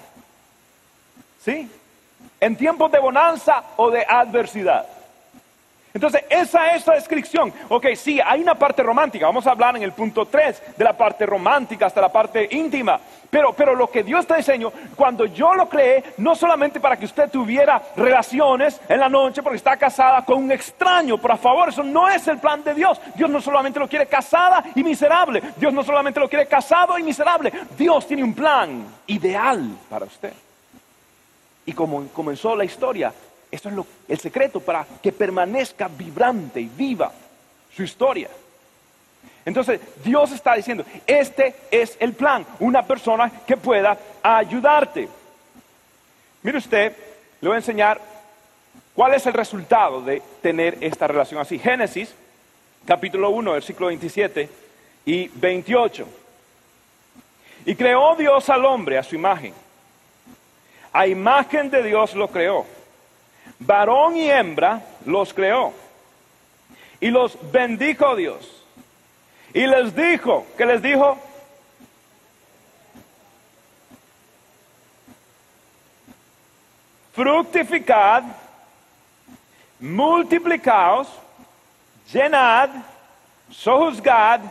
¿Sí? 1.43 1.69
En 2.39 2.55
tiempos 2.55 2.91
de 2.91 2.99
bonanza 2.99 3.63
o 3.75 3.89
de 3.89 4.05
adversidad. 4.07 4.86
Entonces, 5.94 6.24
esa 6.30 6.68
es 6.68 6.86
la 6.86 6.96
descripción. 6.96 7.52
Ok, 7.68 7.88
sí, 7.96 8.20
hay 8.24 8.42
una 8.42 8.56
parte 8.56 8.84
romántica. 8.84 9.26
Vamos 9.26 9.48
a 9.48 9.52
hablar 9.52 9.76
en 9.76 9.84
el 9.84 9.92
punto 9.92 10.26
3 10.26 10.78
de 10.78 10.84
la 10.84 10.94
parte 10.94 11.26
romántica 11.26 11.88
hasta 11.88 12.00
la 12.00 12.12
parte 12.12 12.48
íntima. 12.52 13.00
Pero, 13.30 13.54
pero 13.54 13.76
lo 13.76 13.90
que 13.90 14.04
Dios 14.04 14.26
te 14.26 14.36
enseñó, 14.36 14.72
cuando 14.96 15.26
yo 15.26 15.54
lo 15.54 15.68
creé, 15.68 16.04
no 16.18 16.36
solamente 16.36 16.80
para 16.80 16.98
que 16.98 17.06
usted 17.06 17.30
tuviera 17.30 17.82
relaciones 17.96 18.80
en 18.88 19.00
la 19.00 19.10
noche 19.10 19.44
porque 19.44 19.58
está 19.58 19.78
casada 19.78 20.24
con 20.26 20.44
un 20.44 20.52
extraño, 20.52 21.18
por 21.18 21.38
favor, 21.38 21.70
eso 21.70 21.84
no 21.84 22.08
es 22.08 22.28
el 22.28 22.40
plan 22.40 22.64
de 22.64 22.74
Dios. 22.74 23.00
Dios 23.16 23.30
no 23.30 23.42
solamente 23.42 23.80
lo 23.80 23.88
quiere 23.88 24.08
casada 24.08 24.64
y 24.76 24.84
miserable. 24.84 25.42
Dios 25.58 25.74
no 25.74 25.84
solamente 25.84 26.20
lo 26.20 26.30
quiere 26.30 26.48
casado 26.48 26.98
y 26.98 27.04
miserable. 27.04 27.52
Dios 27.78 28.08
tiene 28.08 28.24
un 28.24 28.34
plan 28.34 28.84
ideal 29.08 29.70
para 29.90 30.06
usted. 30.06 30.34
Y 31.66 31.74
como 31.74 32.08
comenzó 32.08 32.56
la 32.56 32.66
historia, 32.66 33.14
esto 33.52 33.70
es 33.70 33.76
lo, 33.76 33.86
el 34.08 34.20
secreto 34.20 34.60
para 34.60 34.86
que 35.02 35.12
permanezca 35.12 35.88
vibrante 35.88 36.62
y 36.62 36.68
viva 36.68 37.12
su 37.76 37.84
historia. 37.84 38.30
Entonces, 39.45 39.80
Dios 40.04 40.32
está 40.32 40.54
diciendo, 40.54 40.86
este 41.08 41.56
es 41.72 41.97
el 42.00 42.14
plan, 42.14 42.45
una 42.60 42.84
persona 42.84 43.32
que 43.47 43.58
pueda 43.58 43.97
ayudarte. 44.22 45.10
Mire 46.43 46.58
usted, 46.60 46.95
le 47.41 47.47
voy 47.47 47.56
a 47.56 47.60
enseñar 47.60 48.00
cuál 48.93 49.14
es 49.16 49.26
el 49.26 49.34
resultado 49.34 50.02
de 50.02 50.22
tener 50.41 50.78
esta 50.82 51.08
relación 51.08 51.41
así. 51.41 51.58
Génesis, 51.58 52.14
capítulo 52.86 53.32
1, 53.32 53.54
versículo 53.54 53.88
27 53.88 54.50
y 55.06 55.28
28. 55.30 56.08
Y 57.66 57.76
creó 57.76 58.16
Dios 58.16 58.50
al 58.50 58.66
hombre 58.66 58.97
a 58.97 59.04
su 59.04 59.16
imagen. 59.16 59.54
A 60.93 61.08
imagen 61.08 61.70
de 61.70 61.84
Dios 61.84 62.14
lo 62.14 62.28
creó 62.28 62.66
varón 63.58 64.16
y 64.16 64.30
hembra 64.30 64.82
los 65.06 65.34
creó. 65.34 65.74
Y 67.00 67.10
los 67.10 67.38
bendijo 67.52 68.16
Dios. 68.16 68.64
Y 69.54 69.66
les 69.66 69.95
dijo, 69.95 70.45
¿qué 70.58 70.66
les 70.66 70.82
dijo? 70.82 71.18
Fructificad, 77.14 78.24
multiplicaos, 79.80 81.08
llenad, 82.14 82.70
sojuzgad 83.50 84.41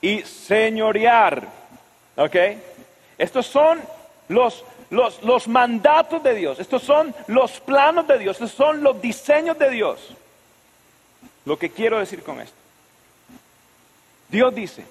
y 0.00 0.22
señorear. 0.22 1.46
¿Ok? 2.16 2.36
Estos 3.18 3.46
son 3.46 3.80
los 4.28 4.64
los, 4.90 5.48
mandatos 5.48 6.22
de 6.22 6.34
Dios, 6.34 6.58
estos 6.58 6.82
son 6.82 7.14
los 7.26 7.60
planos 7.60 8.06
de 8.06 8.18
Dios, 8.18 8.36
estos 8.36 8.52
son 8.52 8.82
los 8.82 9.00
diseños 9.00 9.58
de 9.58 9.70
Dios. 9.70 10.14
Lo 11.44 11.58
que 11.58 11.70
quiero 11.70 11.98
decir 11.98 12.22
con 12.22 12.40
esto. 12.40 12.56
Dios 14.28 14.54
dice, 14.54 14.84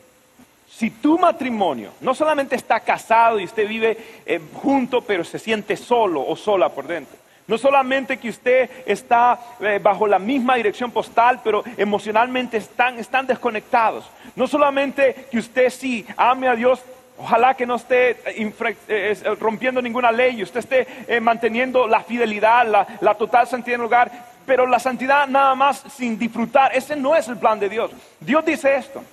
si 0.70 0.90
tu 0.90 1.18
matrimonio 1.18 1.92
no 2.02 2.14
solamente 2.14 2.56
está 2.56 2.80
casado 2.80 3.40
y 3.40 3.46
usted 3.46 3.68
vive 3.68 3.98
eh, 4.26 4.40
junto, 4.54 5.02
pero 5.02 5.24
se 5.24 5.40
siente 5.40 5.78
solo 5.78 6.26
o 6.26 6.36
sola 6.36 6.70
por 6.70 6.88
dentro, 6.88 7.18
no 7.48 7.58
solamente 7.58 8.18
que 8.18 8.30
usted 8.30 8.70
está 8.86 9.40
eh, 9.62 9.80
bajo 9.82 10.06
la 10.06 10.20
misma 10.20 10.56
dirección 10.56 10.92
postal, 10.92 11.40
pero 11.44 11.64
emocionalmente 11.78 12.58
están, 12.58 13.00
están 13.00 13.26
desconectados. 13.26 14.06
No 14.36 14.48
solamente 14.48 15.28
que 15.32 15.38
usted 15.40 15.70
sí 15.70 16.06
ame 16.18 16.50
a 16.50 16.56
Dios 16.56 16.82
Ojalá 17.20 17.56
que 17.56 17.66
no 17.66 17.76
esté 17.76 18.12
eh, 18.26 18.54
eh, 18.88 19.36
rompiendo 19.40 19.82
ninguna 19.82 20.12
ley, 20.12 20.44
usted 20.44 20.60
esté 20.60 20.88
eh, 21.08 21.20
manteniendo 21.20 21.88
la 21.88 22.02
fidelidad, 22.02 22.66
la, 23.02 23.16
total 23.16 23.48
santidad 23.48 23.76
en 23.76 23.82
el 23.82 23.86
lugar, 23.86 24.12
pero 24.46 24.68
la 24.68 24.80
santidad 24.80 25.28
nada 25.28 25.56
más 25.56 25.84
sin 25.96 26.18
disfrutar, 26.18 26.76
ese 26.76 26.96
no 26.96 27.16
es 27.16 27.28
el 27.28 27.38
plan 27.38 27.60
de 27.60 27.70
Dios. 27.70 27.92
Dios 28.20 28.46
dice 28.46 28.76
esto, 28.76 29.04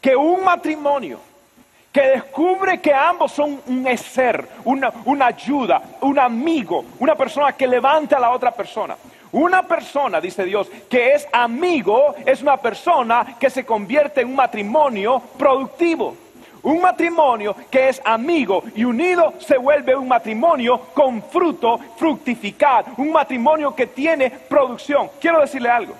que 0.00 0.16
un 0.16 0.42
matrimonio 0.42 1.20
que 1.92 2.02
descubre 2.02 2.80
que 2.80 2.92
ambos 2.92 3.32
son 3.32 3.60
un 3.66 3.96
ser, 3.96 4.48
una, 4.64 4.92
una 5.04 5.26
ayuda, 5.26 5.80
un 6.00 6.18
amigo, 6.18 6.84
una 6.98 7.14
persona 7.14 7.52
que 7.52 7.68
levanta 7.68 8.16
a 8.16 8.20
la 8.20 8.30
otra 8.30 8.50
persona. 8.50 8.96
Una 9.30 9.62
persona, 9.62 10.20
dice 10.20 10.44
Dios, 10.44 10.68
que 10.88 11.12
es 11.12 11.28
amigo, 11.32 12.14
es 12.24 12.40
una 12.40 12.56
persona 12.56 13.36
que 13.38 13.50
se 13.50 13.64
convierte 13.64 14.22
en 14.22 14.28
un 14.28 14.36
matrimonio 14.36 15.22
productivo. 15.36 16.16
Un 16.62 16.80
matrimonio 16.80 17.54
que 17.70 17.88
es 17.88 18.00
amigo 18.04 18.64
y 18.74 18.84
unido 18.84 19.34
se 19.38 19.56
vuelve 19.56 19.94
un 19.94 20.08
matrimonio 20.08 20.78
con 20.92 21.22
fruto, 21.22 21.78
fructificar, 21.96 22.84
un 22.96 23.12
matrimonio 23.12 23.74
que 23.74 23.86
tiene 23.86 24.30
producción. 24.30 25.08
Quiero 25.20 25.40
decirle 25.40 25.68
algo. 25.68 25.94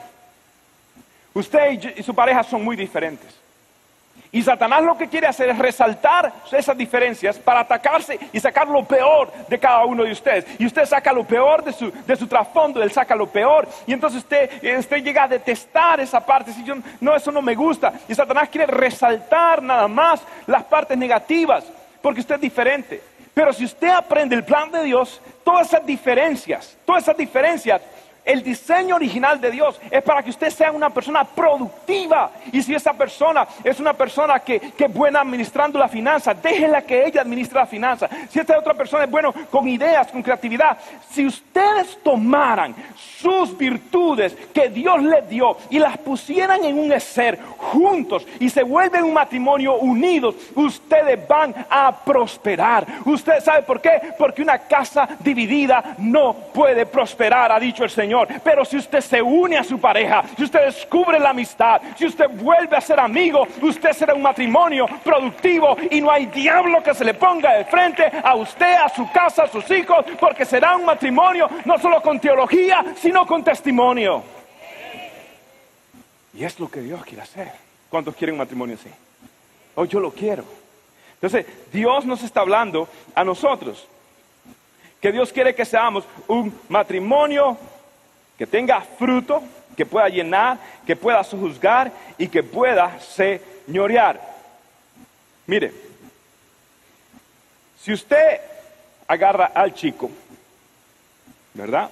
Usted 1.35 1.95
y 1.97 2.03
su 2.03 2.15
pareja 2.15 2.43
son 2.43 2.65
muy 2.65 2.77
diferentes. 2.77 3.38
Y 4.31 4.43
Satanás 4.43 4.83
lo 4.83 4.97
que 4.97 5.09
quiere 5.09 5.27
hacer 5.27 5.49
es 5.49 5.59
resaltar 5.59 6.33
esas 6.53 6.77
diferencias 6.77 7.39
para 7.39 7.61
atacarse 7.61 8.19
y 8.33 8.41
sacar 8.41 8.69
lo 8.69 8.85
peor 8.85 9.33
de 9.49 9.59
cada 9.59 9.85
uno 9.87 10.05
de 10.05 10.13
ustedes. 10.13 10.45
Y 10.59 10.67
usted 10.67 10.85
saca 10.85 11.13
lo 11.13 11.25
peor 11.25 11.65
de 11.65 11.73
su, 11.73 11.91
de 11.91 12.17
su 12.17 12.27
trasfondo, 12.27 12.83
él 12.83 12.93
saca 12.93 13.17
lo 13.17 13.27
peor. 13.27 13.67
Y 13.87 13.93
entonces 13.93 14.23
usted, 14.23 14.79
usted 14.79 15.03
llega 15.03 15.25
a 15.25 15.29
detestar 15.29 16.01
esa 16.01 16.21
parte. 16.21 16.53
Si 16.53 16.63
yo, 16.63 16.75
no, 17.01 17.17
eso 17.17 17.33
no 17.33 17.41
me 17.41 17.55
gusta. 17.55 17.93
Y 18.07 18.15
Satanás 18.15 18.49
quiere 18.51 18.67
resaltar 18.67 19.63
nada 19.63 19.89
más 19.89 20.21
las 20.47 20.65
partes 20.65 20.99
negativas, 20.99 21.65
porque 22.03 22.21
usted 22.21 22.35
es 22.35 22.41
diferente. 22.43 23.03
Pero 23.33 23.53
si 23.53 23.65
usted 23.65 23.89
aprende 23.89 24.35
el 24.35 24.45
plan 24.45 24.71
de 24.71 24.83
Dios, 24.83 25.23
todas 25.45 25.69
esas 25.69 25.87
diferencias, 25.87 26.77
todas 26.85 27.05
esas 27.05 27.17
diferencias 27.17 27.81
el 28.29 28.43
diseño 28.43 28.97
original 28.97 29.41
de 29.41 29.51
Dios 29.51 29.81
es 29.91 30.03
para 30.03 30.23
que 30.23 30.29
usted 30.29 30.51
sea 30.51 30.71
una 30.71 30.91
persona 30.91 31.25
productiva. 31.25 32.31
Y 32.53 32.63
si 32.63 32.75
esa 32.75 32.93
persona 32.93 33.49
es 33.65 33.81
una 33.81 33.95
persona 33.95 34.41
que, 34.41 34.75
es 34.79 34.93
buena 34.93 35.23
administrando 35.23 35.79
la 35.79 35.89
finanza, 35.89 36.35
déjela 36.35 36.83
que 36.83 37.07
ella 37.07 37.23
administre 37.23 37.59
la 37.59 37.67
finanza. 37.67 38.07
Si 38.29 38.39
esta 38.39 38.59
otra 38.59 38.75
persona 38.75 39.05
es 39.05 39.11
bueno 39.11 39.33
con 39.51 39.67
ideas, 39.67 40.09
con 40.09 40.23
creatividad, 40.23 40.77
si 41.11 41.25
ustedes 41.25 42.03
tomaran 42.03 42.75
sus 43.19 43.57
virtudes 43.57 44.37
que 44.53 44.69
Dios 44.69 45.03
les 45.03 45.27
dio 45.27 45.57
y 45.71 45.79
las 45.79 45.97
pusieran 45.97 46.63
en 46.65 46.79
un 46.79 47.01
ser 47.01 47.39
juntos 47.57 48.27
y 48.41 48.51
se 48.51 48.63
vuelven 48.63 49.05
un 49.05 49.15
matrimonio 49.15 49.77
unidos, 49.77 50.35
ustedes 50.55 51.27
van 51.27 51.55
a 51.71 51.97
prosperar. 52.05 52.87
¿Usted 53.07 53.41
sabe 53.41 53.63
por 53.63 53.81
qué? 53.81 54.13
Porque 54.19 54.43
una 54.43 54.59
casa 54.59 55.09
dividida 55.21 55.97
no 55.97 56.35
puede 56.35 56.85
prosperar, 56.85 57.53
ha 57.53 57.59
dicho 57.59 57.85
el 57.85 57.91
Señor. 57.91 58.18
Pero 58.27 58.65
si 58.65 58.77
usted 58.77 59.01
se 59.01 59.23
une 59.23 59.59
a 59.59 59.65
su 59.65 59.79
pareja, 59.79 60.25
si 60.37 60.45
usted 60.45 60.65
descubre 60.67 61.19
la 61.19 61.31
amistad, 61.31 61.81
si 61.97 62.07
usted 62.07 62.29
vuelve 62.29 62.77
a 62.77 62.81
ser 62.81 63.01
amigo, 63.01 63.47
usted 63.63 63.93
será 63.93 64.15
un 64.15 64.23
matrimonio 64.23 64.87
productivo 65.05 65.77
y 65.91 66.01
no 66.01 66.11
hay 66.11 66.27
diablo 66.27 66.83
que 66.83 66.95
se 66.95 67.05
le 67.05 67.15
ponga 67.15 67.55
de 67.55 67.65
frente 67.65 68.11
a 68.23 68.35
usted, 68.35 68.75
a 68.75 68.89
su 68.89 69.11
casa, 69.13 69.45
a 69.45 69.49
sus 69.49 69.71
hijos, 69.71 70.05
porque 70.19 70.45
será 70.45 70.77
un 70.77 70.85
matrimonio 70.85 71.49
no 71.65 71.79
solo 71.79 72.01
con 72.01 72.21
teología, 72.21 72.85
sino 72.97 73.27
con 73.27 73.45
testimonio. 73.45 74.23
Y 76.35 76.45
es 76.45 76.59
lo 76.61 76.71
que 76.71 76.81
Dios 76.81 77.05
quiere 77.05 77.23
hacer. 77.23 77.53
¿Cuántos 77.91 78.15
quieren 78.15 78.35
un 78.35 78.39
matrimonio 78.39 78.77
así? 78.77 78.91
Oh, 79.75 79.85
yo 79.85 80.01
lo 80.01 80.11
quiero. 80.11 80.45
Entonces, 81.15 81.47
Dios 81.73 82.05
nos 82.05 82.23
está 82.23 82.41
hablando 82.41 82.89
a 83.15 83.25
nosotros 83.25 83.89
que 85.01 85.13
Dios 85.13 85.33
quiere 85.33 85.55
que 85.55 85.65
seamos 85.65 86.05
un 86.27 86.53
matrimonio 86.69 87.57
que 88.39 88.47
tenga 88.47 88.81
fruto, 88.81 89.43
que 89.77 89.85
pueda 89.85 90.09
llenar, 90.09 90.59
que 90.87 90.95
pueda 90.95 91.23
juzgar 91.25 91.93
y 92.17 92.29
que 92.29 92.45
pueda 92.45 92.99
señorear. 93.01 94.21
Mire, 95.47 95.73
si 97.81 97.93
usted 97.93 98.41
agarra 99.09 99.47
al 99.47 99.75
chico, 99.75 100.11
¿verdad? 101.53 101.91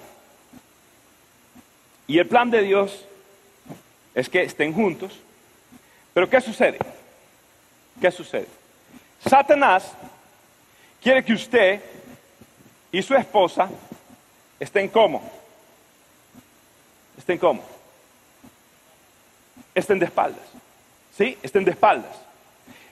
Y 2.07 2.19
el 2.19 2.29
plan 2.29 2.49
de 2.51 2.63
Dios 2.63 3.05
es 4.15 4.29
que 4.29 4.43
estén 4.43 4.73
juntos, 4.73 5.19
pero 6.15 6.31
¿qué 6.31 6.41
sucede? 6.41 6.79
¿Qué 8.01 8.11
sucede? 8.13 8.47
Satanás 9.27 9.93
quiere 11.03 11.25
que 11.25 11.33
usted 11.33 11.81
y 12.93 13.03
su 13.03 13.15
esposa 13.15 13.69
estén 14.61 14.89
como 14.89 15.46
estén 17.27 17.39
como. 17.39 17.61
Estén 19.75 19.99
de 19.99 20.05
espaldas. 20.07 20.47
¿Sí? 21.19 21.37
Estén 21.43 21.65
de 21.65 21.73
espaldas. 21.73 22.17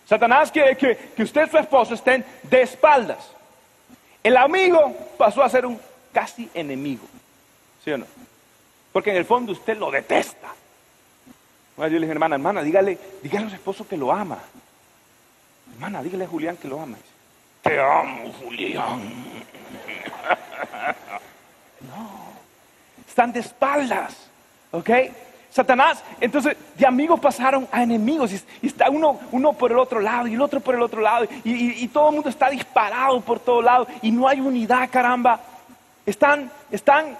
Satanás 0.08 0.50
quiere 0.50 0.76
que, 0.76 0.96
que 1.14 1.22
usted 1.22 1.46
y 1.46 1.50
su 1.50 1.58
esposo 1.58 1.94
estén 1.94 2.24
de 2.42 2.62
espaldas. 2.62 3.30
El 4.24 4.36
amigo 4.36 4.92
pasó 5.16 5.44
a 5.44 5.48
ser 5.48 5.64
un 5.64 5.80
casi 6.12 6.50
enemigo. 6.52 7.06
¿Sí 7.84 7.92
o 7.92 7.98
no? 7.98 8.06
Porque 8.92 9.10
en 9.10 9.16
el 9.16 9.24
fondo 9.24 9.52
usted 9.52 9.78
lo 9.78 9.88
detesta. 9.92 10.48
Yo 11.76 11.84
le 11.86 12.00
dije, 12.00 12.10
hermana, 12.10 12.34
hermana, 12.34 12.62
dígale, 12.62 12.98
dígale 13.22 13.46
a 13.46 13.50
su 13.50 13.54
esposo 13.54 13.86
que 13.86 13.96
lo 13.96 14.12
ama. 14.12 14.38
Hermana, 15.74 16.02
dígale 16.02 16.24
a 16.24 16.28
Julián 16.28 16.56
que 16.56 16.66
lo 16.66 16.80
ama. 16.80 16.96
Te 17.62 17.80
amo, 17.80 18.32
Julián. 18.32 19.00
no. 21.80 22.23
Están 23.14 23.32
de 23.32 23.38
espaldas. 23.38 24.12
¿Ok? 24.72 24.90
Satanás, 25.48 26.02
entonces 26.20 26.56
de 26.76 26.84
amigos 26.84 27.20
pasaron 27.20 27.68
a 27.70 27.84
enemigos 27.84 28.32
y, 28.32 28.66
está 28.66 28.90
uno, 28.90 29.20
uno 29.30 29.52
por 29.52 29.70
el 29.70 29.78
otro 29.78 30.00
lado 30.00 30.26
y 30.26 30.34
el 30.34 30.42
otro 30.42 30.58
por 30.58 30.74
el 30.74 30.82
otro 30.82 31.00
lado 31.00 31.28
y, 31.44 31.86
todo 31.86 32.08
el 32.08 32.14
mundo 32.16 32.28
está 32.28 32.50
disparado 32.50 33.20
por 33.20 33.38
todos 33.38 33.62
lados 33.62 33.86
y 34.02 34.10
no 34.10 34.26
hay 34.26 34.40
unidad, 34.40 34.90
caramba. 34.90 35.38
Están, 36.04 36.50
están, 36.72 37.16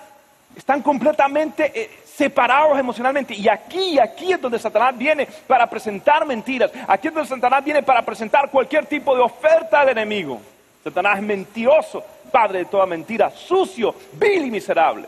están 0.56 0.82
completamente 0.82 1.70
eh, 1.72 2.00
separados 2.04 2.76
emocionalmente. 2.76 3.34
Y 3.34 3.48
aquí, 3.48 3.96
aquí 4.00 4.32
es 4.32 4.40
donde 4.40 4.58
Satanás 4.58 4.98
viene 4.98 5.28
para 5.46 5.70
presentar 5.70 6.26
mentiras. 6.26 6.72
Aquí 6.88 7.06
es 7.06 7.14
donde 7.14 7.28
Satanás 7.28 7.64
viene 7.64 7.84
para 7.84 8.02
presentar 8.02 8.50
cualquier 8.50 8.86
tipo 8.86 9.14
de 9.14 9.22
oferta 9.22 9.82
al 9.82 9.90
enemigo. 9.90 10.40
Satanás 10.82 11.18
es 11.18 11.22
mentiroso, 11.22 12.02
padre 12.32 12.58
de 12.58 12.64
toda 12.64 12.84
mentira, 12.84 13.30
sucio, 13.30 13.94
vil 14.14 14.46
y 14.46 14.50
miserable. 14.50 15.06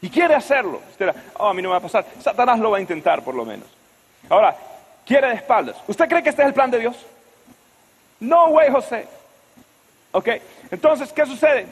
Y 0.00 0.10
quiere 0.10 0.34
hacerlo. 0.34 0.80
Usted 0.90 1.14
oh, 1.38 1.48
a 1.48 1.54
mí 1.54 1.62
no 1.62 1.68
me 1.68 1.72
va 1.72 1.78
a 1.78 1.82
pasar. 1.82 2.06
Satanás 2.20 2.58
lo 2.58 2.70
va 2.70 2.78
a 2.78 2.80
intentar 2.80 3.22
por 3.22 3.34
lo 3.34 3.44
menos. 3.44 3.66
Ahora, 4.28 4.56
quiere 5.04 5.28
de 5.28 5.34
espaldas. 5.34 5.76
¿Usted 5.86 6.08
cree 6.08 6.22
que 6.22 6.28
este 6.28 6.42
es 6.42 6.48
el 6.48 6.54
plan 6.54 6.70
de 6.70 6.78
Dios? 6.78 6.96
No, 8.20 8.48
güey, 8.50 8.70
José. 8.70 9.06
Ok, 10.12 10.28
entonces, 10.70 11.12
¿qué 11.12 11.26
sucede? 11.26 11.66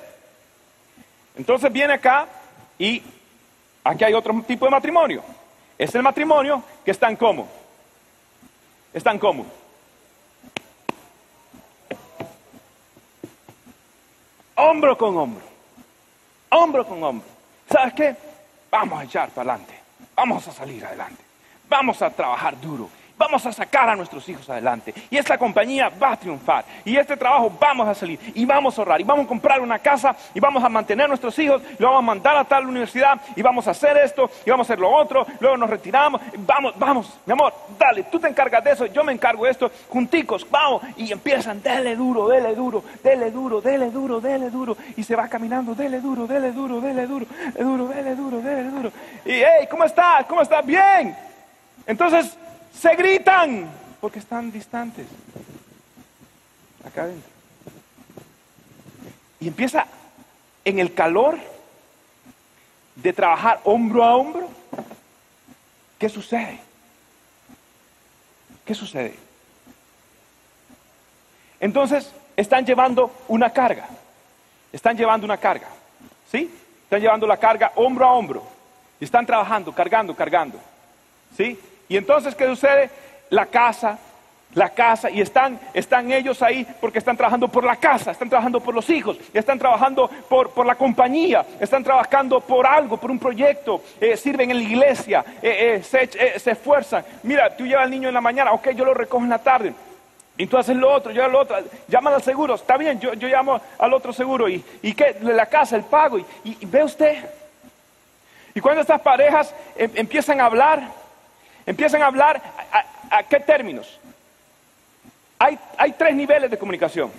Entonces 1.37 1.72
viene 1.72 1.95
acá 1.95 2.27
y 2.79 3.03
aquí 3.85 4.05
hay 4.05 4.14
otro 4.14 4.43
tipo 4.47 4.64
de 4.64 4.70
matrimonio. 4.70 5.22
Es 5.79 5.95
el 5.95 6.03
matrimonio 6.03 6.62
que 6.85 6.91
están 6.91 7.16
como. 7.16 7.49
Están 8.93 9.18
como. 9.18 9.47
Hombro 14.55 14.97
con 14.97 15.16
hombro. 15.16 15.45
Hombro 16.49 16.87
con 16.87 17.03
hombro. 17.03 17.36
¿Sabes 17.70 17.94
qué? 17.94 18.16
Vamos 18.70 19.00
a 19.00 19.04
echar 19.04 19.30
para 19.30 19.52
adelante. 19.52 19.74
Vamos 20.14 20.46
a 20.48 20.52
salir 20.52 20.84
adelante. 20.84 21.22
Vamos 21.68 22.00
a 22.02 22.10
trabajar 22.10 22.60
duro. 22.60 22.88
Vamos 23.18 23.46
a 23.46 23.52
sacar 23.52 23.88
a 23.88 23.96
nuestros 23.96 24.28
hijos 24.28 24.48
adelante. 24.50 24.92
Y 25.08 25.16
esta 25.16 25.38
compañía 25.38 25.88
va 25.88 26.12
a 26.12 26.16
triunfar. 26.18 26.66
Y 26.84 26.98
este 26.98 27.16
trabajo 27.16 27.50
vamos 27.58 27.88
a 27.88 27.94
salir. 27.94 28.20
Y 28.34 28.44
vamos 28.44 28.76
a 28.76 28.82
ahorrar. 28.82 29.00
Y 29.00 29.04
vamos 29.04 29.24
a 29.24 29.28
comprar 29.28 29.60
una 29.60 29.78
casa. 29.78 30.14
Y 30.34 30.40
vamos 30.40 30.62
a 30.62 30.68
mantener 30.68 31.06
a 31.06 31.08
nuestros 31.08 31.38
hijos. 31.38 31.62
Y 31.78 31.82
vamos 31.82 32.00
a 32.00 32.02
mandar 32.02 32.36
a 32.36 32.44
tal 32.44 32.66
universidad. 32.66 33.18
Y 33.34 33.40
vamos 33.40 33.66
a 33.68 33.70
hacer 33.70 33.96
esto. 33.96 34.30
Y 34.44 34.50
vamos 34.50 34.68
a 34.68 34.72
hacer 34.72 34.78
lo 34.78 34.90
otro. 34.90 35.26
Luego 35.40 35.56
nos 35.56 35.70
retiramos. 35.70 36.20
Vamos, 36.36 36.74
vamos. 36.78 37.18
Mi 37.24 37.32
amor, 37.32 37.54
dale. 37.78 38.02
Tú 38.04 38.20
te 38.20 38.28
encargas 38.28 38.62
de 38.62 38.72
eso. 38.72 38.86
Yo 38.86 39.02
me 39.02 39.12
encargo 39.12 39.46
de 39.46 39.50
esto. 39.50 39.70
Junticos, 39.88 40.46
vamos. 40.50 40.82
Y 40.98 41.10
empiezan. 41.10 41.62
Dele 41.62 41.96
duro, 41.96 42.28
dele 42.28 42.54
duro. 42.54 42.84
Dele 43.02 43.30
duro, 43.30 43.62
dele 43.62 43.90
duro, 43.90 44.20
dele 44.20 44.50
duro. 44.50 44.76
Y 44.94 45.02
se 45.02 45.16
va 45.16 45.26
caminando. 45.26 45.74
Dele 45.74 46.00
duro, 46.00 46.26
dele 46.26 46.52
duro, 46.52 46.82
dele 46.82 47.06
duro. 47.06 47.26
Dele 47.54 47.64
duro, 47.64 47.86
dele 47.88 48.14
duro, 48.14 48.40
dele 48.40 48.64
duro. 48.64 48.92
Y 49.24 49.32
hey, 49.32 49.66
¿cómo 49.70 49.84
estás? 49.84 50.26
¿Cómo 50.26 50.42
estás? 50.42 50.66
Bien. 50.66 51.16
Entonces 51.86 52.36
se 52.81 52.95
gritan 52.95 53.70
porque 54.01 54.18
están 54.18 54.53
distantes. 54.53 55.07
Acá 56.85 57.03
adentro. 57.03 57.31
Y 59.41 59.49
empieza 59.49 59.87
en 60.64 60.79
el 60.79 60.95
calor 60.95 61.39
de 62.95 63.12
trabajar 63.12 63.61
hombro 63.64 64.05
a 64.05 64.16
hombro. 64.16 64.49
¿Qué 65.99 66.09
sucede? 66.09 66.61
¿Qué 68.64 68.74
sucede? 68.74 69.14
Entonces, 71.61 72.12
están 72.37 72.66
llevando 72.66 73.12
una 73.29 73.51
carga. 73.51 73.89
Están 74.72 74.97
llevando 74.97 75.24
una 75.24 75.39
carga. 75.39 75.68
¿Sí? 76.31 76.53
Están 76.83 77.01
llevando 77.01 77.27
la 77.27 77.39
carga 77.39 77.72
hombro 77.77 78.07
a 78.07 78.12
hombro. 78.12 78.47
Y 79.01 79.05
están 79.05 79.24
trabajando, 79.24 79.72
cargando, 79.72 80.14
cargando. 80.14 80.59
¿Sí? 81.37 81.59
Y 81.89 81.97
entonces, 81.97 82.34
¿qué 82.34 82.47
sucede? 82.47 82.91
La 83.30 83.47
casa, 83.47 83.99
la 84.55 84.70
casa, 84.70 85.11
y 85.11 85.20
están, 85.20 85.61
están 85.74 86.11
ellos 86.11 86.43
ahí 86.43 86.66
porque 86.80 86.99
están 86.99 87.16
trabajando 87.16 87.49
por 87.49 87.62
la 87.62 87.76
casa, 87.76 88.11
están 88.11 88.28
trabajando 88.30 88.61
por 88.61 88.74
los 88.74 88.89
hijos, 88.89 89.18
están 89.34 89.59
trabajando 89.59 90.09
por, 90.28 90.51
por 90.51 90.64
la 90.64 90.74
compañía, 90.74 91.45
están 91.61 91.84
trabajando 91.84 92.41
por 92.41 92.66
algo, 92.66 92.97
por 92.97 93.11
un 93.11 93.18
proyecto, 93.18 93.82
eh, 94.01 94.16
sirven 94.16 94.51
en 94.51 94.57
la 94.57 94.62
iglesia, 94.62 95.24
eh, 95.43 95.82
eh, 95.93 96.39
se, 96.39 96.51
esfuerzan. 96.51 97.05
Mira, 97.22 97.55
tú 97.55 97.66
llevas 97.66 97.84
al 97.84 97.91
niño 97.91 98.09
en 98.09 98.14
la 98.14 98.20
mañana, 98.20 98.53
ok, 98.53 98.70
yo 98.70 98.84
lo 98.84 98.95
recojo 98.95 99.24
en 99.24 99.30
la 99.30 99.39
tarde. 99.39 99.74
Y 100.39 100.47
tú 100.47 100.59
haces 100.59 100.76
lo 100.76 100.93
otro, 100.93 101.12
yo 101.12 101.26
lo 101.28 101.41
otro, 101.41 101.57
llaman 101.89 102.14
al 102.14 102.22
seguro, 102.22 102.55
está 102.55 102.76
bien, 102.76 102.99
yo, 103.01 103.14
yo 103.14 103.28
llamo 103.28 103.61
al 103.78 103.93
otro 103.93 104.12
seguro 104.12 104.49
y, 104.49 104.62
y 104.82 104.95
qué, 104.95 105.16
la 105.20 105.47
casa, 105.47 105.76
el 105.76 105.84
pago, 105.84 106.18
y, 106.18 106.26
y 106.45 106.66
ve 106.66 106.82
usted. 106.82 107.24
Y 108.55 108.61
cuando 108.61 108.80
estas 108.80 109.03
parejas 109.03 109.55
em, 109.76 109.91
empiezan 109.95 110.41
a 110.41 110.47
hablar, 110.47 110.89
Empiezan 111.66 112.02
a 112.02 112.06
hablar 112.06 112.40
a, 113.10 113.22
qué 113.24 113.40
términos. 113.40 113.98
Hay, 115.38 115.58
hay 115.76 115.92
tres 115.92 116.14
niveles 116.14 116.50
de 116.50 116.58
comunicación. 116.58 117.10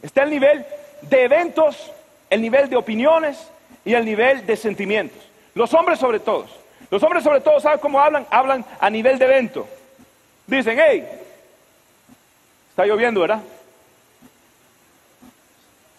Está 0.00 0.22
el 0.22 0.30
nivel 0.30 0.64
de 1.02 1.24
eventos, 1.24 1.92
el 2.30 2.40
nivel 2.40 2.70
de 2.70 2.76
opiniones 2.76 3.50
y 3.84 3.94
el 3.94 4.04
nivel 4.04 4.46
de 4.46 4.56
sentimientos. 4.56 5.22
Los 5.54 5.74
hombres 5.74 5.98
sobre 5.98 6.20
todo. 6.20 6.46
Los 6.90 7.02
hombres 7.02 7.24
sobre 7.24 7.40
todo, 7.40 7.58
¿saben 7.58 7.80
cómo 7.80 8.00
hablan? 8.00 8.26
Hablan 8.30 8.64
a 8.78 8.88
nivel 8.88 9.18
de 9.18 9.24
evento. 9.24 9.66
Dicen, 10.46 10.78
hey, 10.78 11.06
está 12.70 12.84
lloviendo, 12.84 13.20
¿verdad? 13.20 13.42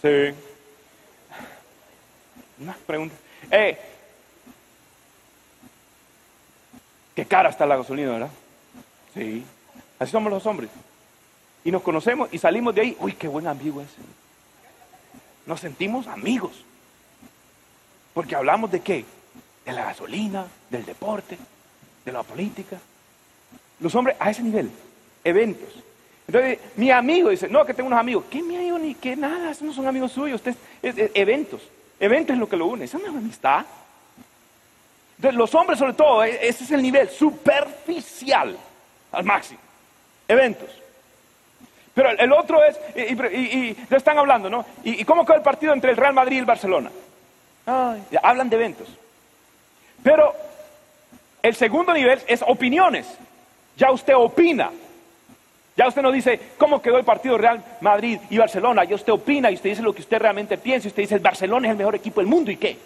Sí. 0.01 0.36
Una 2.59 2.75
pregunta. 2.86 3.15
Hey, 3.49 3.77
Qué 7.16 7.26
cara 7.26 7.49
está 7.49 7.66
la 7.66 7.78
gasolina, 7.78 8.11
¿verdad? 8.11 8.30
Sí. 9.14 9.43
Así 9.99 10.11
somos 10.11 10.32
los 10.32 10.45
hombres. 10.45 10.70
Y 11.64 11.72
nos 11.72 11.82
conocemos 11.82 12.30
y 12.32 12.38
salimos 12.38 12.74
de 12.74 12.82
ahí. 12.82 12.97
Uy, 12.99 13.14
qué 13.14 13.28
buen 13.28 13.47
amigo 13.47 13.82
ese. 13.82 14.01
Nos 15.45 15.59
sentimos 15.59 16.07
amigos. 16.07 16.64
Porque 18.14 18.36
hablamos 18.36 18.72
de 18.72 18.82
qué? 18.82 19.05
De 19.66 19.72
la 19.72 19.86
gasolina, 19.86 20.45
del 20.70 20.86
deporte, 20.86 21.38
de 22.03 22.11
la 22.11 22.24
política. 22.24 22.80
Los 23.80 23.93
hombres 23.95 24.18
a 24.20 24.30
ese 24.30 24.43
nivel, 24.43 24.70
eventos. 25.24 25.70
Entonces, 26.28 26.59
mi 26.76 26.89
amigo 26.89 27.30
dice, 27.30 27.47
no, 27.49 27.66
que 27.66 27.74
tengo 27.74 27.88
unos 27.88 27.99
amigos. 27.99 28.26
¿Qué 28.30 28.41
mi 28.41 28.55
amigo 28.55 28.80
ni 28.80 28.95
qué 28.95 29.16
nada? 29.16 29.51
Esos 29.51 29.64
no 29.64 29.74
son 29.74 29.88
amigos 29.88 30.11
suyos. 30.11 30.41
Ustedes, 30.41 30.57
eventos. 31.14 31.61
Eventos 31.99 32.34
es 32.34 32.39
lo 32.39 32.49
que 32.49 32.57
lo 32.57 32.66
une. 32.68 32.86
Esa 32.86 32.97
no 32.97 33.05
es 33.05 33.16
amistad 33.16 33.66
los 35.32 35.55
hombres 35.55 35.80
sobre 35.80 35.93
todo, 35.93 36.24
e, 36.24 36.47
ese 36.47 36.63
es 36.63 36.71
el 36.71 36.82
nivel 36.82 37.09
superficial 37.09 38.57
al 39.11 39.24
máximo. 39.24 39.59
Eventos. 40.28 40.69
Pero 41.93 42.09
el 42.09 42.34
otro 42.34 42.63
es, 42.63 42.80
y, 42.95 43.38
y, 43.38 43.78
están 43.91 44.17
hablando, 44.17 44.49
¿no? 44.49 44.65
¿Y, 44.84 45.03
cómo 45.05 45.26
quedó 45.26 45.38
el 45.38 45.43
partido 45.43 45.74
entre 45.74 45.91
el 45.91 45.97
Real 45.97 46.13
Madrid 46.13 46.38
y 46.38 46.39
el 46.39 46.45
Barcelona? 46.45 46.91
hablan 48.21 48.49
de 48.49 48.55
eventos. 48.57 48.88
Pero 50.01 50.34
el 51.41 51.55
segundo 51.55 51.93
nivel 51.93 52.19
es 52.28 52.43
opiniones. 52.45 53.07
Ya 53.78 53.91
usted 53.91 54.15
opina. 54.15 54.71
Ya 55.76 55.88
usted 55.88 56.01
no 56.01 56.11
dice 56.11 56.39
cómo 56.57 56.82
quedó 56.82 56.97
el 56.97 57.05
partido 57.05 57.38
Real 57.38 57.63
Madrid 57.82 58.19
y 58.30 58.38
Barcelona. 58.38 58.84
Ya 58.84 58.95
usted 58.95 59.13
opina 59.13 59.49
y 59.49 59.55
usted 59.55 59.69
dice 59.69 59.82
lo 59.82 59.93
que 59.93 60.01
usted 60.01 60.19
realmente 60.19 60.57
piensa. 60.57 60.88
Y 60.88 60.89
usted 60.89 61.03
dice 61.03 61.15
el 61.15 61.21
Barcelona 61.21 61.67
es 61.67 61.71
el 61.71 61.78
mejor 61.78 61.95
equipo 61.95 62.21
del 62.21 62.30
mundo 62.30 62.51
y 62.51 62.57
qué. 62.57 62.78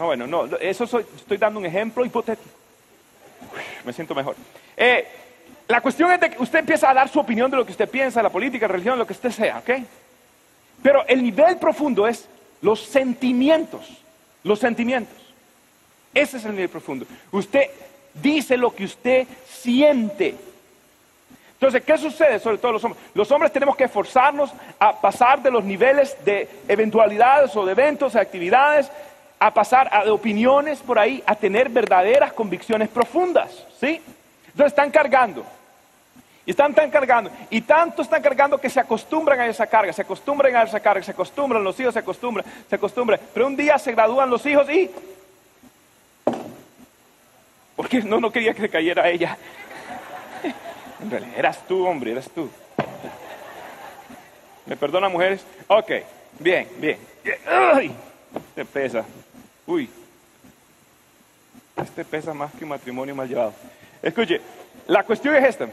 No, 0.00 0.06
bueno, 0.06 0.26
no, 0.26 0.46
eso 0.56 0.84
estoy 0.84 1.36
dando 1.36 1.60
un 1.60 1.66
ejemplo 1.66 2.02
hipotético. 2.06 2.48
me 3.84 3.92
siento 3.92 4.14
mejor. 4.14 4.34
Eh, 4.74 5.06
la 5.68 5.82
cuestión 5.82 6.10
es 6.10 6.18
de 6.18 6.30
que 6.30 6.42
usted 6.42 6.60
empieza 6.60 6.88
a 6.88 6.94
dar 6.94 7.10
su 7.10 7.20
opinión 7.20 7.50
de 7.50 7.58
lo 7.58 7.66
que 7.66 7.72
usted 7.72 7.86
piensa, 7.86 8.22
la 8.22 8.30
política, 8.30 8.66
la 8.66 8.72
religión, 8.72 8.98
lo 8.98 9.06
que 9.06 9.12
usted 9.12 9.30
sea, 9.30 9.58
¿ok? 9.58 9.70
Pero 10.82 11.06
el 11.06 11.22
nivel 11.22 11.58
profundo 11.58 12.08
es 12.08 12.26
los 12.62 12.80
sentimientos, 12.80 14.02
los 14.42 14.58
sentimientos. 14.58 15.18
Ese 16.14 16.38
es 16.38 16.46
el 16.46 16.52
nivel 16.52 16.70
profundo. 16.70 17.04
Usted 17.30 17.64
dice 18.14 18.56
lo 18.56 18.74
que 18.74 18.84
usted 18.84 19.28
siente. 19.46 20.34
Entonces, 21.60 21.82
¿qué 21.84 21.98
sucede 21.98 22.38
sobre 22.38 22.56
todo 22.56 22.72
los 22.72 22.84
hombres? 22.84 23.04
Los 23.12 23.30
hombres 23.30 23.52
tenemos 23.52 23.76
que 23.76 23.84
esforzarnos 23.84 24.50
a 24.78 24.98
pasar 24.98 25.42
de 25.42 25.50
los 25.50 25.62
niveles 25.62 26.16
de 26.24 26.48
eventualidades 26.68 27.54
o 27.54 27.66
de 27.66 27.72
eventos, 27.72 28.14
de 28.14 28.20
actividades, 28.20 28.90
a 29.42 29.52
pasar 29.54 29.88
a, 29.90 30.04
de 30.04 30.10
opiniones 30.10 30.80
por 30.80 30.98
ahí 30.98 31.22
a 31.26 31.34
tener 31.34 31.70
verdaderas 31.70 32.34
convicciones 32.34 32.90
profundas, 32.90 33.66
¿sí? 33.80 34.00
Entonces 34.46 34.66
están 34.66 34.90
cargando. 34.90 35.44
Y 36.44 36.50
están 36.50 36.74
tan 36.74 36.90
cargando. 36.90 37.30
Y 37.48 37.62
tanto 37.62 38.02
están 38.02 38.22
cargando 38.22 38.58
que 38.58 38.68
se 38.68 38.78
acostumbran 38.78 39.40
a 39.40 39.46
esa 39.46 39.66
carga, 39.66 39.92
se 39.94 40.02
acostumbran 40.02 40.54
a 40.56 40.62
esa 40.64 40.80
carga, 40.80 41.02
se 41.02 41.12
acostumbran, 41.12 41.64
los 41.64 41.78
hijos 41.80 41.94
se 41.94 42.00
acostumbran, 42.00 42.44
se 42.68 42.76
acostumbran. 42.76 43.18
Pero 43.32 43.46
un 43.46 43.56
día 43.56 43.78
se 43.78 43.92
gradúan 43.92 44.28
los 44.28 44.44
hijos 44.44 44.68
y... 44.68 44.90
Porque 47.76 48.02
no, 48.02 48.20
no 48.20 48.30
quería 48.30 48.52
que 48.52 48.60
se 48.60 48.68
cayera 48.68 49.08
ella. 49.08 49.36
En 51.02 51.10
realidad, 51.10 51.38
eras 51.38 51.66
tú, 51.66 51.86
hombre, 51.86 52.12
eras 52.12 52.28
tú. 52.28 52.50
¿Me 54.66 54.76
perdona, 54.76 55.08
mujeres? 55.08 55.42
Ok, 55.66 55.92
bien, 56.38 56.68
bien. 56.76 56.98
Ay, 57.48 57.90
te 58.54 58.66
pesa. 58.66 59.02
Uy. 59.66 59.88
Este 61.76 62.04
pesa 62.04 62.34
más 62.34 62.52
que 62.52 62.64
un 62.64 62.70
matrimonio 62.70 63.14
mal 63.14 63.28
llevado. 63.28 63.54
Escuche, 64.02 64.40
la 64.86 65.04
cuestión 65.04 65.34
es 65.36 65.44
esta. 65.44 65.68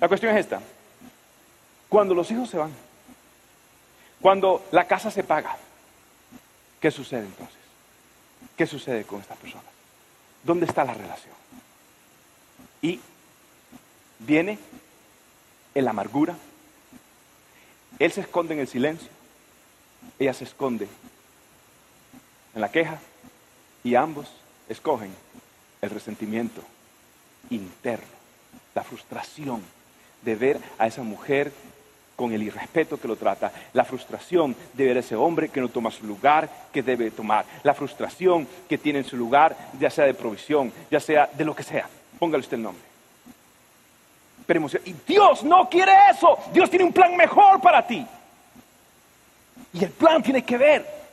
La 0.00 0.08
cuestión 0.08 0.34
es 0.34 0.40
esta. 0.40 0.60
Cuando 1.88 2.14
los 2.14 2.30
hijos 2.30 2.48
se 2.50 2.58
van, 2.58 2.70
cuando 4.20 4.64
la 4.72 4.86
casa 4.86 5.10
se 5.10 5.22
paga, 5.22 5.56
¿qué 6.80 6.90
sucede 6.90 7.26
entonces? 7.26 7.56
¿Qué 8.56 8.66
sucede 8.66 9.04
con 9.04 9.20
estas 9.20 9.38
personas? 9.38 9.66
¿Dónde 10.42 10.66
está 10.66 10.84
la 10.84 10.94
relación? 10.94 11.34
Y 12.82 13.00
viene 14.18 14.58
en 15.74 15.84
la 15.84 15.90
amargura, 15.90 16.36
él 17.98 18.12
se 18.12 18.22
esconde 18.22 18.54
en 18.54 18.60
el 18.60 18.68
silencio, 18.68 19.08
ella 20.18 20.34
se 20.34 20.44
esconde 20.44 20.88
en 22.56 22.62
la 22.62 22.70
queja 22.70 22.98
y 23.84 23.94
ambos 23.94 24.26
escogen 24.68 25.14
el 25.82 25.90
resentimiento 25.90 26.62
interno, 27.50 28.06
la 28.74 28.82
frustración 28.82 29.62
de 30.22 30.34
ver 30.34 30.58
a 30.78 30.86
esa 30.86 31.02
mujer 31.02 31.52
con 32.16 32.32
el 32.32 32.42
irrespeto 32.42 32.98
que 32.98 33.06
lo 33.06 33.16
trata, 33.16 33.52
la 33.74 33.84
frustración 33.84 34.56
de 34.72 34.86
ver 34.86 34.96
a 34.96 35.00
ese 35.00 35.14
hombre 35.14 35.50
que 35.50 35.60
no 35.60 35.68
toma 35.68 35.90
su 35.90 36.06
lugar 36.06 36.48
que 36.72 36.82
debe 36.82 37.10
tomar, 37.10 37.44
la 37.62 37.74
frustración 37.74 38.48
que 38.66 38.78
tiene 38.78 39.00
en 39.00 39.04
su 39.04 39.18
lugar, 39.18 39.54
ya 39.78 39.90
sea 39.90 40.06
de 40.06 40.14
provisión, 40.14 40.72
ya 40.90 40.98
sea 40.98 41.28
de 41.30 41.44
lo 41.44 41.54
que 41.54 41.62
sea. 41.62 41.86
Póngale 42.18 42.40
usted 42.40 42.56
el 42.56 42.62
nombre. 42.62 42.82
Pero 44.46 44.66
y 44.82 44.94
Dios 45.06 45.44
no 45.44 45.68
quiere 45.68 45.92
eso. 46.10 46.38
Dios 46.54 46.70
tiene 46.70 46.86
un 46.86 46.92
plan 46.92 47.14
mejor 47.16 47.60
para 47.60 47.86
ti. 47.86 48.06
Y 49.74 49.84
el 49.84 49.90
plan 49.90 50.22
tiene 50.22 50.42
que 50.42 50.56
ver 50.56 51.05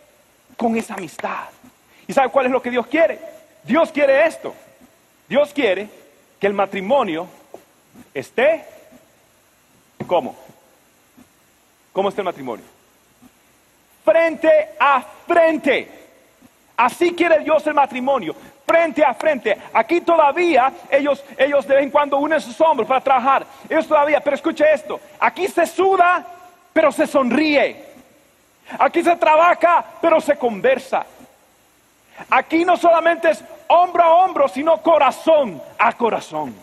con 0.57 0.77
esa 0.77 0.95
amistad. 0.95 1.49
¿Y 2.07 2.13
sabe 2.13 2.29
cuál 2.29 2.47
es 2.47 2.51
lo 2.51 2.61
que 2.61 2.69
Dios 2.69 2.87
quiere? 2.87 3.19
Dios 3.63 3.91
quiere 3.91 4.25
esto. 4.25 4.53
Dios 5.27 5.53
quiere 5.53 5.87
que 6.39 6.47
el 6.47 6.53
matrimonio 6.53 7.27
esté 8.13 8.65
¿cómo? 10.07 10.35
¿Cómo 11.91 12.09
está 12.09 12.21
el 12.21 12.25
matrimonio? 12.25 12.65
Frente 14.03 14.69
a 14.79 15.01
frente. 15.27 15.87
Así 16.75 17.13
quiere 17.13 17.39
Dios 17.39 17.65
el 17.67 17.75
matrimonio, 17.75 18.35
frente 18.65 19.03
a 19.03 19.13
frente. 19.13 19.55
Aquí 19.73 20.01
todavía 20.01 20.73
ellos, 20.89 21.23
ellos 21.37 21.67
de 21.67 21.75
vez 21.75 21.83
en 21.83 21.91
cuando 21.91 22.17
unen 22.17 22.41
sus 22.41 22.59
hombros 22.61 22.87
para 22.87 23.01
trabajar. 23.01 23.45
Ellos 23.69 23.87
todavía, 23.87 24.19
pero 24.21 24.35
escuche 24.35 24.65
esto, 24.73 24.99
aquí 25.19 25.47
se 25.47 25.65
suda, 25.67 26.25
pero 26.73 26.91
se 26.91 27.05
sonríe. 27.05 27.92
Aquí 28.79 29.03
se 29.03 29.15
trabaja, 29.15 29.85
pero 30.01 30.19
se 30.21 30.37
conversa. 30.37 31.05
Aquí 32.29 32.63
no 32.63 32.77
solamente 32.77 33.31
es 33.31 33.43
hombro 33.67 34.03
a 34.03 34.13
hombro, 34.23 34.47
sino 34.47 34.81
corazón 34.81 35.61
a 35.77 35.93
corazón. 35.93 36.55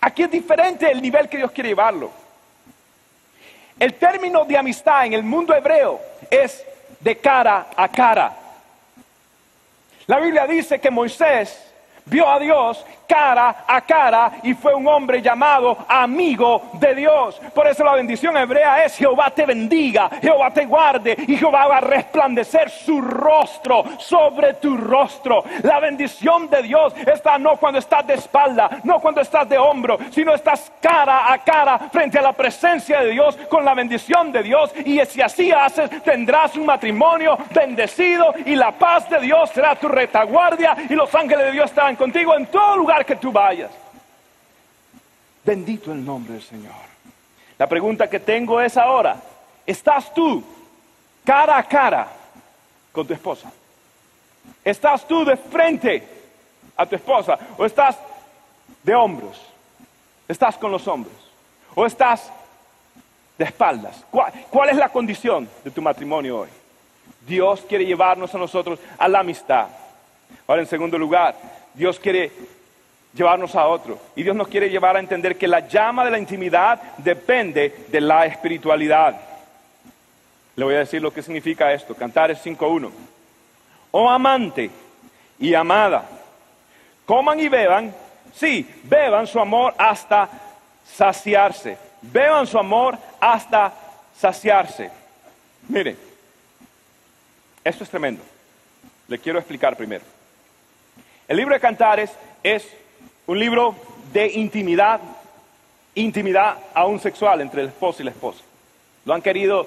Aquí 0.00 0.22
es 0.22 0.30
diferente 0.30 0.90
el 0.90 1.02
nivel 1.02 1.28
que 1.28 1.36
Dios 1.36 1.50
quiere 1.50 1.70
llevarlo. 1.70 2.10
El 3.78 3.94
término 3.94 4.44
de 4.44 4.56
amistad 4.56 5.06
en 5.06 5.12
el 5.12 5.22
mundo 5.22 5.54
hebreo 5.54 6.00
es 6.30 6.64
de 7.00 7.16
cara 7.18 7.68
a 7.76 7.88
cara. 7.88 8.36
La 10.06 10.18
Biblia 10.18 10.46
dice 10.46 10.80
que 10.80 10.90
Moisés 10.90 11.67
vio 12.08 12.28
a 12.28 12.38
Dios 12.38 12.84
cara 13.08 13.64
a 13.66 13.80
cara 13.80 14.32
y 14.42 14.52
fue 14.54 14.74
un 14.74 14.86
hombre 14.86 15.22
llamado 15.22 15.78
amigo 15.88 16.62
de 16.74 16.94
Dios. 16.94 17.40
Por 17.54 17.66
eso 17.66 17.82
la 17.82 17.94
bendición 17.94 18.36
hebrea 18.36 18.84
es 18.84 18.96
Jehová 18.96 19.30
te 19.30 19.46
bendiga, 19.46 20.10
Jehová 20.20 20.50
te 20.50 20.66
guarde 20.66 21.16
y 21.26 21.36
Jehová 21.36 21.66
va 21.66 21.78
a 21.78 21.80
resplandecer 21.80 22.68
su 22.68 23.00
rostro 23.00 23.84
sobre 23.98 24.54
tu 24.54 24.76
rostro. 24.76 25.42
La 25.62 25.80
bendición 25.80 26.50
de 26.50 26.62
Dios 26.62 26.92
está 27.06 27.38
no 27.38 27.56
cuando 27.56 27.78
estás 27.78 28.06
de 28.06 28.14
espalda, 28.14 28.80
no 28.84 29.00
cuando 29.00 29.22
estás 29.22 29.48
de 29.48 29.56
hombro, 29.56 29.98
sino 30.10 30.34
estás 30.34 30.70
cara 30.80 31.32
a 31.32 31.38
cara 31.38 31.78
frente 31.90 32.18
a 32.18 32.22
la 32.22 32.34
presencia 32.34 33.00
de 33.00 33.12
Dios 33.12 33.36
con 33.48 33.64
la 33.64 33.74
bendición 33.74 34.30
de 34.32 34.42
Dios 34.42 34.72
y 34.84 34.98
si 35.06 35.22
así 35.22 35.50
haces 35.50 35.90
tendrás 36.02 36.56
un 36.56 36.66
matrimonio 36.66 37.38
bendecido 37.54 38.34
y 38.44 38.54
la 38.54 38.72
paz 38.72 39.08
de 39.08 39.20
Dios 39.20 39.50
será 39.50 39.76
tu 39.76 39.88
retaguardia 39.88 40.76
y 40.88 40.94
los 40.94 41.14
ángeles 41.14 41.46
de 41.46 41.52
Dios 41.52 41.70
estarán 41.70 41.96
contigo 41.98 42.34
en 42.34 42.46
todo 42.46 42.78
lugar 42.78 43.04
que 43.04 43.16
tú 43.16 43.30
vayas. 43.30 43.70
Bendito 45.44 45.92
el 45.92 46.04
nombre 46.04 46.34
del 46.34 46.42
Señor. 46.42 46.72
La 47.58 47.66
pregunta 47.66 48.08
que 48.08 48.20
tengo 48.20 48.60
es 48.60 48.76
ahora, 48.76 49.16
¿estás 49.66 50.14
tú 50.14 50.42
cara 51.24 51.58
a 51.58 51.62
cara 51.64 52.08
con 52.92 53.06
tu 53.06 53.12
esposa? 53.12 53.50
¿Estás 54.64 55.06
tú 55.06 55.24
de 55.24 55.36
frente 55.36 56.06
a 56.76 56.86
tu 56.86 56.96
esposa? 56.96 57.38
¿O 57.56 57.64
estás 57.64 57.98
de 58.82 58.94
hombros? 58.94 59.40
¿Estás 60.28 60.56
con 60.56 60.70
los 60.70 60.86
hombros? 60.86 61.16
¿O 61.74 61.84
estás 61.86 62.30
de 63.36 63.44
espaldas? 63.44 64.04
¿Cuál, 64.10 64.32
¿Cuál, 64.50 64.70
es 64.70 64.76
la 64.76 64.88
condición 64.88 65.48
de 65.64 65.70
tu 65.70 65.82
matrimonio 65.82 66.40
hoy? 66.40 66.48
Dios 67.26 67.64
quiere 67.68 67.84
llevarnos 67.84 68.34
a 68.34 68.38
nosotros 68.38 68.78
a 68.98 69.08
la 69.08 69.20
amistad. 69.20 69.68
Ahora, 70.46 70.62
en 70.62 70.68
segundo 70.68 70.98
lugar, 70.98 71.34
Dios 71.78 72.00
quiere 72.00 72.32
llevarnos 73.14 73.54
a 73.54 73.66
otro. 73.68 73.98
Y 74.16 74.24
Dios 74.24 74.34
nos 74.34 74.48
quiere 74.48 74.68
llevar 74.68 74.96
a 74.96 75.00
entender 75.00 75.38
que 75.38 75.46
la 75.46 75.66
llama 75.66 76.04
de 76.04 76.10
la 76.10 76.18
intimidad 76.18 76.82
depende 76.98 77.86
de 77.88 78.00
la 78.00 78.26
espiritualidad. 78.26 79.18
Le 80.56 80.64
voy 80.64 80.74
a 80.74 80.80
decir 80.80 81.00
lo 81.00 81.12
que 81.12 81.22
significa 81.22 81.72
esto. 81.72 81.94
Cantares 81.94 82.44
5.1. 82.44 82.90
Oh 83.92 84.10
amante 84.10 84.70
y 85.38 85.54
amada, 85.54 86.04
coman 87.06 87.38
y 87.38 87.48
beban, 87.48 87.94
sí, 88.34 88.68
beban 88.82 89.26
su 89.26 89.38
amor 89.38 89.72
hasta 89.78 90.28
saciarse. 90.84 91.78
Beban 92.02 92.46
su 92.46 92.58
amor 92.58 92.98
hasta 93.20 93.72
saciarse. 94.16 94.90
Mire, 95.68 95.96
esto 97.62 97.84
es 97.84 97.90
tremendo. 97.90 98.22
Le 99.06 99.18
quiero 99.18 99.38
explicar 99.38 99.76
primero. 99.76 100.17
El 101.28 101.36
libro 101.36 101.52
de 101.52 101.60
Cantares 101.60 102.10
es 102.42 102.66
un 103.26 103.38
libro 103.38 103.74
de 104.14 104.28
intimidad, 104.28 104.98
intimidad 105.94 106.56
aún 106.72 106.98
sexual 106.98 107.42
entre 107.42 107.60
el 107.60 107.68
esposo 107.68 108.00
y 108.00 108.06
la 108.06 108.12
esposa. 108.12 108.42
Lo 109.04 109.12
han 109.12 109.20
querido 109.20 109.66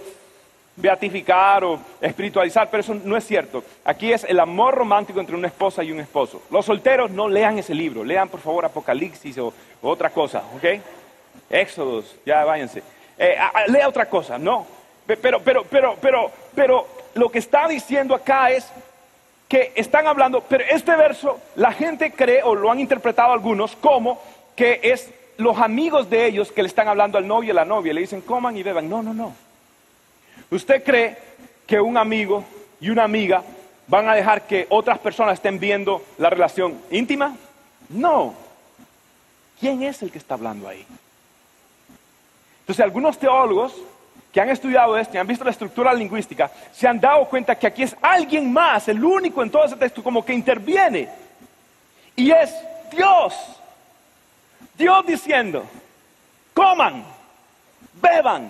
beatificar 0.75 1.63
o 1.63 1.79
espiritualizar, 2.01 2.67
pero 2.71 2.81
eso 2.81 2.95
no 2.95 3.15
es 3.15 3.27
cierto. 3.27 3.63
Aquí 3.85 4.11
es 4.11 4.23
el 4.23 4.39
amor 4.39 4.73
romántico 4.73 5.19
entre 5.19 5.35
una 5.35 5.49
esposa 5.49 5.83
y 5.83 5.91
un 5.91 5.99
esposo. 5.99 6.41
Los 6.49 6.65
solteros 6.65 7.11
no 7.11 7.29
lean 7.29 7.59
ese 7.59 7.75
libro, 7.75 8.03
lean 8.03 8.27
por 8.27 8.39
favor 8.39 8.65
Apocalipsis 8.65 9.37
o, 9.37 9.53
otra 9.83 10.09
cosa, 10.09 10.41
¿ok? 10.55 10.81
Éxodos, 11.47 12.15
ya 12.25 12.43
váyanse. 12.43 12.81
Eh, 13.19 13.37
lea 13.67 13.87
otra 13.87 14.07
cosa, 14.07 14.39
no. 14.39 14.65
Pero, 15.05 15.39
pero, 15.43 15.63
pero, 15.63 15.95
pero, 16.01 16.31
pero 16.55 16.87
lo 17.13 17.29
que 17.29 17.37
está 17.37 17.67
diciendo 17.67 18.15
acá 18.15 18.49
es 18.49 18.67
que 19.51 19.73
están 19.75 20.07
hablando, 20.07 20.45
pero 20.47 20.63
este 20.63 20.95
verso 20.95 21.37
la 21.57 21.73
gente 21.73 22.13
cree 22.13 22.41
o 22.41 22.55
lo 22.55 22.71
han 22.71 22.79
interpretado 22.79 23.33
algunos 23.33 23.75
como 23.75 24.17
que 24.55 24.79
es 24.81 25.09
los 25.35 25.57
amigos 25.57 26.09
de 26.09 26.25
ellos 26.25 26.53
que 26.53 26.61
le 26.63 26.69
están 26.69 26.87
hablando 26.87 27.17
al 27.17 27.27
novio 27.27 27.49
y 27.49 27.51
a 27.51 27.55
la 27.55 27.65
novia, 27.65 27.93
le 27.93 27.99
dicen 27.99 28.21
coman 28.21 28.55
y 28.55 28.63
beban. 28.63 28.89
No, 28.89 29.03
no, 29.03 29.13
no. 29.13 29.35
¿Usted 30.51 30.81
cree 30.85 31.17
que 31.67 31.81
un 31.81 31.97
amigo 31.97 32.45
y 32.79 32.91
una 32.91 33.03
amiga 33.03 33.43
van 33.87 34.07
a 34.07 34.15
dejar 34.15 34.47
que 34.47 34.67
otras 34.69 34.99
personas 34.99 35.33
estén 35.33 35.59
viendo 35.59 36.01
la 36.17 36.29
relación 36.29 36.79
íntima? 36.89 37.35
No. 37.89 38.33
¿Quién 39.59 39.83
es 39.83 40.01
el 40.01 40.11
que 40.11 40.17
está 40.17 40.35
hablando 40.35 40.69
ahí? 40.69 40.85
Entonces 42.61 42.85
algunos 42.85 43.17
teólogos 43.17 43.75
que 44.31 44.39
han 44.39 44.49
estudiado 44.49 44.97
esto 44.97 45.15
y 45.15 45.17
han 45.19 45.27
visto 45.27 45.43
la 45.43 45.51
estructura 45.51 45.93
lingüística, 45.93 46.49
se 46.71 46.87
han 46.87 46.99
dado 46.99 47.25
cuenta 47.25 47.55
que 47.55 47.67
aquí 47.67 47.83
es 47.83 47.95
alguien 48.01 48.51
más, 48.51 48.87
el 48.87 49.03
único 49.03 49.43
en 49.43 49.51
todo 49.51 49.65
ese 49.65 49.75
texto, 49.75 50.01
como 50.01 50.23
que 50.23 50.33
interviene. 50.33 51.09
Y 52.15 52.31
es 52.31 52.53
Dios. 52.91 53.35
Dios 54.77 55.05
diciendo, 55.05 55.65
coman, 56.53 57.03
beban, 58.01 58.49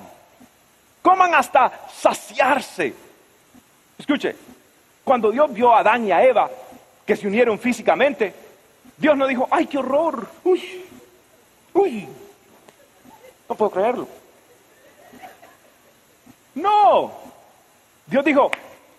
coman 1.02 1.34
hasta 1.34 1.72
saciarse. 1.92 2.94
Escuche, 3.98 4.36
cuando 5.04 5.32
Dios 5.32 5.52
vio 5.52 5.74
a 5.74 5.80
Adán 5.80 6.06
y 6.06 6.12
a 6.12 6.24
Eva 6.24 6.50
que 7.06 7.16
se 7.16 7.28
unieron 7.28 7.58
físicamente, 7.58 8.34
Dios 8.98 9.18
no 9.18 9.26
dijo, 9.26 9.48
ay, 9.50 9.66
qué 9.66 9.80
horror, 9.80 10.30
uy, 10.44 10.86
uy, 11.74 12.08
no 13.50 13.56
puedo 13.56 13.72
creerlo. 13.72 14.21
No. 16.56 17.12
Dios 18.06 18.26
dijo, 18.26 18.52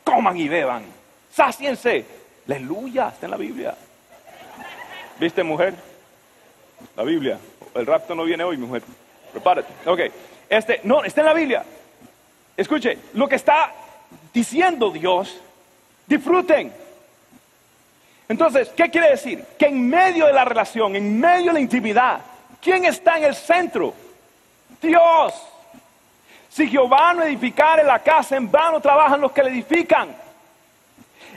coman 0.05 0.36
y 0.36 0.48
beban, 0.48 0.84
sáciense. 1.30 2.05
Aleluya, 2.46 3.09
está 3.09 3.26
en 3.26 3.30
la 3.30 3.36
Biblia. 3.36 3.74
¿Viste, 5.18 5.42
mujer? 5.42 5.74
La 6.96 7.05
Biblia. 7.05 7.38
El 7.74 7.86
rapto 7.86 8.14
no 8.14 8.24
viene 8.24 8.44
hoy, 8.44 8.57
mujer. 8.57 8.82
Prepárate. 9.32 9.72
Ok. 9.88 10.00
Este, 10.48 10.80
no, 10.84 11.05
está 11.05 11.20
en 11.20 11.26
la 11.26 11.34
Biblia. 11.34 11.64
Escuche, 12.57 12.98
lo 13.14 13.28
que 13.28 13.36
está 13.36 13.72
diciendo 14.32 14.90
Dios, 14.90 15.40
disfruten. 16.07 16.72
Entonces, 18.28 18.68
¿qué 18.70 18.90
quiere 18.90 19.11
decir? 19.11 19.44
Que 19.59 19.66
en 19.66 19.88
medio 19.88 20.26
de 20.26 20.32
la 20.32 20.44
relación, 20.44 20.96
en 20.96 21.18
medio 21.20 21.46
de 21.46 21.53
la 21.55 21.61
intimidad, 21.61 22.20
¿quién 22.61 22.84
está 22.84 23.18
en 23.18 23.24
el 23.24 23.34
centro? 23.34 23.94
Dios. 24.80 25.34
Si 26.53 26.68
Jehová 26.68 27.14
no 27.14 27.22
edificare 27.22 27.82
la 27.82 27.98
casa, 28.00 28.36
en 28.36 28.50
vano 28.50 28.78
trabajan 28.78 29.22
los 29.22 29.32
que 29.32 29.42
la 29.42 29.48
edifican. 29.48 30.14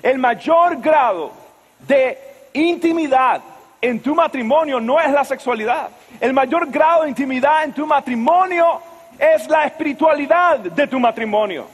El 0.03 0.17
mayor 0.17 0.81
grado 0.81 1.31
de 1.79 2.17
intimidad 2.51 3.41
en 3.79 4.01
tu 4.01 4.13
matrimonio 4.13 4.81
no 4.81 4.99
es 4.99 5.09
la 5.13 5.23
sexualidad. 5.23 5.89
El 6.19 6.33
mayor 6.33 6.69
grado 6.69 7.03
de 7.03 7.09
intimidad 7.09 7.63
en 7.63 7.71
tu 7.71 7.87
matrimonio 7.87 8.81
es 9.17 9.47
la 9.47 9.63
espiritualidad 9.63 10.59
de 10.59 10.85
tu 10.85 10.99
matrimonio. 10.99 11.65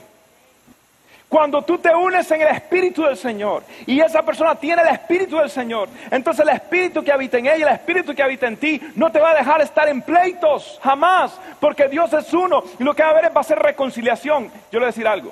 Cuando 1.31 1.61
tú 1.61 1.77
te 1.77 1.95
unes 1.95 2.29
en 2.31 2.41
el 2.41 2.49
Espíritu 2.49 3.03
del 3.03 3.15
Señor 3.15 3.63
y 3.85 4.01
esa 4.01 4.21
persona 4.21 4.53
tiene 4.53 4.81
el 4.81 4.89
Espíritu 4.89 5.37
del 5.37 5.49
Señor, 5.49 5.87
entonces 6.11 6.45
el 6.45 6.53
Espíritu 6.53 7.01
que 7.05 7.11
habita 7.13 7.37
en 7.37 7.45
ella, 7.45 7.69
el 7.69 7.73
Espíritu 7.75 8.13
que 8.13 8.21
habita 8.21 8.47
en 8.47 8.57
ti, 8.57 8.81
no 8.95 9.09
te 9.13 9.21
va 9.21 9.31
a 9.31 9.35
dejar 9.35 9.61
estar 9.61 9.87
en 9.87 10.01
pleitos, 10.01 10.77
jamás, 10.83 11.39
porque 11.61 11.87
Dios 11.87 12.11
es 12.11 12.33
uno 12.33 12.61
y 12.77 12.83
lo 12.83 12.93
que 12.93 13.03
va 13.03 13.07
a 13.07 13.11
haber 13.11 13.37
va 13.37 13.39
a 13.39 13.45
ser 13.45 13.59
reconciliación. 13.59 14.51
Yo 14.73 14.73
le 14.73 14.79
voy 14.79 14.83
a 14.83 14.87
decir 14.87 15.07
algo. 15.07 15.31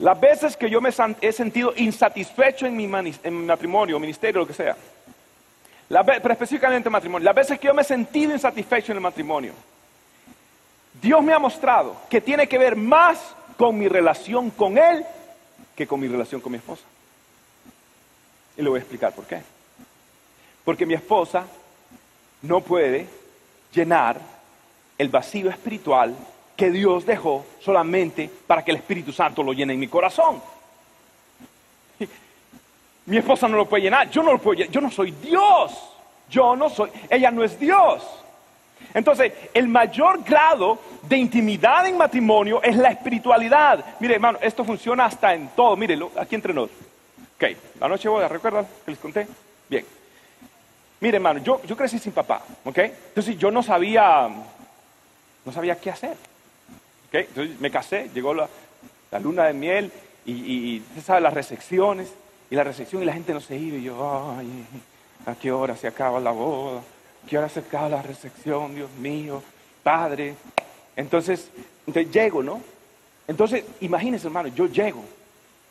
Las 0.00 0.18
veces 0.18 0.56
que 0.56 0.68
yo 0.68 0.80
me 0.80 0.90
he 1.20 1.32
sentido 1.32 1.72
insatisfecho 1.76 2.66
en 2.66 2.76
mi, 2.76 2.88
matrimonio, 2.88 4.00
ministerio, 4.00 4.40
lo 4.40 4.46
que 4.48 4.54
sea, 4.54 4.74
pero 5.88 6.32
específicamente 6.32 6.88
en 6.88 6.92
matrimonio, 6.92 7.24
las 7.24 7.34
veces 7.36 7.60
que 7.60 7.68
yo 7.68 7.74
me 7.74 7.82
he 7.82 7.84
sentido 7.84 8.32
insatisfecho 8.32 8.90
en 8.90 8.96
el 8.96 9.02
matrimonio, 9.02 9.52
Dios 11.00 11.22
me 11.22 11.32
ha 11.32 11.38
mostrado 11.38 11.94
que 12.10 12.20
tiene 12.20 12.48
que 12.48 12.58
ver 12.58 12.74
más 12.74 13.36
con 13.58 13.76
mi 13.76 13.88
relación 13.88 14.50
con 14.50 14.78
Él 14.78 15.04
que 15.76 15.86
con 15.86 16.00
mi 16.00 16.08
relación 16.08 16.40
con 16.40 16.52
mi 16.52 16.58
esposa. 16.58 16.84
Y 18.56 18.62
le 18.62 18.68
voy 18.68 18.78
a 18.78 18.80
explicar 18.80 19.12
por 19.12 19.26
qué. 19.26 19.42
Porque 20.64 20.86
mi 20.86 20.94
esposa 20.94 21.44
no 22.42 22.60
puede 22.60 23.06
llenar 23.72 24.20
el 24.96 25.08
vacío 25.08 25.50
espiritual 25.50 26.16
que 26.56 26.70
Dios 26.70 27.04
dejó 27.04 27.44
solamente 27.60 28.30
para 28.46 28.64
que 28.64 28.70
el 28.70 28.78
Espíritu 28.78 29.12
Santo 29.12 29.42
lo 29.42 29.52
llene 29.52 29.74
en 29.74 29.80
mi 29.80 29.88
corazón. 29.88 30.40
Mi 33.06 33.16
esposa 33.16 33.48
no 33.48 33.56
lo 33.56 33.68
puede 33.68 33.84
llenar, 33.84 34.10
yo 34.10 34.22
no 34.22 34.32
lo 34.32 34.38
puedo 34.38 34.58
llenar, 34.58 34.72
yo 34.72 34.80
no 34.80 34.90
soy 34.90 35.12
Dios, 35.12 35.72
yo 36.28 36.54
no 36.54 36.68
soy, 36.68 36.90
ella 37.08 37.30
no 37.30 37.42
es 37.42 37.58
Dios. 37.58 38.04
Entonces, 38.94 39.32
el 39.54 39.68
mayor 39.68 40.22
grado 40.22 40.78
de 41.08 41.16
intimidad 41.16 41.86
en 41.86 41.96
matrimonio 41.96 42.62
es 42.62 42.76
la 42.76 42.90
espiritualidad. 42.90 43.84
Mire, 44.00 44.14
hermano, 44.14 44.38
esto 44.42 44.64
funciona 44.64 45.06
hasta 45.06 45.34
en 45.34 45.48
todo. 45.48 45.76
Mire, 45.76 45.98
aquí 46.16 46.34
entre 46.34 46.52
nosotros. 46.52 46.78
Ok, 47.36 47.44
la 47.80 47.88
noche 47.88 48.08
voy 48.08 48.26
¿recuerdan 48.26 48.66
que 48.84 48.90
les 48.90 49.00
conté? 49.00 49.26
Bien. 49.68 49.84
Mire, 51.00 51.16
hermano, 51.16 51.40
yo, 51.40 51.62
yo 51.64 51.76
crecí 51.76 51.98
sin 51.98 52.12
papá, 52.12 52.42
¿ok? 52.64 52.78
Entonces 52.78 53.38
yo 53.38 53.50
no 53.50 53.62
sabía, 53.62 54.28
no 55.44 55.52
sabía 55.52 55.76
qué 55.76 55.90
hacer. 55.90 56.16
¿ok? 57.08 57.14
Entonces 57.14 57.60
me 57.60 57.70
casé, 57.70 58.10
llegó 58.12 58.34
la, 58.34 58.48
luna 59.22 59.44
de 59.44 59.52
miel 59.54 59.92
y, 60.26 60.32
y, 60.32 60.80
usted 60.80 61.02
sabe, 61.02 61.20
las 61.20 61.32
recepciones 61.32 62.12
y 62.50 62.56
la 62.56 62.64
recepción 62.64 63.02
y 63.02 63.06
la 63.06 63.12
gente 63.12 63.32
no 63.32 63.40
se 63.40 63.56
iba 63.56 63.78
y 63.78 63.84
yo, 63.84 64.34
ay, 64.36 64.66
¿a 65.26 65.34
qué 65.34 65.52
hora 65.52 65.76
se 65.76 65.86
acaba 65.86 66.18
la 66.18 66.32
boda? 66.32 66.80
¿A 66.80 67.28
qué 67.28 67.38
hora 67.38 67.48
se 67.48 67.60
acaba 67.60 67.88
la 67.88 68.02
recepción? 68.02 68.74
Dios 68.74 68.90
mío, 68.98 69.42
Padre, 69.82 70.34
entonces, 70.98 71.48
entonces 71.86 72.12
llego, 72.12 72.42
¿no? 72.42 72.60
Entonces, 73.28 73.64
imagínense, 73.80 74.26
hermano, 74.26 74.48
yo 74.48 74.66
llego. 74.66 75.04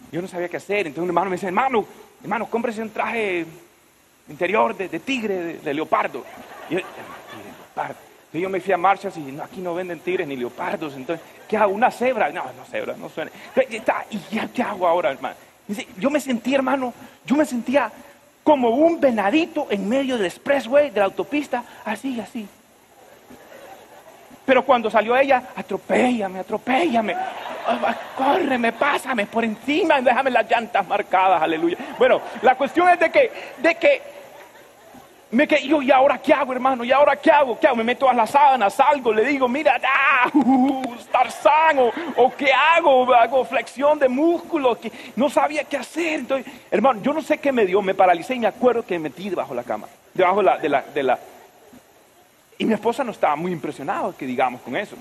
Yo 0.10 0.22
no 0.22 0.28
sabía 0.28 0.48
qué 0.48 0.56
hacer. 0.56 0.88
Entonces 0.88 1.04
un 1.04 1.10
hermano 1.10 1.30
me 1.30 1.36
dice, 1.36 1.48
hermano, 1.48 1.86
hermano, 2.24 2.50
cómprese 2.50 2.82
un 2.82 2.92
traje 2.92 3.46
interior 4.30 4.74
de, 4.78 4.88
tigre, 5.00 5.58
de, 5.58 5.74
leopardo. 5.74 6.24
Y 6.70 6.76
yo, 6.76 6.80
Entonces 6.80 8.42
yo 8.42 8.50
me 8.50 8.62
fui 8.62 8.72
a 8.72 8.78
marchas 8.78 9.18
y 9.18 9.38
aquí 9.42 9.60
no 9.60 9.76
venden 9.76 10.00
tigres 10.00 10.26
ni 10.30 10.38
leopardos. 10.38 10.96
Entonces, 10.96 11.26
¿qué 11.50 11.58
hago? 11.58 11.74
¿Una 11.74 11.92
cebra? 11.92 12.32
No, 12.32 12.44
no 12.44 12.64
cebra, 12.64 12.96
no 12.96 13.10
suena. 13.10 13.30
¿Y 14.10 14.34
ya 14.34 14.48
qué 14.48 14.64
hago 14.64 14.88
ahora, 14.88 15.12
hermano? 15.12 15.36
Dice, 15.68 15.86
yo 15.98 16.10
me 16.10 16.22
sentía, 16.22 16.56
hermano, 16.56 16.94
yo 17.26 17.36
me 17.36 17.44
sentía 17.44 17.92
como 18.46 18.70
un 18.70 19.02
venadito 19.02 19.68
en 19.72 19.90
medio 19.90 20.16
del 20.16 20.28
expressway, 20.28 20.90
de 20.90 21.02
la 21.02 21.08
autopista, 21.08 21.66
así, 21.84 22.18
así. 22.18 22.48
Pero 24.48 24.64
cuando 24.64 24.90
salió 24.90 25.18
ella, 25.18 25.44
atropéllame, 25.58 26.40
atropéllame. 26.40 27.14
Córreme, 28.16 28.72
pásame 28.72 29.26
por 29.26 29.44
encima, 29.44 30.00
déjame 30.00 30.32
las 30.32 30.50
llantas 30.50 30.88
marcadas, 30.88 31.42
aleluya. 31.42 31.78
Bueno, 32.00 32.22
la 32.42 32.56
cuestión 32.56 32.88
es 32.88 32.98
de 32.98 33.12
que, 33.12 33.30
de 33.58 33.76
que, 33.76 34.02
me 35.32 35.46
que 35.50 35.68
yo, 35.68 35.82
¿y 35.82 35.92
ahora 35.92 36.20
qué 36.20 36.34
hago, 36.34 36.54
hermano? 36.54 36.86
¿Y 36.86 36.94
ahora 36.94 37.18
qué 37.18 37.30
hago? 37.30 37.60
¿Qué 37.60 37.68
hago? 37.68 37.76
Me 37.76 37.84
meto 37.84 38.10
a 38.10 38.14
las 38.14 38.30
sábanas, 38.30 38.74
salgo, 38.74 39.12
le 39.12 39.26
digo, 39.26 39.50
mira, 39.50 39.82
ah, 39.84 40.30
uh, 40.34 40.94
estar 40.98 41.30
sano, 41.30 41.92
o 42.16 42.32
qué 42.34 42.54
hago, 42.54 43.14
hago 43.14 43.44
flexión 43.44 44.00
de 44.00 44.08
músculos, 44.08 44.78
que 44.78 44.90
no 45.18 45.30
sabía 45.30 45.66
qué 45.66 45.76
hacer. 45.76 46.22
Entonces, 46.22 46.54
hermano, 46.72 47.02
yo 47.02 47.12
no 47.12 47.22
sé 47.22 47.40
qué 47.40 47.52
me 47.52 47.66
dio, 47.66 47.82
me 47.82 47.94
paralicé 47.94 48.36
y 48.36 48.40
me 48.40 48.48
acuerdo 48.48 48.86
que 48.86 48.98
me 48.98 49.10
metí 49.10 49.30
debajo 49.30 49.50
de 49.50 49.58
la 49.58 49.64
cama, 49.64 49.88
debajo 50.14 50.38
de 50.38 50.70
la, 50.70 50.84
de 50.84 51.04
la 51.04 51.20
y 52.58 52.66
mi 52.66 52.74
esposa 52.74 53.04
no 53.04 53.12
estaba 53.12 53.36
muy 53.36 53.52
impresionada, 53.52 54.12
que 54.18 54.26
digamos, 54.26 54.62
con 54.62 54.76
eso. 54.76 54.96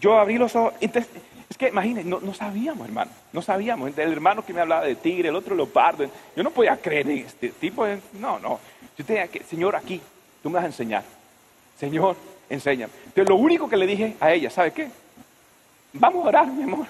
yo 0.00 0.18
abrí 0.18 0.38
los 0.38 0.54
ojos. 0.54 0.74
es 0.80 1.56
que 1.58 1.68
imagínense, 1.68 2.08
no, 2.08 2.34
sabíamos, 2.34 2.86
hermano. 2.86 3.10
No 3.32 3.42
sabíamos. 3.42 3.96
El 3.96 4.12
hermano 4.12 4.44
que 4.44 4.52
me 4.52 4.60
hablaba 4.60 4.84
de 4.84 4.94
tigre, 4.94 5.28
el 5.28 5.36
otro 5.36 5.54
leopardo. 5.54 6.08
Yo 6.36 6.42
no 6.42 6.50
podía 6.50 6.76
creer 6.76 7.08
en 7.10 7.18
este 7.18 7.50
tipo. 7.50 7.86
no, 8.14 8.38
no. 8.38 8.60
Yo 8.96 9.04
tenía 9.04 9.26
que, 9.28 9.42
Señor, 9.42 9.74
aquí, 9.74 10.00
tú 10.42 10.50
me 10.50 10.56
vas 10.56 10.64
a 10.64 10.66
enseñar. 10.66 11.02
Señor, 11.78 12.16
enséñame. 12.48 12.92
Pero 13.14 13.30
lo 13.30 13.36
único 13.36 13.68
que 13.68 13.76
le 13.76 13.86
dije 13.86 14.16
a 14.20 14.32
ella, 14.32 14.50
¿sabe 14.50 14.72
qué? 14.72 14.88
Vamos 15.94 16.24
a 16.24 16.28
orar, 16.28 16.46
mi 16.46 16.62
amor. 16.62 16.86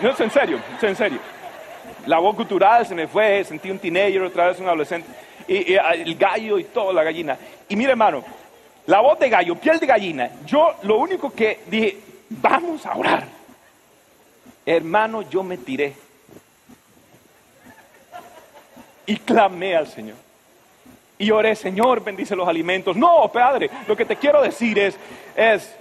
No, 0.00 0.10
es 0.10 0.20
en 0.20 0.30
serio, 0.30 0.60
es 0.76 0.82
en 0.82 0.96
serio. 0.96 1.18
La 2.06 2.18
voz 2.18 2.34
cultural 2.34 2.86
se 2.86 2.94
me 2.94 3.06
fue, 3.06 3.44
sentí 3.44 3.70
un 3.70 3.78
teenager, 3.78 4.22
otra 4.22 4.48
vez 4.48 4.58
un 4.58 4.66
adolescente 4.66 5.08
y, 5.48 5.74
el 5.74 6.14
gallo 6.16 6.58
y 6.58 6.64
todo, 6.64 6.92
la 6.92 7.04
gallina. 7.04 7.38
Y 7.68 7.76
mire, 7.76 7.92
hermano, 7.92 8.24
la 8.86 9.00
voz 9.00 9.18
de 9.18 9.28
gallo, 9.28 9.56
piel 9.56 9.78
de 9.78 9.86
gallina. 9.86 10.30
Yo 10.46 10.74
lo 10.82 10.98
único 10.98 11.32
que 11.32 11.60
dije, 11.66 11.98
vamos 12.28 12.84
a 12.86 12.96
orar. 12.96 13.26
Hermano, 14.64 15.22
yo 15.22 15.42
me 15.42 15.56
tiré. 15.56 15.94
Y 19.06 19.16
clamé 19.16 19.76
al 19.76 19.86
Señor. 19.86 20.16
Y 21.18 21.30
oré, 21.30 21.54
Señor, 21.54 22.02
bendice 22.02 22.34
los 22.34 22.48
alimentos. 22.48 22.96
No, 22.96 23.30
Padre, 23.32 23.70
lo 23.86 23.96
que 23.96 24.04
te 24.04 24.16
quiero 24.16 24.42
decir 24.42 24.78
es, 24.78 24.96
es, 25.36 25.72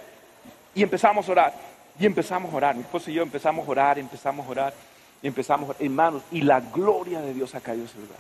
y 0.76 0.84
empezamos 0.84 1.28
a 1.28 1.32
orar. 1.32 1.54
Y 2.00 2.06
empezamos 2.06 2.54
a 2.54 2.58
orar. 2.58 2.76
Mi 2.76 2.82
esposo 2.82 3.10
y 3.10 3.16
yo 3.16 3.24
empezamos 3.24 3.68
a 3.68 3.72
orar, 3.72 4.00
empezamos 4.00 4.46
a 4.46 4.50
orar, 4.50 4.74
empezamos 5.24 5.68
a 5.68 5.72
orar. 5.72 5.82
Hermanos, 5.82 6.22
y 6.32 6.42
la 6.42 6.60
gloria 6.60 7.22
de 7.22 7.34
Dios 7.34 7.54
en 7.54 7.60
ese 7.60 7.98
lugar. 7.98 8.20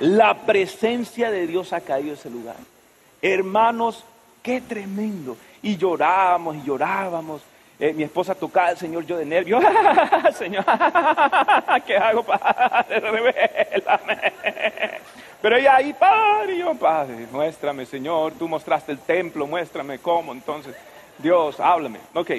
La 0.00 0.34
presencia 0.34 1.30
de 1.30 1.46
Dios 1.46 1.72
ha 1.72 1.80
caído 1.80 2.08
en 2.08 2.14
ese 2.14 2.30
lugar. 2.30 2.56
Hermanos, 3.22 4.04
qué 4.42 4.60
tremendo. 4.60 5.36
Y 5.62 5.76
llorábamos 5.76 6.56
y 6.56 6.62
llorábamos. 6.62 7.42
Eh, 7.78 7.92
mi 7.92 8.04
esposa 8.04 8.34
tocaba 8.34 8.68
al 8.68 8.78
Señor, 8.78 9.04
yo 9.06 9.16
de 9.16 9.24
nervio. 9.24 9.60
Señor, 10.36 10.64
¿qué 11.86 11.96
hago, 11.96 12.22
Padre? 12.22 13.00
Revélame. 13.00 14.32
Pero 15.40 15.56
ella 15.56 15.76
ahí, 15.76 15.92
Padre, 15.92 16.58
yo, 16.58 16.74
Padre, 16.74 17.26
muéstrame, 17.30 17.84
Señor. 17.86 18.32
Tú 18.38 18.48
mostraste 18.48 18.92
el 18.92 18.98
templo, 18.98 19.46
muéstrame 19.46 19.98
cómo. 19.98 20.32
Entonces, 20.32 20.74
Dios, 21.18 21.60
háblame. 21.60 21.98
Ok. 22.14 22.30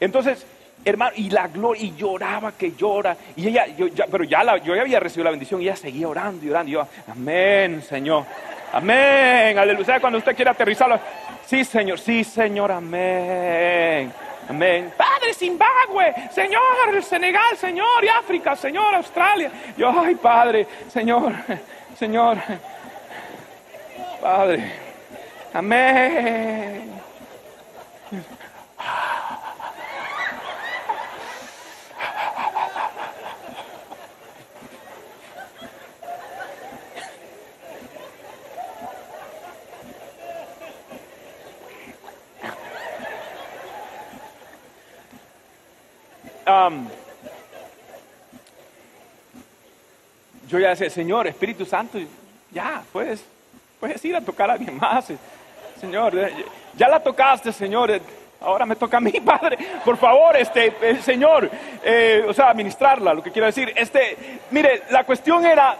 Entonces, 0.00 0.44
hermano, 0.84 1.12
y 1.16 1.30
la 1.30 1.48
gloria, 1.48 1.84
y 1.84 1.94
lloraba 1.96 2.52
que 2.52 2.72
llora, 2.72 3.16
y 3.36 3.48
ella, 3.48 3.66
pero 4.10 4.24
ya 4.24 4.56
yo 4.58 4.74
ya 4.74 4.80
había 4.80 5.00
recibido 5.00 5.24
la 5.24 5.30
bendición, 5.30 5.60
y 5.60 5.64
ella 5.64 5.76
seguía 5.76 6.08
orando 6.08 6.44
y 6.44 6.50
orando, 6.50 6.70
y 6.70 6.72
yo, 6.72 6.86
amén, 7.10 7.82
Señor, 7.82 8.24
amén, 8.72 9.58
aleluya, 9.58 10.00
cuando 10.00 10.18
usted 10.18 10.34
quiere 10.34 10.50
aterrizarlo, 10.50 10.98
sí, 11.46 11.64
Señor, 11.64 11.98
sí, 11.98 12.24
Señor, 12.24 12.72
amén, 12.72 14.12
amén, 14.48 14.92
Padre 14.96 15.34
Zimbabue, 15.34 16.14
Señor, 16.32 17.02
Senegal, 17.02 17.56
Señor, 17.56 18.02
y 18.02 18.08
África, 18.08 18.56
Señor, 18.56 18.94
Australia, 18.94 19.50
yo, 19.76 19.92
ay, 20.00 20.14
Padre, 20.14 20.66
Señor, 20.88 21.32
Señor, 21.98 22.38
Padre, 24.20 24.72
amén. 25.52 26.90
Um, 46.50 46.88
yo 50.48 50.58
ya 50.58 50.70
decía, 50.70 50.90
Señor, 50.90 51.28
Espíritu 51.28 51.64
Santo, 51.64 51.98
ya, 52.50 52.82
puedes, 52.92 53.24
puedes 53.78 54.04
ir 54.04 54.16
a 54.16 54.20
tocar 54.20 54.50
a 54.50 54.54
alguien 54.54 54.76
más. 54.76 55.12
Señor, 55.80 56.18
eh, 56.18 56.44
ya 56.76 56.88
la 56.88 57.00
tocaste, 57.00 57.52
Señor. 57.52 57.92
Eh, 57.92 58.02
ahora 58.40 58.66
me 58.66 58.74
toca 58.74 58.96
a 58.96 59.00
mí, 59.00 59.12
Padre. 59.24 59.58
Por 59.84 59.96
favor, 59.96 60.36
este, 60.36 60.74
eh, 60.80 61.00
Señor, 61.02 61.48
o 62.28 62.32
sea, 62.32 62.50
administrarla, 62.50 63.14
lo 63.14 63.22
que 63.22 63.30
quiero 63.30 63.46
decir. 63.46 63.72
Este, 63.76 64.40
mire, 64.50 64.82
la 64.90 65.04
cuestión 65.04 65.46
era, 65.46 65.76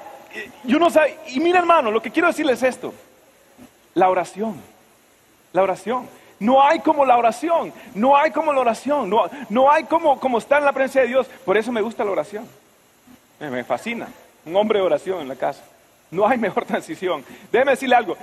yo 0.62 0.78
no 0.78 0.88
sé, 0.88 1.18
y 1.28 1.40
mire 1.40 1.58
hermano, 1.58 1.90
lo 1.90 2.00
que 2.00 2.12
quiero 2.12 2.28
decirles 2.28 2.62
es 2.62 2.74
esto. 2.74 2.94
La 3.94 4.08
oración, 4.08 4.60
la 5.52 5.62
oración. 5.62 6.19
No 6.40 6.66
hay 6.66 6.80
como 6.80 7.04
la 7.04 7.18
oración, 7.18 7.70
no 7.94 8.16
hay 8.16 8.30
como 8.30 8.52
la 8.52 8.60
oración, 8.60 9.10
no, 9.10 9.28
no 9.50 9.70
hay 9.70 9.84
como, 9.84 10.18
como 10.18 10.38
estar 10.38 10.58
en 10.58 10.64
la 10.64 10.72
presencia 10.72 11.02
de 11.02 11.08
Dios. 11.08 11.26
Por 11.44 11.58
eso 11.58 11.70
me 11.70 11.82
gusta 11.82 12.02
la 12.02 12.10
oración. 12.10 12.48
Me 13.38 13.62
fascina. 13.62 14.08
Un 14.46 14.56
hombre 14.56 14.78
de 14.78 14.86
oración 14.86 15.20
en 15.20 15.28
la 15.28 15.36
casa. 15.36 15.62
No 16.10 16.26
hay 16.26 16.38
mejor 16.48 16.64
transición. 16.64 17.22
Déjeme 17.52 17.72
decirle 17.72 17.94
algo. 17.94 18.16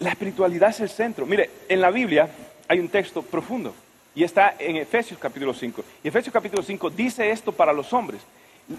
La 0.00 0.10
espiritualidad 0.10 0.70
es 0.70 0.80
el 0.80 0.88
centro. 0.88 1.24
Mire, 1.24 1.48
en 1.68 1.80
la 1.80 1.90
Biblia 1.90 2.28
hay 2.66 2.80
un 2.80 2.88
texto 2.88 3.22
profundo 3.22 3.72
y 4.16 4.24
está 4.24 4.56
en 4.58 4.76
Efesios 4.76 5.18
capítulo 5.20 5.54
5. 5.54 5.84
Y 6.02 6.08
Efesios 6.08 6.32
capítulo 6.32 6.60
5 6.60 6.90
dice 6.90 7.30
esto 7.30 7.52
para 7.52 7.72
los 7.72 7.92
hombres. 7.92 8.20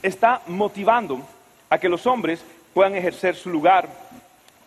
Está 0.02 0.42
motivando 0.48 1.22
a 1.70 1.78
que 1.78 1.88
los 1.88 2.06
hombres 2.06 2.44
puedan 2.74 2.96
ejercer 2.96 3.36
su 3.36 3.50
lugar 3.50 3.88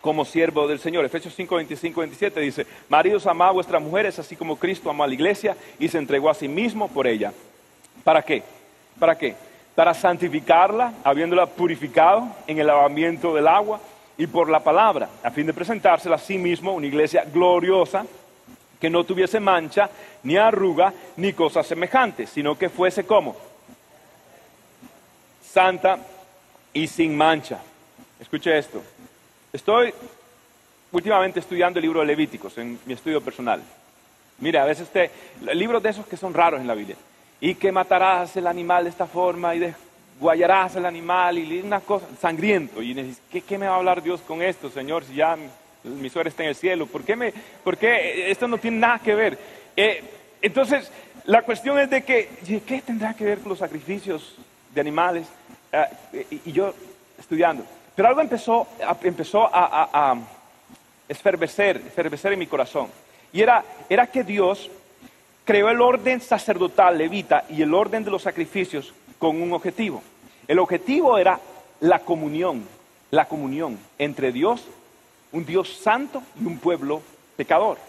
como 0.01 0.25
siervo 0.25 0.67
del 0.67 0.79
Señor. 0.79 1.05
Efesios 1.05 1.33
5, 1.35 1.55
25, 1.55 1.99
27 1.99 2.39
dice, 2.39 2.67
maridos 2.89 3.27
amad 3.27 3.49
a 3.49 3.51
vuestras 3.51 3.81
mujeres, 3.81 4.19
así 4.19 4.35
como 4.35 4.57
Cristo 4.57 4.89
amó 4.89 5.03
a 5.03 5.07
la 5.07 5.13
iglesia 5.13 5.55
y 5.79 5.87
se 5.87 5.97
entregó 5.97 6.29
a 6.29 6.33
sí 6.33 6.47
mismo 6.47 6.87
por 6.87 7.07
ella. 7.07 7.33
¿Para 8.03 8.21
qué? 8.21 8.43
¿Para 8.99 9.17
qué? 9.17 9.35
Para 9.75 9.93
santificarla, 9.93 10.93
habiéndola 11.03 11.45
purificado 11.45 12.27
en 12.47 12.59
el 12.59 12.67
lavamiento 12.67 13.33
del 13.33 13.47
agua 13.47 13.79
y 14.17 14.25
por 14.27 14.49
la 14.49 14.59
palabra, 14.59 15.09
a 15.23 15.29
fin 15.29 15.45
de 15.45 15.53
presentársela 15.53 16.15
a 16.15 16.19
sí 16.19 16.37
mismo 16.37 16.73
una 16.73 16.87
iglesia 16.87 17.23
gloriosa, 17.31 18.05
que 18.79 18.89
no 18.89 19.03
tuviese 19.03 19.39
mancha, 19.39 19.89
ni 20.23 20.37
arruga, 20.37 20.93
ni 21.15 21.33
cosas 21.33 21.65
semejantes, 21.67 22.29
sino 22.29 22.57
que 22.57 22.69
fuese 22.69 23.05
como 23.05 23.35
santa 25.41 25.97
y 26.73 26.87
sin 26.87 27.15
mancha. 27.15 27.59
Escuche 28.19 28.57
esto. 28.57 28.81
Estoy 29.53 29.93
últimamente 30.91 31.39
estudiando 31.39 31.79
el 31.79 31.83
libro 31.83 32.01
de 32.01 32.07
Levíticos 32.07 32.57
en 32.57 32.79
mi 32.85 32.93
estudio 32.93 33.21
personal. 33.21 33.61
Mira, 34.39 34.63
a 34.63 34.65
veces 34.65 34.83
usted, 34.83 35.09
libros 35.53 35.81
de 35.81 35.89
esos 35.89 36.05
que 36.05 36.17
son 36.17 36.33
raros 36.33 36.61
en 36.61 36.67
la 36.67 36.75
Biblia, 36.75 36.95
y 37.39 37.55
que 37.55 37.71
matarás 37.71 38.35
el 38.37 38.47
animal 38.47 38.83
de 38.83 38.89
esta 38.89 39.05
forma 39.05 39.55
y 39.55 39.59
de 39.59 39.73
guayarás 40.19 40.75
el 40.75 40.85
animal 40.85 41.37
y 41.37 41.61
una 41.61 41.79
cosa, 41.79 42.07
sangriento. 42.19 42.81
Y 42.81 43.15
¿qué, 43.31 43.41
¿qué, 43.41 43.57
me 43.57 43.67
va 43.67 43.75
a 43.75 43.77
hablar 43.77 44.01
Dios 44.01 44.21
con 44.21 44.41
esto, 44.41 44.69
Señor? 44.69 45.03
Si 45.03 45.15
ya 45.15 45.37
mi, 45.83 46.09
suegra 46.09 46.29
está 46.29 46.43
en 46.43 46.49
el 46.49 46.55
cielo, 46.55 46.87
¿por 46.87 47.03
qué, 47.03 47.15
me, 47.15 47.33
por 47.63 47.77
qué 47.77 48.31
esto 48.31 48.47
no 48.47 48.57
tiene 48.57 48.77
nada 48.77 48.99
que 48.99 49.15
ver? 49.15 49.37
Eh, 49.75 50.03
entonces, 50.41 50.91
la 51.25 51.43
cuestión 51.43 51.79
es 51.79 51.89
de 51.89 52.03
que, 52.03 52.29
¿qué 52.65 52.81
tendrá 52.81 53.13
que 53.13 53.25
ver 53.25 53.39
con 53.39 53.49
los 53.49 53.59
sacrificios 53.59 54.35
de 54.73 54.81
animales? 54.81 55.27
Ah, 55.71 55.87
y, 56.31 56.51
yo 56.51 56.73
estudiando. 57.19 57.63
Pero 57.97 58.09
algo 58.09 58.21
empezó, 58.21 58.67
empezó 59.01 59.49
a, 59.51 59.89
a, 59.91 60.17
esfervecer, 61.09 61.77
esfervecer 61.77 62.31
en 62.31 62.37
mi 62.37 62.45
corazón. 62.45 62.89
Y 63.33 63.41
era, 63.41 63.65
era 63.89 64.05
que 64.05 64.23
Dios 64.23 64.69
creó 65.43 65.69
el 65.69 65.81
orden 65.81 66.21
sacerdotal 66.21 66.95
levita 66.95 67.45
y 67.49 67.63
el 67.63 67.73
orden 67.73 68.03
de 68.03 68.11
los 68.11 68.21
sacrificios 68.21 68.93
con 69.17 69.41
un 69.41 69.51
objetivo. 69.51 70.03
El 70.47 70.59
objetivo 70.59 71.17
era 71.17 71.39
la 71.79 71.97
comunión, 71.97 72.67
la 73.09 73.25
comunión 73.25 73.79
entre 73.97 74.31
Dios, 74.31 74.67
un 75.31 75.43
Dios 75.43 75.67
santo 75.77 76.21
y 76.39 76.45
un 76.45 76.59
pueblo 76.59 77.01
pecador. 77.35 77.79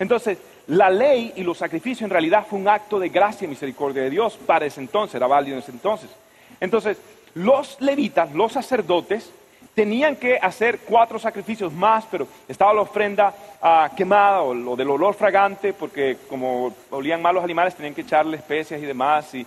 Entonces, 0.00 0.38
la 0.66 0.90
ley 0.90 1.34
y 1.36 1.44
los 1.44 1.58
sacrificios 1.58 2.02
en 2.02 2.10
realidad 2.10 2.44
fue 2.50 2.58
un 2.58 2.66
acto 2.66 2.98
de 2.98 3.10
gracia 3.10 3.44
y 3.44 3.48
misericordia 3.48 4.02
de 4.02 4.10
Dios 4.10 4.36
para 4.44 4.66
ese 4.66 4.80
entonces, 4.80 5.14
era 5.14 5.28
válido 5.28 5.56
en 5.56 5.62
ese 5.62 5.70
entonces. 5.70 6.10
Entonces, 6.58 6.98
los 7.36 7.80
levitas, 7.80 8.32
los 8.34 8.52
sacerdotes, 8.52 9.30
tenían 9.74 10.16
que 10.16 10.38
hacer 10.38 10.80
cuatro 10.80 11.18
sacrificios 11.18 11.72
más, 11.72 12.04
pero 12.10 12.26
estaba 12.48 12.72
la 12.72 12.80
ofrenda 12.80 13.34
ah, 13.60 13.90
quemada 13.94 14.40
o 14.40 14.54
lo 14.54 14.74
del 14.74 14.90
olor 14.90 15.14
fragante, 15.14 15.72
porque 15.72 16.16
como 16.28 16.74
olían 16.90 17.20
mal 17.20 17.34
los 17.34 17.44
animales 17.44 17.74
tenían 17.74 17.94
que 17.94 18.00
echarle 18.00 18.38
especias 18.38 18.82
y 18.82 18.86
demás, 18.86 19.34
y 19.34 19.46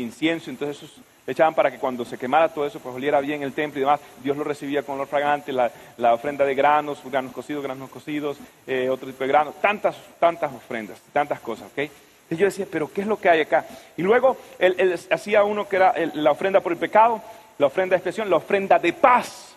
incienso, 0.00 0.50
entonces 0.50 0.76
esos 0.76 1.00
echaban 1.26 1.54
para 1.54 1.70
que 1.70 1.78
cuando 1.78 2.04
se 2.04 2.18
quemara 2.18 2.48
todo 2.48 2.66
eso, 2.66 2.80
pues 2.80 2.94
oliera 2.94 3.20
bien 3.20 3.42
el 3.42 3.52
templo 3.52 3.78
y 3.78 3.82
demás, 3.82 4.00
Dios 4.22 4.36
lo 4.36 4.44
recibía 4.44 4.82
con 4.82 4.96
olor 4.96 5.08
fragante, 5.08 5.52
la, 5.52 5.70
ofrenda 6.14 6.44
de 6.44 6.54
granos, 6.54 7.00
granos 7.04 7.32
cocidos, 7.32 7.62
granos 7.62 7.90
cocidos, 7.90 8.38
eh, 8.66 8.88
otro 8.88 9.08
tipo 9.08 9.24
de 9.24 9.28
granos, 9.28 9.54
tantas, 9.60 9.96
tantas 10.18 10.52
ofrendas, 10.52 11.00
tantas 11.12 11.40
cosas, 11.40 11.68
¿ok? 11.72 11.90
Y 12.30 12.36
yo 12.36 12.46
decía, 12.46 12.66
pero 12.70 12.90
¿qué 12.92 13.00
es 13.00 13.06
lo 13.08 13.18
que 13.18 13.28
hay 13.28 13.40
acá? 13.40 13.66
Y 13.96 14.02
luego 14.02 14.36
él, 14.58 14.98
hacía 15.10 15.42
uno 15.42 15.68
que 15.68 15.76
era 15.76 15.94
la 16.14 16.30
ofrenda 16.30 16.60
por 16.60 16.72
el 16.72 16.78
pecado, 16.78 17.20
la 17.58 17.66
ofrenda 17.66 17.94
de 17.94 17.96
expresión, 17.96 18.30
la 18.30 18.36
ofrenda 18.36 18.78
de 18.78 18.92
paz, 18.92 19.54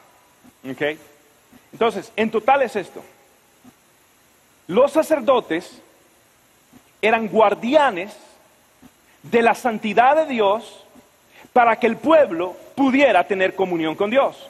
¿ok? 0.70 0.98
Entonces, 1.72 2.12
en 2.16 2.32
total 2.32 2.64
es 2.64 2.76
esto. 2.76 3.04
Los 4.68 4.92
sacerdotes 4.92 5.82
eran 7.02 7.28
guardianes 7.28 8.18
de 9.22 9.42
la 9.42 9.54
santidad 9.54 10.16
de 10.16 10.26
Dios 10.26 10.84
para 11.54 11.76
que 11.76 11.88
el 11.88 11.98
pueblo 11.98 12.56
pudiera 12.76 13.26
tener 13.28 13.56
comunión 13.56 13.96
con 13.96 14.10
Dios. 14.10 14.48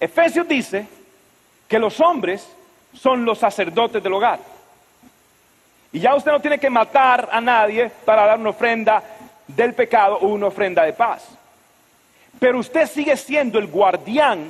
Efesios 0.00 0.48
dice 0.48 0.86
que 1.68 1.78
los 1.78 2.00
hombres 2.00 2.46
son 2.94 3.24
los 3.24 3.38
sacerdotes 3.38 4.02
del 4.02 4.12
hogar. 4.12 4.55
Y 5.96 6.00
ya 6.00 6.14
usted 6.14 6.30
no 6.30 6.40
tiene 6.40 6.58
que 6.58 6.68
matar 6.68 7.26
a 7.32 7.40
nadie 7.40 7.90
para 8.04 8.26
dar 8.26 8.38
una 8.38 8.50
ofrenda 8.50 9.02
del 9.46 9.72
pecado 9.72 10.18
o 10.18 10.26
una 10.26 10.48
ofrenda 10.48 10.82
de 10.82 10.92
paz. 10.92 11.26
Pero 12.38 12.58
usted 12.58 12.86
sigue 12.86 13.16
siendo 13.16 13.58
el 13.58 13.66
guardián 13.68 14.46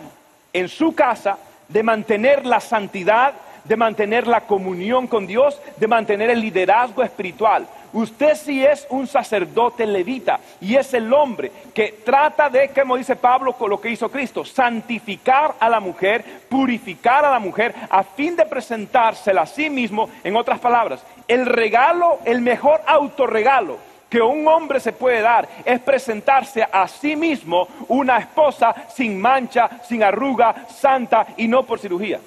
en 0.52 0.68
su 0.68 0.92
casa 0.92 1.38
de 1.68 1.84
mantener 1.84 2.44
la 2.44 2.58
santidad, 2.58 3.32
de 3.62 3.76
mantener 3.76 4.26
la 4.26 4.40
comunión 4.40 5.06
con 5.06 5.24
Dios, 5.24 5.62
de 5.76 5.86
mantener 5.86 6.30
el 6.30 6.40
liderazgo 6.40 7.04
espiritual. 7.04 7.64
Usted 7.92 8.34
sí 8.36 8.64
es 8.64 8.86
un 8.90 9.06
sacerdote 9.06 9.86
levita 9.86 10.40
y 10.60 10.76
es 10.76 10.92
el 10.94 11.12
hombre 11.12 11.50
que 11.74 12.00
trata 12.04 12.50
de, 12.50 12.68
como 12.70 12.96
dice 12.96 13.16
Pablo, 13.16 13.52
con 13.54 13.70
lo 13.70 13.80
que 13.80 13.90
hizo 13.90 14.10
Cristo, 14.10 14.44
santificar 14.44 15.54
a 15.58 15.68
la 15.68 15.80
mujer, 15.80 16.24
purificar 16.48 17.24
a 17.24 17.30
la 17.30 17.38
mujer, 17.38 17.74
a 17.88 18.02
fin 18.02 18.36
de 18.36 18.46
presentársela 18.46 19.42
a 19.42 19.46
sí 19.46 19.70
mismo. 19.70 20.08
En 20.24 20.36
otras 20.36 20.58
palabras, 20.58 21.02
el 21.28 21.46
regalo, 21.46 22.18
el 22.24 22.40
mejor 22.40 22.82
autorregalo 22.86 23.78
que 24.08 24.20
un 24.20 24.46
hombre 24.46 24.80
se 24.80 24.92
puede 24.92 25.20
dar 25.20 25.48
es 25.64 25.80
presentarse 25.80 26.66
a 26.70 26.86
sí 26.86 27.16
mismo 27.16 27.66
una 27.88 28.18
esposa 28.18 28.74
sin 28.94 29.20
mancha, 29.20 29.68
sin 29.86 30.02
arruga, 30.02 30.66
santa 30.68 31.26
y 31.36 31.48
no 31.48 31.64
por 31.64 31.78
cirugía, 31.78 32.20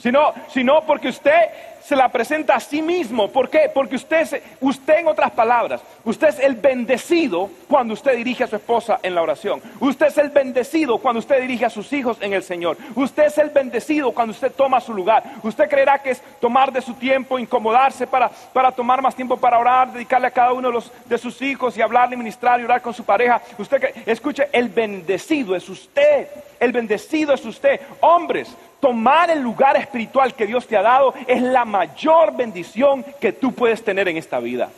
sino, 0.00 0.32
sino 0.48 0.82
porque 0.86 1.08
usted 1.08 1.40
se 1.88 1.96
la 1.96 2.10
presenta 2.10 2.54
a 2.54 2.60
sí 2.60 2.82
mismo. 2.82 3.30
¿Por 3.30 3.48
qué? 3.48 3.70
Porque 3.72 3.96
usted, 3.96 4.42
usted 4.60 4.98
en 4.98 5.08
otras 5.08 5.30
palabras, 5.30 5.80
usted 6.04 6.28
es 6.28 6.38
el 6.38 6.54
bendecido 6.54 7.48
cuando 7.66 7.94
usted 7.94 8.14
dirige 8.14 8.44
a 8.44 8.46
su 8.46 8.56
esposa 8.56 9.00
en 9.02 9.14
la 9.14 9.22
oración. 9.22 9.62
Usted 9.80 10.08
es 10.08 10.18
el 10.18 10.28
bendecido 10.28 10.98
cuando 10.98 11.20
usted 11.20 11.40
dirige 11.40 11.64
a 11.64 11.70
sus 11.70 11.90
hijos 11.94 12.18
en 12.20 12.34
el 12.34 12.42
Señor. 12.42 12.76
Usted 12.94 13.28
es 13.28 13.38
el 13.38 13.48
bendecido 13.48 14.12
cuando 14.12 14.32
usted 14.32 14.52
toma 14.52 14.82
su 14.82 14.92
lugar. 14.92 15.22
Usted 15.42 15.66
creerá 15.66 15.98
que 15.98 16.10
es 16.10 16.22
tomar 16.42 16.70
de 16.70 16.82
su 16.82 16.92
tiempo, 16.92 17.38
incomodarse 17.38 18.06
para, 18.06 18.28
para 18.28 18.70
tomar 18.70 19.00
más 19.00 19.14
tiempo 19.14 19.38
para 19.38 19.58
orar, 19.58 19.90
dedicarle 19.90 20.26
a 20.26 20.30
cada 20.30 20.52
uno 20.52 20.68
de, 20.68 20.74
los, 20.74 20.92
de 21.06 21.16
sus 21.16 21.40
hijos 21.40 21.74
y 21.78 21.80
hablarle, 21.80 22.18
ministrar 22.18 22.60
y 22.60 22.64
orar 22.64 22.82
con 22.82 22.92
su 22.92 23.02
pareja. 23.02 23.40
Usted 23.56 23.94
escuche, 24.04 24.46
el 24.52 24.68
bendecido 24.68 25.56
es 25.56 25.66
usted. 25.70 26.28
El 26.60 26.72
bendecido 26.72 27.32
es 27.32 27.44
usted. 27.46 27.80
Hombres, 28.00 28.54
tomar 28.80 29.30
el 29.30 29.40
lugar 29.40 29.76
espiritual 29.76 30.34
que 30.34 30.46
Dios 30.46 30.66
te 30.66 30.76
ha 30.76 30.82
dado 30.82 31.14
es 31.26 31.42
la 31.42 31.64
mayor 31.64 32.36
bendición 32.36 33.04
que 33.20 33.32
tú 33.32 33.52
puedes 33.52 33.82
tener 33.84 34.08
en 34.08 34.16
esta 34.16 34.38
vida. 34.38 34.70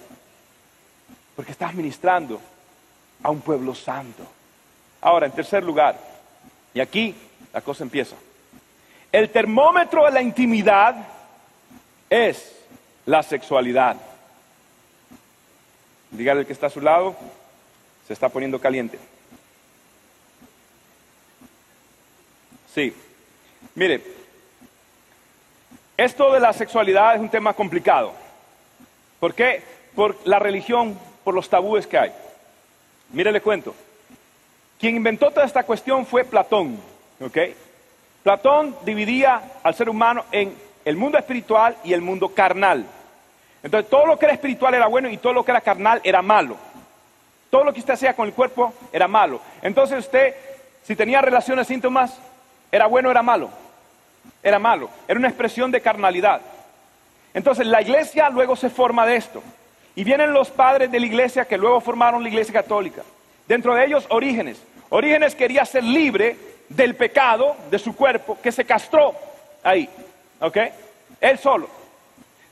Porque 1.37 1.53
estás 1.53 1.75
ministrando 1.75 2.41
a 3.23 3.31
un 3.31 3.41
pueblo 3.41 3.75
santo. 3.75 4.25
Ahora, 5.01 5.27
en 5.27 5.33
tercer 5.33 5.65
lugar, 5.65 5.99
y 6.75 6.81
aquí 6.81 7.15
la 7.53 7.61
cosa 7.61 7.85
empieza. 7.85 8.17
El 9.13 9.31
termómetro 9.31 10.05
de 10.05 10.13
la 10.13 10.23
intimidad 10.23 10.95
es 12.09 12.57
la 13.07 13.23
sexualidad. 13.23 13.97
Dígale 16.11 16.41
al 16.41 16.47
que 16.47 16.53
está 16.53 16.67
a 16.67 16.71
su 16.71 16.81
lado, 16.81 17.17
se 18.07 18.13
está 18.13 18.29
poniendo 18.29 18.61
caliente. 18.61 18.99
Sí, 22.75 22.95
Mire, 23.75 24.03
esto 25.97 26.33
de 26.33 26.41
la 26.41 26.53
sexualidad 26.53 27.15
es 27.15 27.21
un 27.21 27.29
tema 27.29 27.53
complicado. 27.53 28.13
¿Por 29.19 29.35
qué? 29.35 29.63
Por 29.95 30.17
la 30.25 30.39
religión, 30.39 30.99
por 31.25 31.35
los 31.35 31.49
tabúes 31.49 31.87
que 31.87 31.99
hay. 31.99 32.13
Mire, 33.13 33.33
le 33.33 33.41
cuento. 33.41 33.75
Quien 34.79 34.97
inventó 34.97 35.31
toda 35.31 35.45
esta 35.45 35.65
cuestión 35.65 36.07
fue 36.07 36.25
Platón. 36.25 36.81
¿ok? 37.21 37.37
Platón 38.23 38.77
dividía 38.85 39.43
al 39.63 39.75
ser 39.75 39.89
humano 39.89 40.25
en 40.33 40.55
el 40.85 40.97
mundo 40.97 41.19
espiritual 41.19 41.77
y 41.85 41.93
el 41.93 42.01
mundo 42.01 42.31
carnal. 42.31 42.87
Entonces, 43.63 43.91
todo 43.91 44.07
lo 44.07 44.19
que 44.19 44.25
era 44.25 44.35
espiritual 44.35 44.75
era 44.75 44.87
bueno 44.87 45.09
y 45.11 45.19
todo 45.19 45.35
lo 45.35 45.45
que 45.45 45.51
era 45.51 45.61
carnal 45.61 46.01
era 46.03 46.23
malo. 46.23 46.57
Todo 47.51 47.65
lo 47.65 47.73
que 47.73 47.81
usted 47.81 47.95
hacía 47.95 48.15
con 48.15 48.27
el 48.27 48.33
cuerpo 48.33 48.73
era 48.93 49.07
malo. 49.07 49.41
Entonces, 49.61 49.99
usted, 49.99 50.35
si 50.83 50.97
tenía 50.97 51.21
relaciones, 51.21 51.67
síntomas, 51.67 52.19
¿era 52.71 52.87
bueno 52.87 53.11
era 53.11 53.23
malo? 53.23 53.51
Era 54.43 54.59
malo. 54.59 54.91
Era 55.07 55.19
una 55.19 55.29
expresión 55.29 55.71
de 55.71 55.81
carnalidad. 55.81 56.41
Entonces, 57.35 57.67
la 57.67 57.83
iglesia 57.83 58.31
luego 58.31 58.57
se 58.57 58.71
forma 58.71 59.07
de 59.07 59.17
esto. 59.17 59.43
Y 59.95 60.05
vienen 60.05 60.33
los 60.33 60.51
padres 60.51 60.91
de 60.91 61.01
la 61.01 61.07
iglesia 61.07 61.45
que 61.45 61.59
luego 61.59 61.81
formaron 61.81 62.23
la 62.23 62.29
iglesia 62.29 62.55
católica. 62.55 63.03
Dentro 63.47 63.75
de 63.75 63.85
ellos, 63.85 64.07
Orígenes. 64.11 64.63
Orígenes 64.89 65.35
quería 65.35 65.65
ser 65.65 65.85
libre 65.85 66.37
del 66.69 66.95
pecado 66.95 67.57
de 67.71 67.79
su 67.79 67.95
cuerpo 67.95 68.39
que 68.43 68.53
se 68.53 68.65
castró 68.65 69.15
ahí. 69.63 69.89
¿Ok? 70.41 70.57
Él 71.21 71.39
solo. 71.39 71.69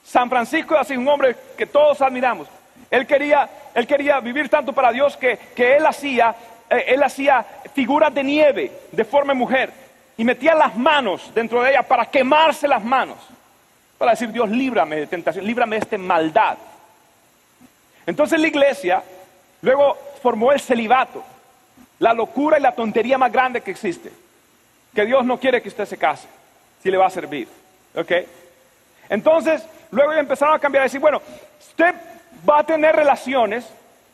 San 0.04 0.28
Francisco 0.28 0.74
es 0.74 0.80
así 0.80 0.96
un 0.96 1.08
hombre 1.08 1.36
que 1.56 1.66
todos 1.66 2.00
admiramos. 2.02 2.48
Él 2.90 3.06
quería, 3.06 3.48
él 3.74 3.86
quería 3.86 4.20
vivir 4.20 4.48
tanto 4.48 4.72
para 4.72 4.92
Dios 4.92 5.16
que, 5.16 5.38
él 5.56 5.84
hacía, 5.84 6.34
eh, 6.70 6.84
él 6.88 7.02
hacía 7.02 7.44
figuras 7.74 8.12
de 8.14 8.24
nieve 8.24 8.72
de 8.90 9.04
forma 9.04 9.34
mujer 9.34 9.70
y 10.18 10.24
metía 10.24 10.54
las 10.54 10.76
manos 10.76 11.32
dentro 11.32 11.62
de 11.62 11.70
ella 11.70 11.82
para 11.84 12.04
quemarse 12.04 12.66
las 12.66 12.82
manos. 12.82 13.16
Para 13.96 14.10
decir, 14.10 14.30
Dios, 14.30 14.50
líbrame 14.50 14.96
de 14.96 15.06
tentación, 15.06 15.46
líbrame 15.46 15.76
de 15.76 15.82
esta 15.82 15.96
maldad. 15.96 16.58
Entonces 18.04 18.38
la 18.40 18.48
iglesia 18.48 19.02
luego 19.62 19.96
formó 20.20 20.50
el 20.50 20.60
celibato, 20.60 21.22
la 22.00 22.12
locura 22.12 22.58
y 22.58 22.62
la 22.62 22.72
tontería 22.72 23.16
más 23.16 23.30
grande 23.30 23.60
que 23.60 23.70
existe. 23.70 24.10
Que 24.92 25.06
Dios 25.06 25.24
no 25.24 25.38
quiere 25.38 25.62
que 25.62 25.68
usted 25.68 25.86
se 25.86 25.96
case, 25.96 26.26
si 26.82 26.90
le 26.90 26.96
va 26.96 27.06
a 27.06 27.10
servir. 27.10 27.46
¿Ok? 27.94 28.12
Entonces, 29.08 29.64
luego 29.92 30.12
empezaron 30.14 30.56
a 30.56 30.58
cambiar, 30.58 30.82
a 30.82 30.86
decir, 30.86 31.00
bueno, 31.00 31.22
usted 31.60 31.94
va 32.48 32.58
a 32.58 32.66
tener 32.66 32.94
relaciones, 32.96 33.64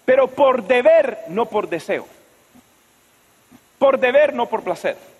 pero 0.05 0.29
por 0.29 0.65
deber, 0.65 1.25
no 1.29 1.47
por 1.47 1.67
deseo. 1.67 2.07
Por 3.79 3.99
deber, 3.99 4.35
no 4.35 4.47
por 4.47 4.63
placer. 4.63 5.14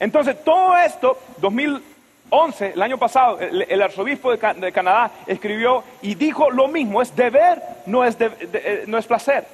Entonces, 0.00 0.42
todo 0.42 0.76
esto, 0.76 1.16
2011, 1.38 2.72
el 2.72 2.82
año 2.82 2.98
pasado, 2.98 3.38
el, 3.38 3.80
arzobispo 3.80 4.32
de, 4.32 4.72
Canadá 4.72 5.12
escribió 5.26 5.84
y 6.02 6.16
dijo 6.16 6.50
lo 6.50 6.66
mismo, 6.66 7.00
es 7.00 7.14
deber, 7.14 7.62
no 7.86 8.04
es, 8.04 8.16
eh, 8.18 8.84
no 8.88 8.98
es 8.98 9.06
placer. 9.06 9.46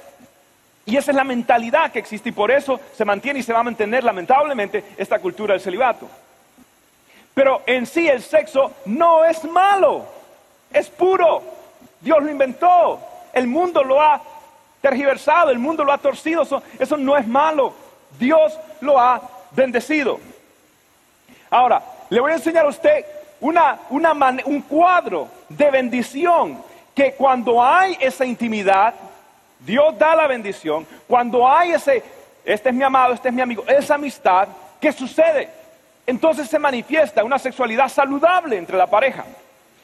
Y 0.87 0.95
esa 0.95 1.11
es 1.11 1.17
la 1.17 1.25
mentalidad 1.25 1.91
que 1.91 1.99
existe 1.99 2.29
y 2.29 2.31
por 2.31 2.49
eso 2.49 2.79
se 2.95 3.03
mantiene 3.03 3.39
y 3.39 3.43
se 3.43 3.51
va 3.51 3.59
a 3.59 3.63
mantener 3.63 4.05
lamentablemente 4.05 4.83
esta 4.97 5.19
cultura 5.19 5.53
del 5.53 5.61
celibato. 5.61 6.07
Pero 7.33 7.61
en 7.65 7.85
sí 7.85 8.07
el 8.07 8.23
sexo 8.23 8.71
no 8.85 9.25
es 9.25 9.43
malo, 9.43 10.05
es 10.71 10.89
puro. 10.89 11.43
Dios 11.99 12.23
lo 12.23 12.31
inventó, 12.31 12.99
el 13.33 13.47
mundo 13.47 13.83
lo 13.83 14.01
ha 14.01 14.21
tergiversado, 14.81 15.51
el 15.51 15.59
mundo 15.59 15.83
lo 15.83 15.91
ha 15.91 15.97
torcido, 15.97 16.43
eso, 16.79 16.97
no 16.97 17.17
es 17.17 17.27
malo. 17.27 17.73
Dios 18.17 18.57
lo 18.79 18.97
ha 18.97 19.21
bendecido. 19.51 20.19
Ahora, 21.49 21.81
le 22.09 22.19
voy 22.19 22.31
a 22.31 22.35
enseñar 22.35 22.65
a 22.65 22.69
usted 22.69 23.05
una, 23.39 23.79
un 23.89 24.61
cuadro 24.61 25.27
de 25.49 25.71
bendición 25.71 26.63
que 26.93 27.13
cuando 27.13 27.63
hay 27.63 27.97
esa 27.99 28.25
intimidad, 28.25 28.93
Dios 29.59 29.97
da 29.97 30.15
la 30.15 30.27
bendición. 30.27 30.85
Cuando 31.07 31.47
hay 31.47 31.71
ese, 31.71 32.03
este 32.43 32.69
es 32.69 32.75
mi 32.75 32.83
amado, 32.83 33.13
este 33.13 33.29
es 33.29 33.33
mi 33.33 33.41
amigo, 33.41 33.63
esa 33.67 33.95
amistad, 33.95 34.47
¿qué 34.81 34.91
sucede? 34.91 35.49
Entonces 36.05 36.49
se 36.49 36.57
manifiesta 36.57 37.23
una 37.23 37.37
sexualidad 37.37 37.89
saludable 37.89 38.57
entre 38.57 38.77
la 38.77 38.87
pareja. 38.87 39.25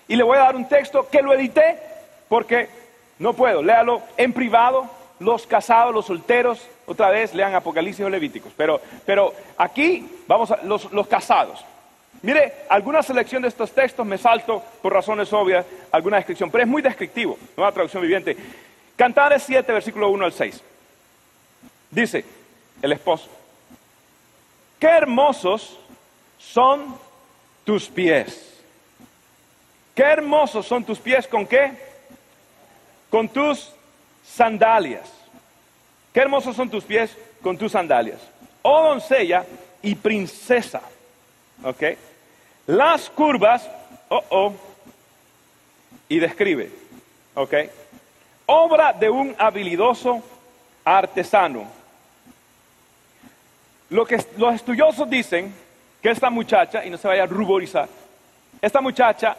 Y 0.07 0.15
le 0.15 0.23
voy 0.23 0.37
a 0.37 0.41
dar 0.41 0.55
un 0.55 0.67
texto 0.67 1.07
que 1.09 1.21
lo 1.21 1.33
edité 1.33 1.77
porque 2.29 2.69
no 3.19 3.33
puedo. 3.33 3.61
Léalo 3.61 4.01
en 4.17 4.33
privado, 4.33 4.89
los 5.19 5.45
casados, 5.45 5.93
los 5.93 6.05
solteros, 6.05 6.65
otra 6.85 7.09
vez 7.09 7.33
lean 7.33 7.55
Apocalipsis 7.55 8.05
o 8.05 8.09
Levíticos. 8.09 8.51
Pero, 8.55 8.81
pero 9.05 9.33
aquí 9.57 10.07
vamos 10.27 10.51
a 10.51 10.63
los, 10.63 10.91
los 10.91 11.07
casados. 11.07 11.63
Mire, 12.21 12.53
alguna 12.69 13.03
selección 13.03 13.41
de 13.41 13.49
estos 13.49 13.71
textos 13.71 14.05
me 14.05 14.17
salto 14.17 14.63
por 14.81 14.93
razones 14.93 15.31
obvias, 15.33 15.65
alguna 15.91 16.17
descripción, 16.17 16.49
pero 16.49 16.63
es 16.63 16.69
muy 16.69 16.81
descriptivo, 16.81 17.37
nueva 17.57 17.71
traducción 17.71 18.01
viviente. 18.01 18.37
Cantares 18.95 19.43
7, 19.43 19.71
versículo 19.71 20.09
1 20.09 20.25
al 20.25 20.31
6. 20.31 20.61
Dice 21.91 22.23
el 22.81 22.91
esposo, 22.93 23.29
qué 24.79 24.87
hermosos 24.87 25.77
son 26.37 26.97
tus 27.63 27.87
pies. 27.87 28.53
Qué 29.95 30.03
hermosos 30.03 30.65
son 30.65 30.83
tus 30.83 30.99
pies 30.99 31.27
con 31.27 31.45
qué? 31.45 31.71
Con 33.09 33.29
tus 33.29 33.71
sandalias. 34.25 35.11
Qué 36.13 36.19
hermosos 36.19 36.55
son 36.55 36.69
tus 36.69 36.83
pies 36.83 37.15
con 37.41 37.57
tus 37.57 37.71
sandalias. 37.71 38.19
Oh 38.61 38.89
doncella 38.89 39.45
y 39.81 39.95
princesa. 39.95 40.81
¿Ok? 41.63 41.83
Las 42.67 43.09
curvas, 43.09 43.69
oh, 44.09 44.23
oh, 44.29 44.53
y 46.07 46.19
describe. 46.19 46.71
¿Ok? 47.33 47.53
obra 48.45 48.93
de 48.93 49.09
un 49.09 49.35
habilidoso 49.37 50.21
artesano. 50.83 51.67
Lo 53.89 54.05
que 54.05 54.23
los 54.37 54.55
estudiosos 54.55 55.09
dicen 55.09 55.53
que 56.01 56.09
esta 56.09 56.29
muchacha, 56.29 56.83
y 56.85 56.89
no 56.89 56.97
se 56.97 57.07
vaya 57.07 57.23
a 57.23 57.27
ruborizar, 57.27 57.87
esta 58.61 58.81
muchacha, 58.81 59.35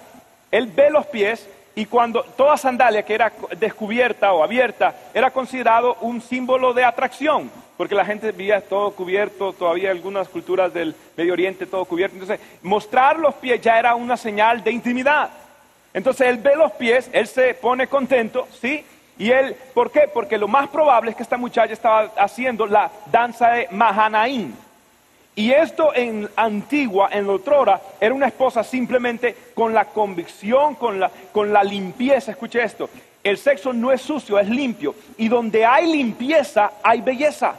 él 0.51 0.67
ve 0.67 0.91
los 0.91 1.07
pies 1.07 1.47
y 1.75 1.87
cuando 1.87 2.23
toda 2.23 2.57
sandalia 2.57 3.03
que 3.03 3.15
era 3.15 3.33
descubierta 3.59 4.33
o 4.33 4.45
abierta 4.45 4.95
era 5.13 5.31
considerado 5.31 5.97
un 6.01 6.21
símbolo 6.21 6.73
de 6.73 6.85
atracción, 6.85 7.51
porque 7.77 7.97
la 7.97 8.05
gente 8.05 8.31
veía 8.31 8.61
todo 8.61 8.93
cubierto, 8.93 9.53
todavía 9.53 9.91
algunas 9.91 10.29
culturas 10.29 10.73
del 10.73 10.95
Medio 11.17 11.33
Oriente 11.33 11.67
todo 11.67 11.85
cubierto, 11.85 12.17
entonces 12.17 12.41
mostrar 12.63 13.19
los 13.19 13.35
pies 13.35 13.61
ya 13.61 13.79
era 13.79 13.95
una 13.95 14.17
señal 14.17 14.63
de 14.63 14.71
intimidad. 14.71 15.31
Entonces 15.93 16.29
él 16.29 16.39
ve 16.39 16.57
los 16.57 16.73
pies, 16.73 17.09
él 17.13 17.27
se 17.27 17.55
pone 17.55 17.87
contento, 17.87 18.47
¿sí? 18.61 18.85
Y 19.17 19.31
él, 19.31 19.57
¿por 19.73 19.93
qué? 19.93 20.09
Porque 20.13 20.39
lo 20.39 20.49
más 20.49 20.69
probable 20.69 21.11
es 21.11 21.17
que 21.17 21.23
esta 21.23 21.37
muchacha 21.37 21.73
estaba 21.73 22.11
haciendo 22.19 22.67
la 22.67 22.91
danza 23.13 23.51
de 23.51 23.69
Mahanaim. 23.71 24.55
Y 25.37 25.51
esto 25.51 25.93
en 25.95 26.29
antigua, 26.37 27.09
en 27.11 27.27
Lotrora, 27.27 27.81
era 28.01 28.15
una 28.15 28.29
esposa 28.29 28.63
simplemente 28.63 29.35
con 29.55 29.75
la 29.75 29.87
convicción, 29.87 30.77
con 30.77 31.01
la, 31.01 31.11
con 31.33 31.53
la 31.53 31.65
limpieza. 31.65 32.31
Escuche 32.31 32.63
esto, 32.63 32.89
el 33.23 33.37
sexo 33.39 33.73
no 33.73 33.91
es 33.91 34.01
sucio, 34.01 34.39
es 34.39 34.49
limpio. 34.49 34.95
Y 35.17 35.29
donde 35.29 35.65
hay 35.65 35.91
limpieza, 35.91 36.73
hay 36.83 37.01
belleza. 37.01 37.57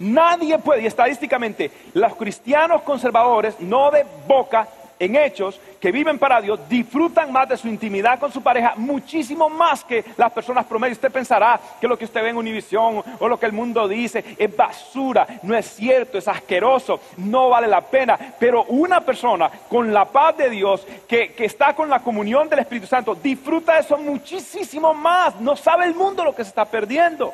Nadie 0.00 0.58
puede, 0.58 0.82
y 0.82 0.86
estadísticamente, 0.86 1.70
los 1.94 2.16
cristianos 2.16 2.82
conservadores, 2.82 3.60
no 3.60 3.92
de 3.92 4.04
boca, 4.26 4.66
en 5.02 5.16
hechos 5.16 5.58
que 5.80 5.90
viven 5.90 6.16
para 6.16 6.40
Dios 6.40 6.60
disfrutan 6.68 7.32
más 7.32 7.48
de 7.48 7.56
su 7.56 7.66
intimidad 7.66 8.20
con 8.20 8.30
su 8.30 8.40
pareja 8.40 8.74
muchísimo 8.76 9.48
más 9.48 9.82
que 9.82 10.04
las 10.16 10.30
personas 10.30 10.64
promedio. 10.64 10.92
Usted 10.92 11.10
pensará 11.10 11.60
que 11.80 11.88
lo 11.88 11.98
que 11.98 12.04
usted 12.04 12.22
ve 12.22 12.28
en 12.28 12.36
Univisión 12.36 13.02
o 13.18 13.28
lo 13.28 13.38
que 13.38 13.46
el 13.46 13.52
mundo 13.52 13.88
dice 13.88 14.36
es 14.38 14.56
basura, 14.56 15.26
no 15.42 15.56
es 15.56 15.66
cierto, 15.66 16.18
es 16.18 16.28
asqueroso, 16.28 17.00
no 17.16 17.48
vale 17.48 17.66
la 17.66 17.80
pena. 17.80 18.16
Pero 18.38 18.62
una 18.68 19.00
persona 19.00 19.50
con 19.68 19.92
la 19.92 20.04
paz 20.04 20.36
de 20.36 20.50
Dios 20.50 20.86
que, 21.08 21.32
que 21.32 21.46
está 21.46 21.74
con 21.74 21.90
la 21.90 21.98
comunión 21.98 22.48
del 22.48 22.60
Espíritu 22.60 22.86
Santo 22.86 23.16
disfruta 23.16 23.74
de 23.74 23.80
eso 23.80 23.96
muchísimo 23.96 24.94
más. 24.94 25.40
No 25.40 25.56
sabe 25.56 25.86
el 25.86 25.96
mundo 25.96 26.22
lo 26.22 26.34
que 26.34 26.44
se 26.44 26.50
está 26.50 26.64
perdiendo. 26.64 27.32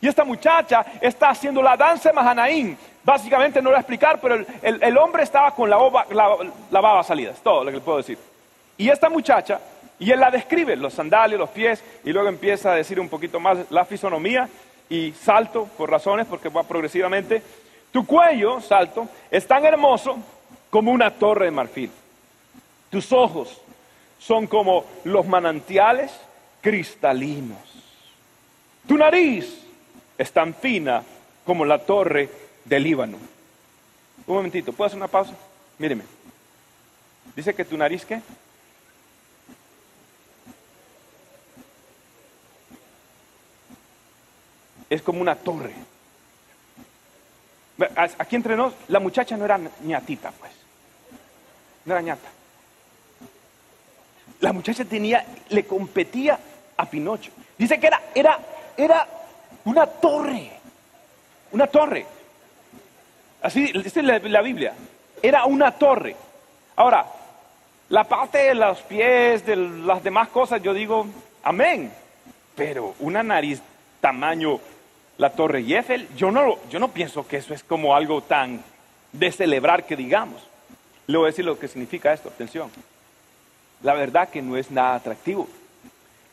Y 0.00 0.08
esta 0.08 0.24
muchacha 0.24 0.84
está 1.00 1.30
haciendo 1.30 1.62
la 1.62 1.76
danza 1.76 2.10
de 2.10 2.14
Mahanaim. 2.14 2.76
Básicamente 3.02 3.60
no 3.60 3.64
lo 3.64 3.70
voy 3.70 3.76
a 3.76 3.80
explicar, 3.80 4.20
pero 4.20 4.44
el, 4.62 4.98
hombre 4.98 5.22
estaba 5.22 5.54
con 5.54 5.68
la, 5.68 5.78
la, 6.70 6.80
baba 6.80 7.02
salida, 7.02 7.30
es 7.30 7.40
todo 7.40 7.64
lo 7.64 7.70
que 7.70 7.76
le 7.76 7.82
puedo 7.82 7.98
decir. 7.98 8.18
Y 8.76 8.88
esta 8.88 9.08
muchacha, 9.08 9.60
y 9.98 10.10
él 10.10 10.20
la 10.20 10.30
describe, 10.30 10.76
los 10.76 10.94
sandalios, 10.94 11.38
los 11.38 11.50
pies, 11.50 11.82
y 12.04 12.12
luego 12.12 12.28
empieza 12.28 12.72
a 12.72 12.76
decir 12.76 12.98
un 12.98 13.08
poquito 13.08 13.38
más 13.40 13.58
la 13.70 13.84
fisonomía, 13.84 14.48
y 14.88 15.12
salto 15.12 15.68
por 15.76 15.90
razones, 15.90 16.26
porque 16.26 16.48
va 16.48 16.62
progresivamente. 16.62 17.42
Tu 17.90 18.06
cuello, 18.06 18.60
salto, 18.60 19.08
es 19.30 19.46
tan 19.46 19.64
hermoso 19.64 20.16
como 20.70 20.90
una 20.90 21.10
torre 21.10 21.46
de 21.46 21.50
marfil. 21.50 21.90
Tus 22.90 23.12
ojos 23.12 23.60
son 24.18 24.46
como 24.46 24.84
los 25.04 25.26
manantiales 25.26 26.12
cristalinos. 26.60 27.58
Tu 28.86 28.96
nariz 28.96 29.63
es 30.18 30.32
tan 30.32 30.54
fina 30.54 31.02
como 31.44 31.64
la 31.64 31.78
torre 31.78 32.28
del 32.64 32.82
Líbano. 32.82 33.18
Un 34.26 34.36
momentito, 34.36 34.72
¿puedo 34.72 34.86
hacer 34.86 34.96
una 34.96 35.08
pausa? 35.08 35.32
Míreme. 35.78 36.04
Dice 37.34 37.54
que 37.54 37.64
tu 37.64 37.76
nariz, 37.76 38.04
¿qué? 38.04 38.20
Es 44.88 45.02
como 45.02 45.20
una 45.20 45.34
torre. 45.34 45.74
Aquí 48.18 48.36
entre 48.36 48.56
nos, 48.56 48.72
la 48.88 49.00
muchacha 49.00 49.36
no 49.36 49.44
era 49.44 49.58
ñatita, 49.82 50.30
pues. 50.30 50.52
No 51.84 51.92
era 51.94 52.02
ñata. 52.02 52.28
La 54.40 54.52
muchacha 54.52 54.84
tenía, 54.84 55.26
le 55.48 55.66
competía 55.66 56.38
a 56.76 56.86
Pinocho. 56.86 57.32
Dice 57.58 57.80
que 57.80 57.86
era, 57.88 58.00
era, 58.14 58.38
era 58.76 59.08
una 59.64 59.86
torre. 59.86 60.50
Una 61.52 61.66
torre. 61.66 62.06
Así 63.42 63.72
dice 63.72 64.02
la, 64.02 64.42
Biblia. 64.42 64.74
Era 65.22 65.44
una 65.44 65.72
torre. 65.72 66.16
Ahora, 66.76 67.06
la 67.90 68.04
parte 68.04 68.38
de 68.38 68.54
los 68.54 68.80
pies, 68.82 69.44
de 69.46 69.56
las 69.56 70.02
demás 70.02 70.28
cosas, 70.28 70.62
yo 70.62 70.72
digo, 70.72 71.06
amén. 71.42 71.92
Pero 72.56 72.94
una 73.00 73.22
nariz 73.22 73.60
tamaño 74.00 74.60
la 75.18 75.30
Torre 75.30 75.60
Eiffel, 75.60 76.08
yo 76.16 76.30
no, 76.30 76.58
yo 76.70 76.78
no 76.78 76.88
pienso 76.88 77.26
que 77.26 77.36
eso 77.36 77.54
es 77.54 77.62
como 77.62 77.94
algo 77.94 78.22
tan 78.22 78.62
de 79.12 79.30
celebrar 79.30 79.86
que 79.86 79.96
digamos. 79.96 80.42
Le 81.06 81.18
voy 81.18 81.26
a 81.26 81.30
decir 81.30 81.44
lo 81.44 81.58
que 81.58 81.68
significa 81.68 82.12
esto, 82.12 82.28
atención. 82.28 82.70
La 83.82 83.94
verdad 83.94 84.28
que 84.28 84.42
no 84.42 84.56
es 84.56 84.70
nada 84.70 84.96
atractivo. 84.96 85.48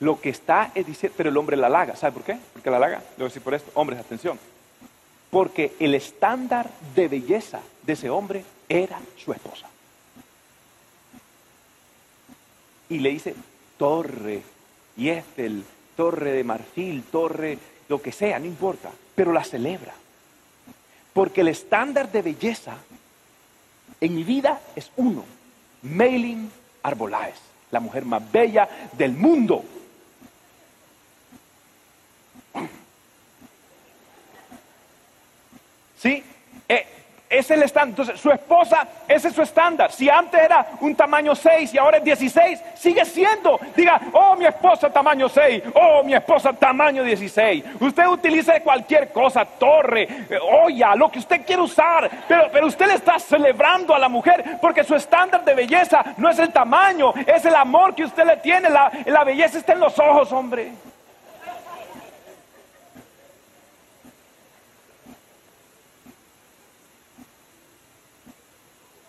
Lo 0.02 0.20
que 0.20 0.30
está 0.30 0.72
es 0.74 0.88
diciendo, 0.88 1.14
pero 1.16 1.30
el 1.30 1.38
hombre 1.38 1.56
la 1.56 1.68
halaga. 1.68 1.96
¿Sabe 1.96 2.14
por 2.14 2.24
qué? 2.24 2.36
Porque 2.54 2.72
la 2.72 2.78
halaga. 2.78 2.98
Le 2.98 3.18
voy 3.18 3.26
a 3.26 3.28
decir 3.28 3.44
por 3.44 3.54
esto. 3.54 3.70
Hombres, 3.76 4.00
atención. 4.00 4.38
Porque 5.30 5.76
el 5.80 5.94
estándar 5.94 6.72
de 6.96 7.08
belleza 7.08 7.60
de 7.84 7.94
ese 7.94 8.10
hombre 8.10 8.44
era 8.68 9.00
su 9.16 9.32
esposa. 9.32 9.68
Y 12.90 12.98
le 12.98 13.10
dice, 13.12 13.36
torre, 13.78 14.42
Eiffel, 14.98 15.64
torre 15.96 16.32
de 16.32 16.44
marfil, 16.44 17.04
torre, 17.04 17.60
lo 17.88 18.02
que 18.02 18.12
sea, 18.12 18.40
no 18.40 18.48
importa. 18.48 18.90
Pero 19.14 19.32
la 19.32 19.44
celebra. 19.44 19.94
Porque 21.14 21.42
el 21.42 21.50
estándar 21.50 22.12
de 22.12 22.24
belleza 22.24 22.76
en 24.00 24.16
mi 24.16 24.24
vida 24.24 24.62
es 24.76 24.90
uno. 24.98 25.24
Mailing 25.84 26.50
Arbolaez, 26.82 27.36
la 27.70 27.80
mujer 27.80 28.04
más 28.04 28.32
bella 28.32 28.68
del 28.94 29.14
mundo. 29.14 29.64
¿Sí? 36.02 36.24
Eh, 36.68 36.88
es 37.30 37.52
el 37.52 37.62
estándar. 37.62 37.90
Entonces, 37.90 38.20
su 38.20 38.32
esposa, 38.32 38.88
ese 39.08 39.28
es 39.28 39.36
su 39.36 39.44
estándar. 39.44 39.92
Si 39.92 40.10
antes 40.10 40.42
era 40.42 40.66
un 40.80 40.96
tamaño 40.96 41.36
6 41.36 41.76
y 41.76 41.78
ahora 41.78 42.00
es 42.00 42.04
16, 42.04 42.60
sigue 42.74 43.06
siendo. 43.06 43.60
Diga, 43.76 44.02
oh, 44.12 44.36
mi 44.36 44.46
esposa 44.46 44.92
tamaño 44.92 45.30
6, 45.30 45.62
oh, 45.76 46.02
mi 46.04 46.16
esposa 46.16 46.54
tamaño 46.54 47.04
16. 47.04 47.64
Usted 47.80 48.08
utilice 48.08 48.62
cualquier 48.62 49.12
cosa, 49.12 49.46
torre, 49.46 50.08
eh, 50.28 50.40
olla, 50.42 50.96
lo 50.96 51.12
que 51.12 51.20
usted 51.20 51.46
quiera 51.46 51.62
usar, 51.62 52.10
pero, 52.28 52.66
usted 52.66 52.88
le 52.88 52.96
está 52.96 53.20
celebrando 53.20 53.94
a 53.94 54.00
la 54.00 54.10
mujer 54.10 54.58
porque 54.60 54.84
su 54.84 54.96
estándar 54.96 55.46
de 55.46 55.54
belleza 55.54 56.04
no 56.18 56.32
es 56.32 56.40
el 56.40 56.52
tamaño, 56.52 57.14
es 57.28 57.46
el 57.46 57.54
amor 57.54 57.94
que 57.94 58.06
usted 58.06 58.26
le 58.26 58.38
tiene. 58.38 58.70
La 58.70 59.24
belleza 59.24 59.60
está 59.60 59.74
en 59.74 59.82
los 59.82 60.00
ojos, 60.00 60.32
hombre. 60.32 60.72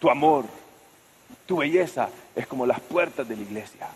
Tu 0.03 0.11
amor, 0.11 0.45
tu 1.47 1.59
belleza 1.59 2.09
es 2.35 2.45
como 2.49 2.67
las 2.67 2.81
puertas 2.81 3.29
de 3.29 3.37
la 3.37 3.43
iglesia. 3.43 3.87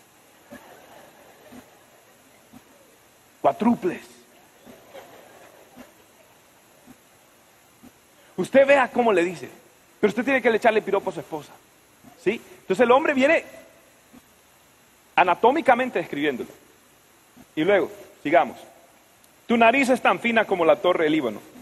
Cuatruples. 3.41 4.03
Usted 8.37 8.65
vea 8.65 8.89
cómo 8.89 9.11
le 9.11 9.21
dice, 9.21 9.49
pero 9.99 10.11
usted 10.11 10.23
tiene 10.23 10.41
que 10.41 10.49
le 10.49 10.55
echarle 10.55 10.81
piropo 10.81 11.09
a 11.09 11.13
su 11.13 11.19
esposa. 11.19 11.51
¿Sí? 12.23 12.41
Entonces 12.61 12.85
el 12.85 12.91
hombre 12.91 13.13
viene 13.13 13.43
anatómicamente 15.13 15.99
describiéndolo. 15.99 16.51
Y 17.53 17.65
luego, 17.65 17.91
sigamos. 18.23 18.57
Tu 19.45 19.57
nariz 19.57 19.89
es 19.89 20.01
tan 20.01 20.21
fina 20.21 20.45
como 20.45 20.63
la 20.63 20.77
torre 20.77 21.03
del 21.03 21.11
Líbano. 21.11 21.56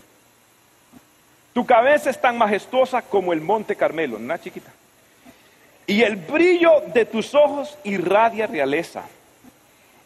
Tu 1.56 1.66
cabeza 1.66 2.10
es 2.10 2.20
tan 2.20 2.38
majestuosa 2.38 3.02
como 3.02 3.32
el 3.32 3.40
monte 3.40 3.78
Carmelo, 3.78 4.18
una 4.18 4.38
chiquita. 4.38 4.74
Y 5.88 6.02
el 6.02 6.18
brillo 6.18 6.82
de 6.94 7.06
tus 7.06 7.34
ojos 7.34 7.78
irradia 7.86 8.46
realeza. 8.46 9.06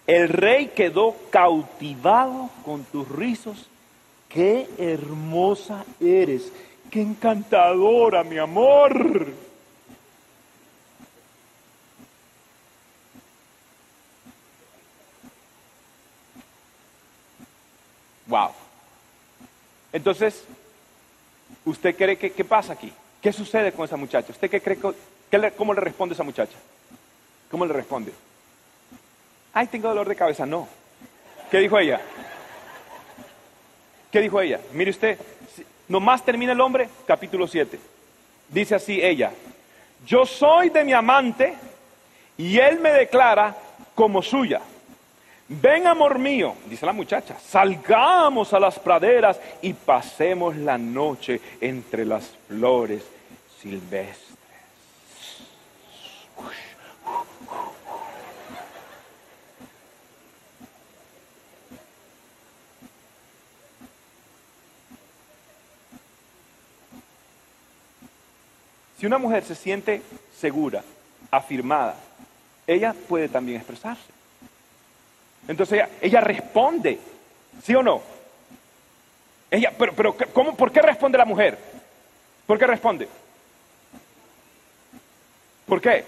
El 0.05 0.29
rey 0.29 0.67
quedó 0.67 1.15
cautivado 1.31 2.51
con 2.63 2.83
tus 2.83 3.09
rizos. 3.09 3.67
Qué 4.27 4.69
hermosa 4.77 5.85
eres, 5.99 6.53
qué 6.91 7.01
encantadora, 7.01 8.23
mi 8.23 8.37
amor. 8.37 9.33
Wow. 18.27 18.51
Entonces, 19.91 20.45
¿Usted 21.69 21.95
cree 21.95 22.17
que 22.17 22.31
qué 22.31 22.43
pasa 22.43 22.73
aquí? 22.73 22.91
¿Qué 23.21 23.31
sucede 23.31 23.71
con 23.71 23.85
esa 23.85 23.95
muchacha? 23.97 24.31
¿Usted 24.31 24.49
qué 24.49 24.61
cree? 24.61 24.77
le- 25.31 25.51
¿Cómo 25.51 25.73
le 25.73 25.81
responde 25.81 26.13
esa 26.15 26.23
muchacha? 26.23 26.57
¿Cómo 27.51 27.65
le 27.65 27.73
responde? 27.73 28.11
Ay, 29.53 29.67
tengo 29.67 29.87
dolor 29.89 30.07
de 30.07 30.15
cabeza. 30.15 30.45
No. 30.45 30.67
¿Qué 31.51 31.59
dijo 31.59 31.77
ella? 31.77 32.01
¿Qué 34.11 34.21
dijo 34.21 34.41
ella? 34.41 34.59
Mire 34.73 34.91
usted, 34.91 35.19
nomás 35.87 36.23
termina 36.23 36.53
el 36.53 36.61
hombre, 36.61 36.89
capítulo 37.05 37.47
7. 37.47 37.79
Dice 38.49 38.75
así 38.75 38.99
ella, 39.01 39.31
yo 40.05 40.25
soy 40.25 40.69
de 40.69 40.83
mi 40.83 40.93
amante 40.93 41.53
y 42.37 42.57
él 42.57 42.79
me 42.79 42.91
declara 42.91 43.55
como 43.93 44.21
suya. 44.23 44.61
Ven, 45.51 45.87
amor 45.87 46.19
mío, 46.19 46.53
dice 46.67 46.85
la 46.85 46.93
muchacha, 46.93 47.35
salgamos 47.39 48.53
a 48.53 48.59
las 48.59 48.77
praderas 48.77 49.39
y 49.63 49.73
pasemos 49.73 50.55
la 50.55 50.77
noche 50.77 51.41
entre 51.59 52.05
las 52.05 52.37
flores 52.47 53.03
silvestres. 53.59 54.29
Si 68.99 69.05
una 69.07 69.17
mujer 69.17 69.43
se 69.43 69.55
siente 69.55 70.03
segura, 70.37 70.83
afirmada, 71.31 71.95
ella 72.67 72.93
puede 73.07 73.29
también 73.29 73.57
expresarse. 73.57 74.18
Entonces 75.49 75.83
ella, 75.99 76.21
responde, 76.21 76.99
¿sí 77.63 77.73
o 77.73 77.81
no? 77.81 78.03
Ella, 79.49 79.73
pero, 79.75 79.93
pero 79.93 80.15
¿cómo, 80.31 80.55
¿por 80.55 80.71
qué 80.71 80.79
responde 80.79 81.17
la 81.17 81.25
mujer? 81.25 81.57
¿Por 82.45 82.59
qué 82.59 82.67
responde? 82.67 83.07
¿Por 85.65 85.81
qué? 85.81 86.05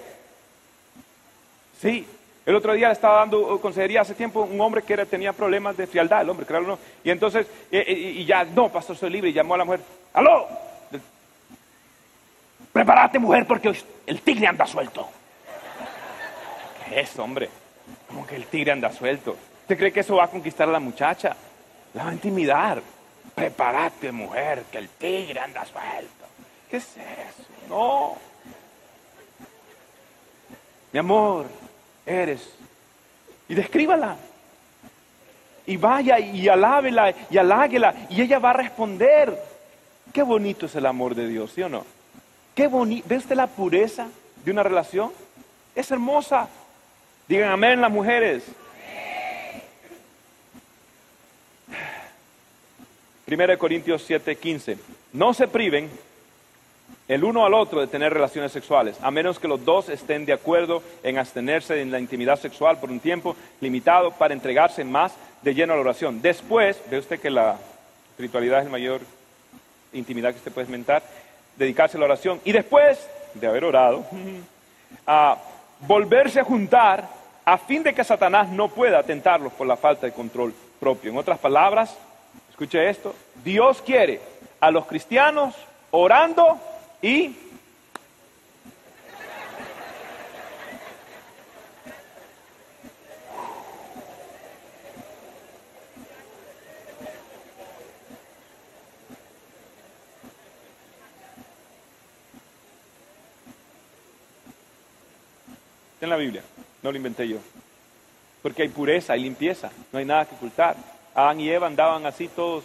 Sí, 1.80 2.05
el 2.45 2.53
otro 2.53 2.73
día 2.73 2.89
le 2.89 2.93
estaba 2.93 3.18
dando 3.18 3.59
consejería 3.59 4.01
hace 4.01 4.13
tiempo 4.13 4.41
un 4.41 4.61
hombre 4.61 4.84
que 4.84 4.93
era, 4.93 5.07
tenía 5.07 5.34
problemas 5.34 5.76
de 5.76 5.88
frialdad, 5.88 6.22
el 6.22 6.30
hombre, 6.30 6.45
claro, 6.45 6.68
no. 6.68 6.80
Y 7.03 7.09
entonces, 7.09 7.47
eh, 7.72 7.84
eh, 7.88 7.93
y 7.93 8.26
ya, 8.26 8.43
no, 8.43 8.69
pastor, 8.69 8.95
soy 8.95 9.09
libre, 9.09 9.31
y 9.31 9.34
llamó 9.34 9.55
a 9.55 9.57
la 9.57 9.65
mujer, 9.65 9.80
¡aló! 10.13 10.47
Prepárate, 12.72 13.18
mujer, 13.18 13.47
porque 13.47 13.73
el 14.05 14.22
tigre 14.22 14.45
anda 14.45 14.68
suelto. 14.68 15.09
¿Qué 16.88 16.99
es, 16.99 17.18
hombre? 17.18 17.49
Que 18.27 18.35
el 18.35 18.45
tigre 18.45 18.72
anda 18.72 18.91
suelto. 18.91 19.35
¿Usted 19.61 19.77
cree 19.77 19.91
que 19.91 20.02
eso 20.02 20.15
va 20.15 20.26
a 20.26 20.27
conquistar 20.30 20.68
a 20.69 20.72
la 20.72 20.80
muchacha? 20.80 21.35
La 21.93 22.06
va 22.06 22.10
a 22.11 22.14
intimidar. 22.14 22.81
Prepárate, 23.35 24.11
mujer, 24.11 24.64
que 24.72 24.77
el 24.77 24.89
tigre 24.89 25.39
anda 25.39 25.65
suelto. 25.65 26.26
¿Qué 26.69 26.77
es 26.77 26.85
eso? 26.98 27.45
No. 27.69 28.15
Mi 30.91 30.99
amor, 30.99 31.48
eres. 32.06 32.49
Y 33.48 33.56
descríbala. 33.56 34.15
Y 35.65 35.77
vaya 35.77 36.19
y 36.19 36.48
alábela 36.48 37.14
y 37.30 37.38
aláguela. 37.38 37.93
Y 38.10 38.22
ella 38.22 38.39
va 38.39 38.52
a 38.52 38.53
responder. 38.53 39.38
Qué 40.14 40.23
bonito 40.23 40.65
es 40.65 40.76
el 40.76 40.85
amor 40.85 41.15
de 41.15 41.27
Dios, 41.27 41.52
¿sí 41.53 41.64
o 41.64 41.69
no? 41.69 41.85
Qué 42.56 42.68
bonito. 42.68 43.07
¿Ve 43.07 43.18
usted 43.18 43.35
la 43.35 43.48
pureza 43.48 44.07
de 44.43 44.52
una 44.52 44.64
relación? 44.64 45.11
Es 45.76 45.91
hermosa. 45.91 46.49
Digan 47.32 47.49
amén 47.49 47.80
las 47.80 47.90
mujeres. 47.90 48.44
Primera 53.24 53.53
de 53.53 53.58
Corintios 53.58 54.06
7:15. 54.06 54.78
No 55.14 55.34
se 55.34 55.48
priven 55.48 55.90
el 57.08 57.24
uno 57.24 57.45
al 57.45 57.53
otro 57.53 57.80
de 57.80 57.88
tener 57.88 58.14
relaciones 58.14 58.52
sexuales, 58.52 58.98
a 59.02 59.12
menos 59.12 59.40
que 59.40 59.48
los 59.48 59.64
dos 59.64 59.88
estén 59.88 60.26
de 60.26 60.34
acuerdo 60.34 60.84
en 61.03 61.20
abstenerse 61.20 61.82
en 61.82 61.90
la 61.90 62.02
intimidad 62.02 62.38
sexual 62.38 62.82
por 62.82 62.91
un 62.91 62.99
tiempo 62.99 63.38
limitado 63.62 64.12
para 64.12 64.34
entregarse 64.34 64.84
más 64.84 65.14
de 65.41 65.53
lleno 65.56 65.72
a 65.72 65.78
la 65.78 65.84
oración. 65.84 66.22
Después, 66.22 66.82
ve 66.91 66.98
usted 66.98 67.22
que 67.22 67.30
la 67.30 67.58
espiritualidad 68.10 68.60
es 68.60 68.66
el 68.66 68.72
mayor 68.74 68.99
intimidad 69.94 70.32
que 70.32 70.40
usted 70.40 70.52
puede 70.52 70.66
experimentar, 70.66 71.02
dedicarse 71.56 71.95
a 71.95 72.02
la 72.02 72.08
oración 72.08 72.41
y 72.44 72.52
después 72.52 72.99
de 73.36 73.48
haber 73.48 73.64
orado, 73.64 74.06
a 75.08 75.38
volverse 75.80 76.41
a 76.41 76.44
juntar 76.44 77.20
a 77.45 77.57
fin 77.57 77.84
de 77.84 77.93
que 77.93 78.03
Satanás 78.03 78.49
no 78.49 78.69
pueda 78.69 79.03
tentarlos 79.03 79.53
por 79.53 79.68
la 79.68 79.77
falta 79.77 80.05
de 80.05 80.13
control 80.13 80.53
propio. 80.80 81.11
En 81.11 81.18
otras 81.18 81.39
palabras, 81.39 81.97
escuche 82.49 82.89
esto, 82.89 83.15
Dios 83.43 83.81
quiere 83.81 84.22
a 84.59 84.72
los 84.72 84.85
cristianos 84.85 85.55
orando 85.91 86.59
y 87.01 87.35
en 106.01 106.09
la 106.09 106.15
Biblia, 106.15 106.41
no 106.84 106.91
lo 106.91 106.98
inventé 106.98 107.28
yo. 107.28 107.38
Porque 108.41 108.64
hay 108.64 108.70
pureza, 108.70 109.14
hay 109.14 109.22
limpieza, 109.22 109.72
no 109.91 109.99
hay 109.99 110.06
nada 110.06 110.26
que 110.26 110.36
ocultar. 110.36 110.76
Adán 111.14 111.40
y 111.40 111.49
Eva 111.49 111.68
andaban 111.68 112.06
así 112.06 112.28
todos 112.28 112.64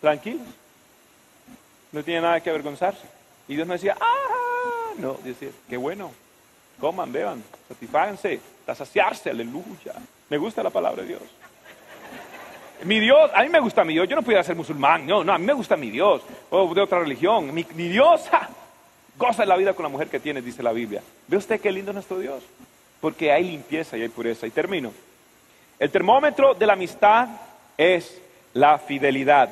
tranquilos. 0.00 0.46
No 1.92 2.02
tiene 2.02 2.22
nada 2.22 2.40
que 2.40 2.50
avergonzarse. 2.50 3.06
Y 3.48 3.54
Dios 3.54 3.66
no 3.66 3.74
decía, 3.74 3.96
ah, 4.00 4.92
no, 4.98 5.14
decía, 5.24 5.48
qué 5.68 5.76
bueno, 5.76 6.12
coman, 6.80 7.12
beban, 7.12 7.42
satisfáganse, 7.68 8.40
hasta 8.60 8.84
saciarse, 8.84 9.30
aleluya. 9.30 9.94
Me 10.28 10.38
gusta 10.38 10.62
la 10.62 10.70
palabra 10.70 11.02
de 11.02 11.08
Dios. 11.08 11.22
Mi 12.84 12.98
Dios, 12.98 13.30
a 13.34 13.42
mí 13.42 13.48
me 13.48 13.60
gusta 13.60 13.84
mi 13.84 13.92
Dios, 13.92 14.08
yo 14.08 14.16
no 14.16 14.22
pudiera 14.22 14.42
ser 14.42 14.56
musulmán, 14.56 15.06
no, 15.06 15.22
no, 15.22 15.34
a 15.34 15.38
mí 15.38 15.44
me 15.44 15.52
gusta 15.52 15.76
mi 15.76 15.90
Dios, 15.90 16.22
o 16.48 16.72
de 16.72 16.80
otra 16.80 17.00
religión. 17.00 17.52
Mi, 17.52 17.66
mi 17.74 17.88
Dios, 17.88 18.22
Goza 19.18 19.42
de 19.42 19.46
la 19.46 19.56
vida 19.56 19.74
con 19.74 19.82
la 19.82 19.90
mujer 19.90 20.08
que 20.08 20.18
tienes, 20.18 20.44
dice 20.44 20.62
la 20.62 20.72
Biblia. 20.72 21.02
¿Ve 21.28 21.36
usted 21.36 21.60
qué 21.60 21.70
lindo 21.70 21.90
es 21.90 21.94
nuestro 21.94 22.18
Dios? 22.18 22.42
Porque 23.00 23.32
hay 23.32 23.44
limpieza 23.44 23.96
y 23.96 24.02
hay 24.02 24.08
pureza. 24.08 24.46
Y 24.46 24.50
termino. 24.50 24.92
El 25.78 25.90
termómetro 25.90 26.54
de 26.54 26.66
la 26.66 26.74
amistad 26.74 27.28
es 27.78 28.20
la 28.52 28.78
fidelidad. 28.78 29.48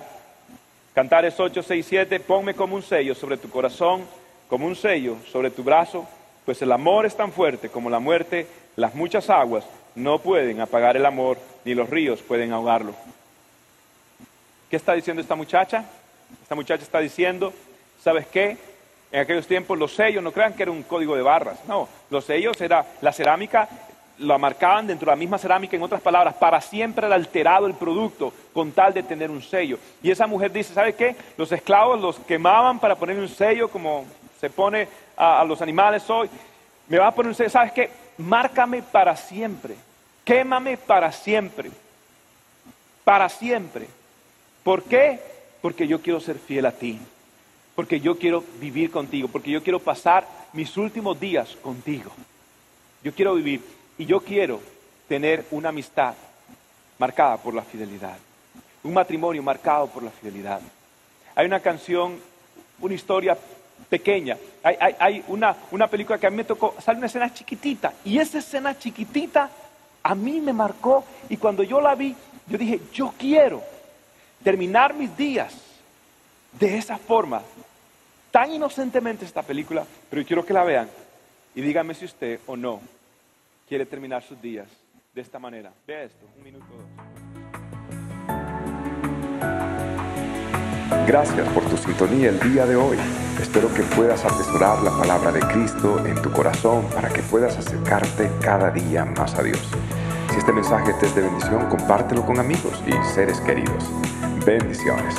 Cantares 0.94 1.38
8, 1.38 1.62
6, 1.62 1.86
7, 1.88 2.20
ponme 2.20 2.54
como 2.54 2.74
un 2.74 2.82
sello 2.82 3.14
sobre 3.14 3.36
tu 3.36 3.48
corazón, 3.48 4.04
como 4.48 4.66
un 4.66 4.74
sello 4.74 5.16
sobre 5.30 5.50
tu 5.50 5.62
brazo, 5.62 6.06
pues 6.44 6.60
el 6.62 6.72
amor 6.72 7.06
es 7.06 7.16
tan 7.16 7.32
fuerte 7.32 7.68
como 7.68 7.88
la 7.88 7.98
muerte, 7.98 8.46
las 8.76 8.94
muchas 8.94 9.30
aguas 9.30 9.64
no 9.94 10.18
pueden 10.18 10.60
apagar 10.60 10.96
el 10.96 11.06
amor, 11.06 11.38
ni 11.64 11.74
los 11.74 11.88
ríos 11.90 12.22
pueden 12.22 12.52
ahogarlo. 12.52 12.94
¿Qué 14.70 14.76
está 14.76 14.94
diciendo 14.94 15.20
esta 15.20 15.34
muchacha? 15.34 15.84
Esta 16.42 16.54
muchacha 16.54 16.82
está 16.82 17.00
diciendo, 17.00 17.52
¿sabes 18.02 18.26
qué? 18.26 18.56
En 19.10 19.20
aquellos 19.20 19.46
tiempos 19.46 19.78
los 19.78 19.94
sellos, 19.94 20.22
no 20.22 20.32
crean 20.32 20.54
que 20.54 20.62
era 20.62 20.72
un 20.72 20.82
código 20.82 21.16
de 21.16 21.22
barras, 21.22 21.58
no, 21.66 21.88
los 22.10 22.24
sellos 22.24 22.60
era 22.60 22.84
la 23.00 23.12
cerámica, 23.12 23.68
la 24.18 24.38
marcaban 24.38 24.86
dentro 24.86 25.06
de 25.06 25.12
la 25.12 25.18
misma 25.20 25.38
cerámica, 25.38 25.76
en 25.76 25.82
otras 25.82 26.00
palabras, 26.00 26.34
para 26.34 26.60
siempre 26.60 27.06
era 27.06 27.14
alterado 27.14 27.66
el 27.66 27.74
producto 27.74 28.32
con 28.52 28.72
tal 28.72 28.92
de 28.92 29.02
tener 29.02 29.30
un 29.30 29.42
sello. 29.42 29.78
Y 30.02 30.10
esa 30.10 30.26
mujer 30.26 30.52
dice, 30.52 30.74
¿sabe 30.74 30.94
qué? 30.94 31.14
Los 31.36 31.52
esclavos 31.52 32.00
los 32.00 32.18
quemaban 32.20 32.78
para 32.78 32.96
poner 32.96 33.18
un 33.18 33.28
sello 33.28 33.68
como 33.68 34.04
se 34.40 34.50
pone 34.50 34.88
a, 35.16 35.44
los 35.44 35.62
animales 35.62 36.08
hoy. 36.10 36.28
Me 36.88 36.98
va 36.98 37.08
a 37.08 37.14
poner 37.14 37.28
un 37.30 37.34
sello, 37.34 37.50
¿sabes 37.50 37.72
qué? 37.72 37.90
Márcame 38.18 38.82
para 38.82 39.14
siempre, 39.14 39.76
quémame 40.24 40.76
para 40.76 41.12
siempre, 41.12 41.70
para 43.04 43.28
siempre. 43.28 43.86
¿Por 44.64 44.82
qué? 44.82 45.20
Porque 45.62 45.86
yo 45.86 46.02
quiero 46.02 46.20
ser 46.20 46.38
fiel 46.38 46.66
a 46.66 46.72
ti 46.72 46.98
porque 47.78 48.00
yo 48.00 48.18
quiero 48.18 48.42
vivir 48.58 48.90
contigo, 48.90 49.28
porque 49.28 49.52
yo 49.52 49.62
quiero 49.62 49.78
pasar 49.78 50.26
mis 50.52 50.76
últimos 50.76 51.18
días 51.18 51.56
contigo. 51.62 52.10
Yo 53.02 53.12
quiero 53.12 53.34
vivir 53.34 53.62
y 53.96 54.06
yo 54.06 54.20
quiero 54.20 54.60
tener 55.08 55.44
una 55.50 55.70
amistad 55.70 56.14
marcada 56.98 57.36
por 57.36 57.54
la 57.54 57.62
fidelidad, 57.62 58.16
un 58.82 58.92
matrimonio 58.92 59.42
marcado 59.42 59.86
por 59.88 60.02
la 60.02 60.10
fidelidad. 60.10 60.60
Hay 61.34 61.46
una 61.46 61.60
canción, 61.60 62.18
una 62.80 62.94
historia 62.94 63.38
pequeña, 63.88 64.36
hay, 64.62 65.24
una, 65.28 65.56
una 65.70 65.86
película 65.86 66.18
que 66.18 66.26
a 66.26 66.30
mí 66.30 66.36
me 66.36 66.44
tocó, 66.44 66.74
sale 66.80 66.98
una 66.98 67.06
escena 67.06 67.32
chiquitita 67.32 67.94
y 68.04 68.18
esa 68.18 68.38
escena 68.38 68.76
chiquitita 68.76 69.50
a 70.02 70.14
mí 70.14 70.40
me 70.40 70.52
marcó 70.52 71.04
y 71.28 71.36
cuando 71.36 71.62
yo 71.62 71.80
la 71.80 71.94
vi, 71.94 72.14
yo 72.46 72.58
dije, 72.58 72.80
yo 72.92 73.14
quiero 73.16 73.62
terminar 74.42 74.94
mis 74.94 75.16
días 75.16 75.54
de 76.58 76.76
esa 76.76 76.98
forma, 76.98 77.42
tan 78.30 78.52
inocentemente 78.52 79.24
esta 79.24 79.42
película, 79.42 79.84
pero 80.10 80.24
quiero 80.24 80.44
que 80.44 80.52
la 80.52 80.64
vean 80.64 80.88
y 81.54 81.60
díganme 81.60 81.94
si 81.94 82.04
usted 82.04 82.40
o 82.46 82.56
no 82.56 82.80
quiere 83.68 83.86
terminar 83.86 84.22
sus 84.22 84.40
días 84.40 84.68
de 85.14 85.20
esta 85.20 85.38
manera. 85.38 85.72
Vea 85.86 86.04
esto, 86.04 86.26
un 86.36 86.44
minuto 86.44 86.66
dos. 86.70 86.86
Gracias 91.06 91.48
por 91.50 91.64
tu 91.64 91.76
sintonía 91.76 92.28
el 92.28 92.40
día 92.40 92.66
de 92.66 92.76
hoy. 92.76 92.98
Espero 93.40 93.72
que 93.72 93.82
puedas 93.82 94.24
atesorar 94.24 94.82
la 94.82 94.90
palabra 94.90 95.32
de 95.32 95.40
Cristo 95.40 96.04
en 96.04 96.20
tu 96.20 96.30
corazón 96.30 96.86
para 96.90 97.08
que 97.08 97.22
puedas 97.22 97.56
acercarte 97.56 98.30
cada 98.42 98.70
día 98.70 99.04
más 99.04 99.34
a 99.38 99.42
Dios. 99.42 99.62
Si 100.30 100.38
este 100.38 100.52
mensaje 100.52 100.92
te 101.00 101.06
es 101.06 101.14
de 101.14 101.22
bendición, 101.22 101.66
compártelo 101.68 102.26
con 102.26 102.38
amigos 102.38 102.82
y 102.86 103.14
seres 103.14 103.40
queridos. 103.40 103.84
Bendiciones. 104.44 105.14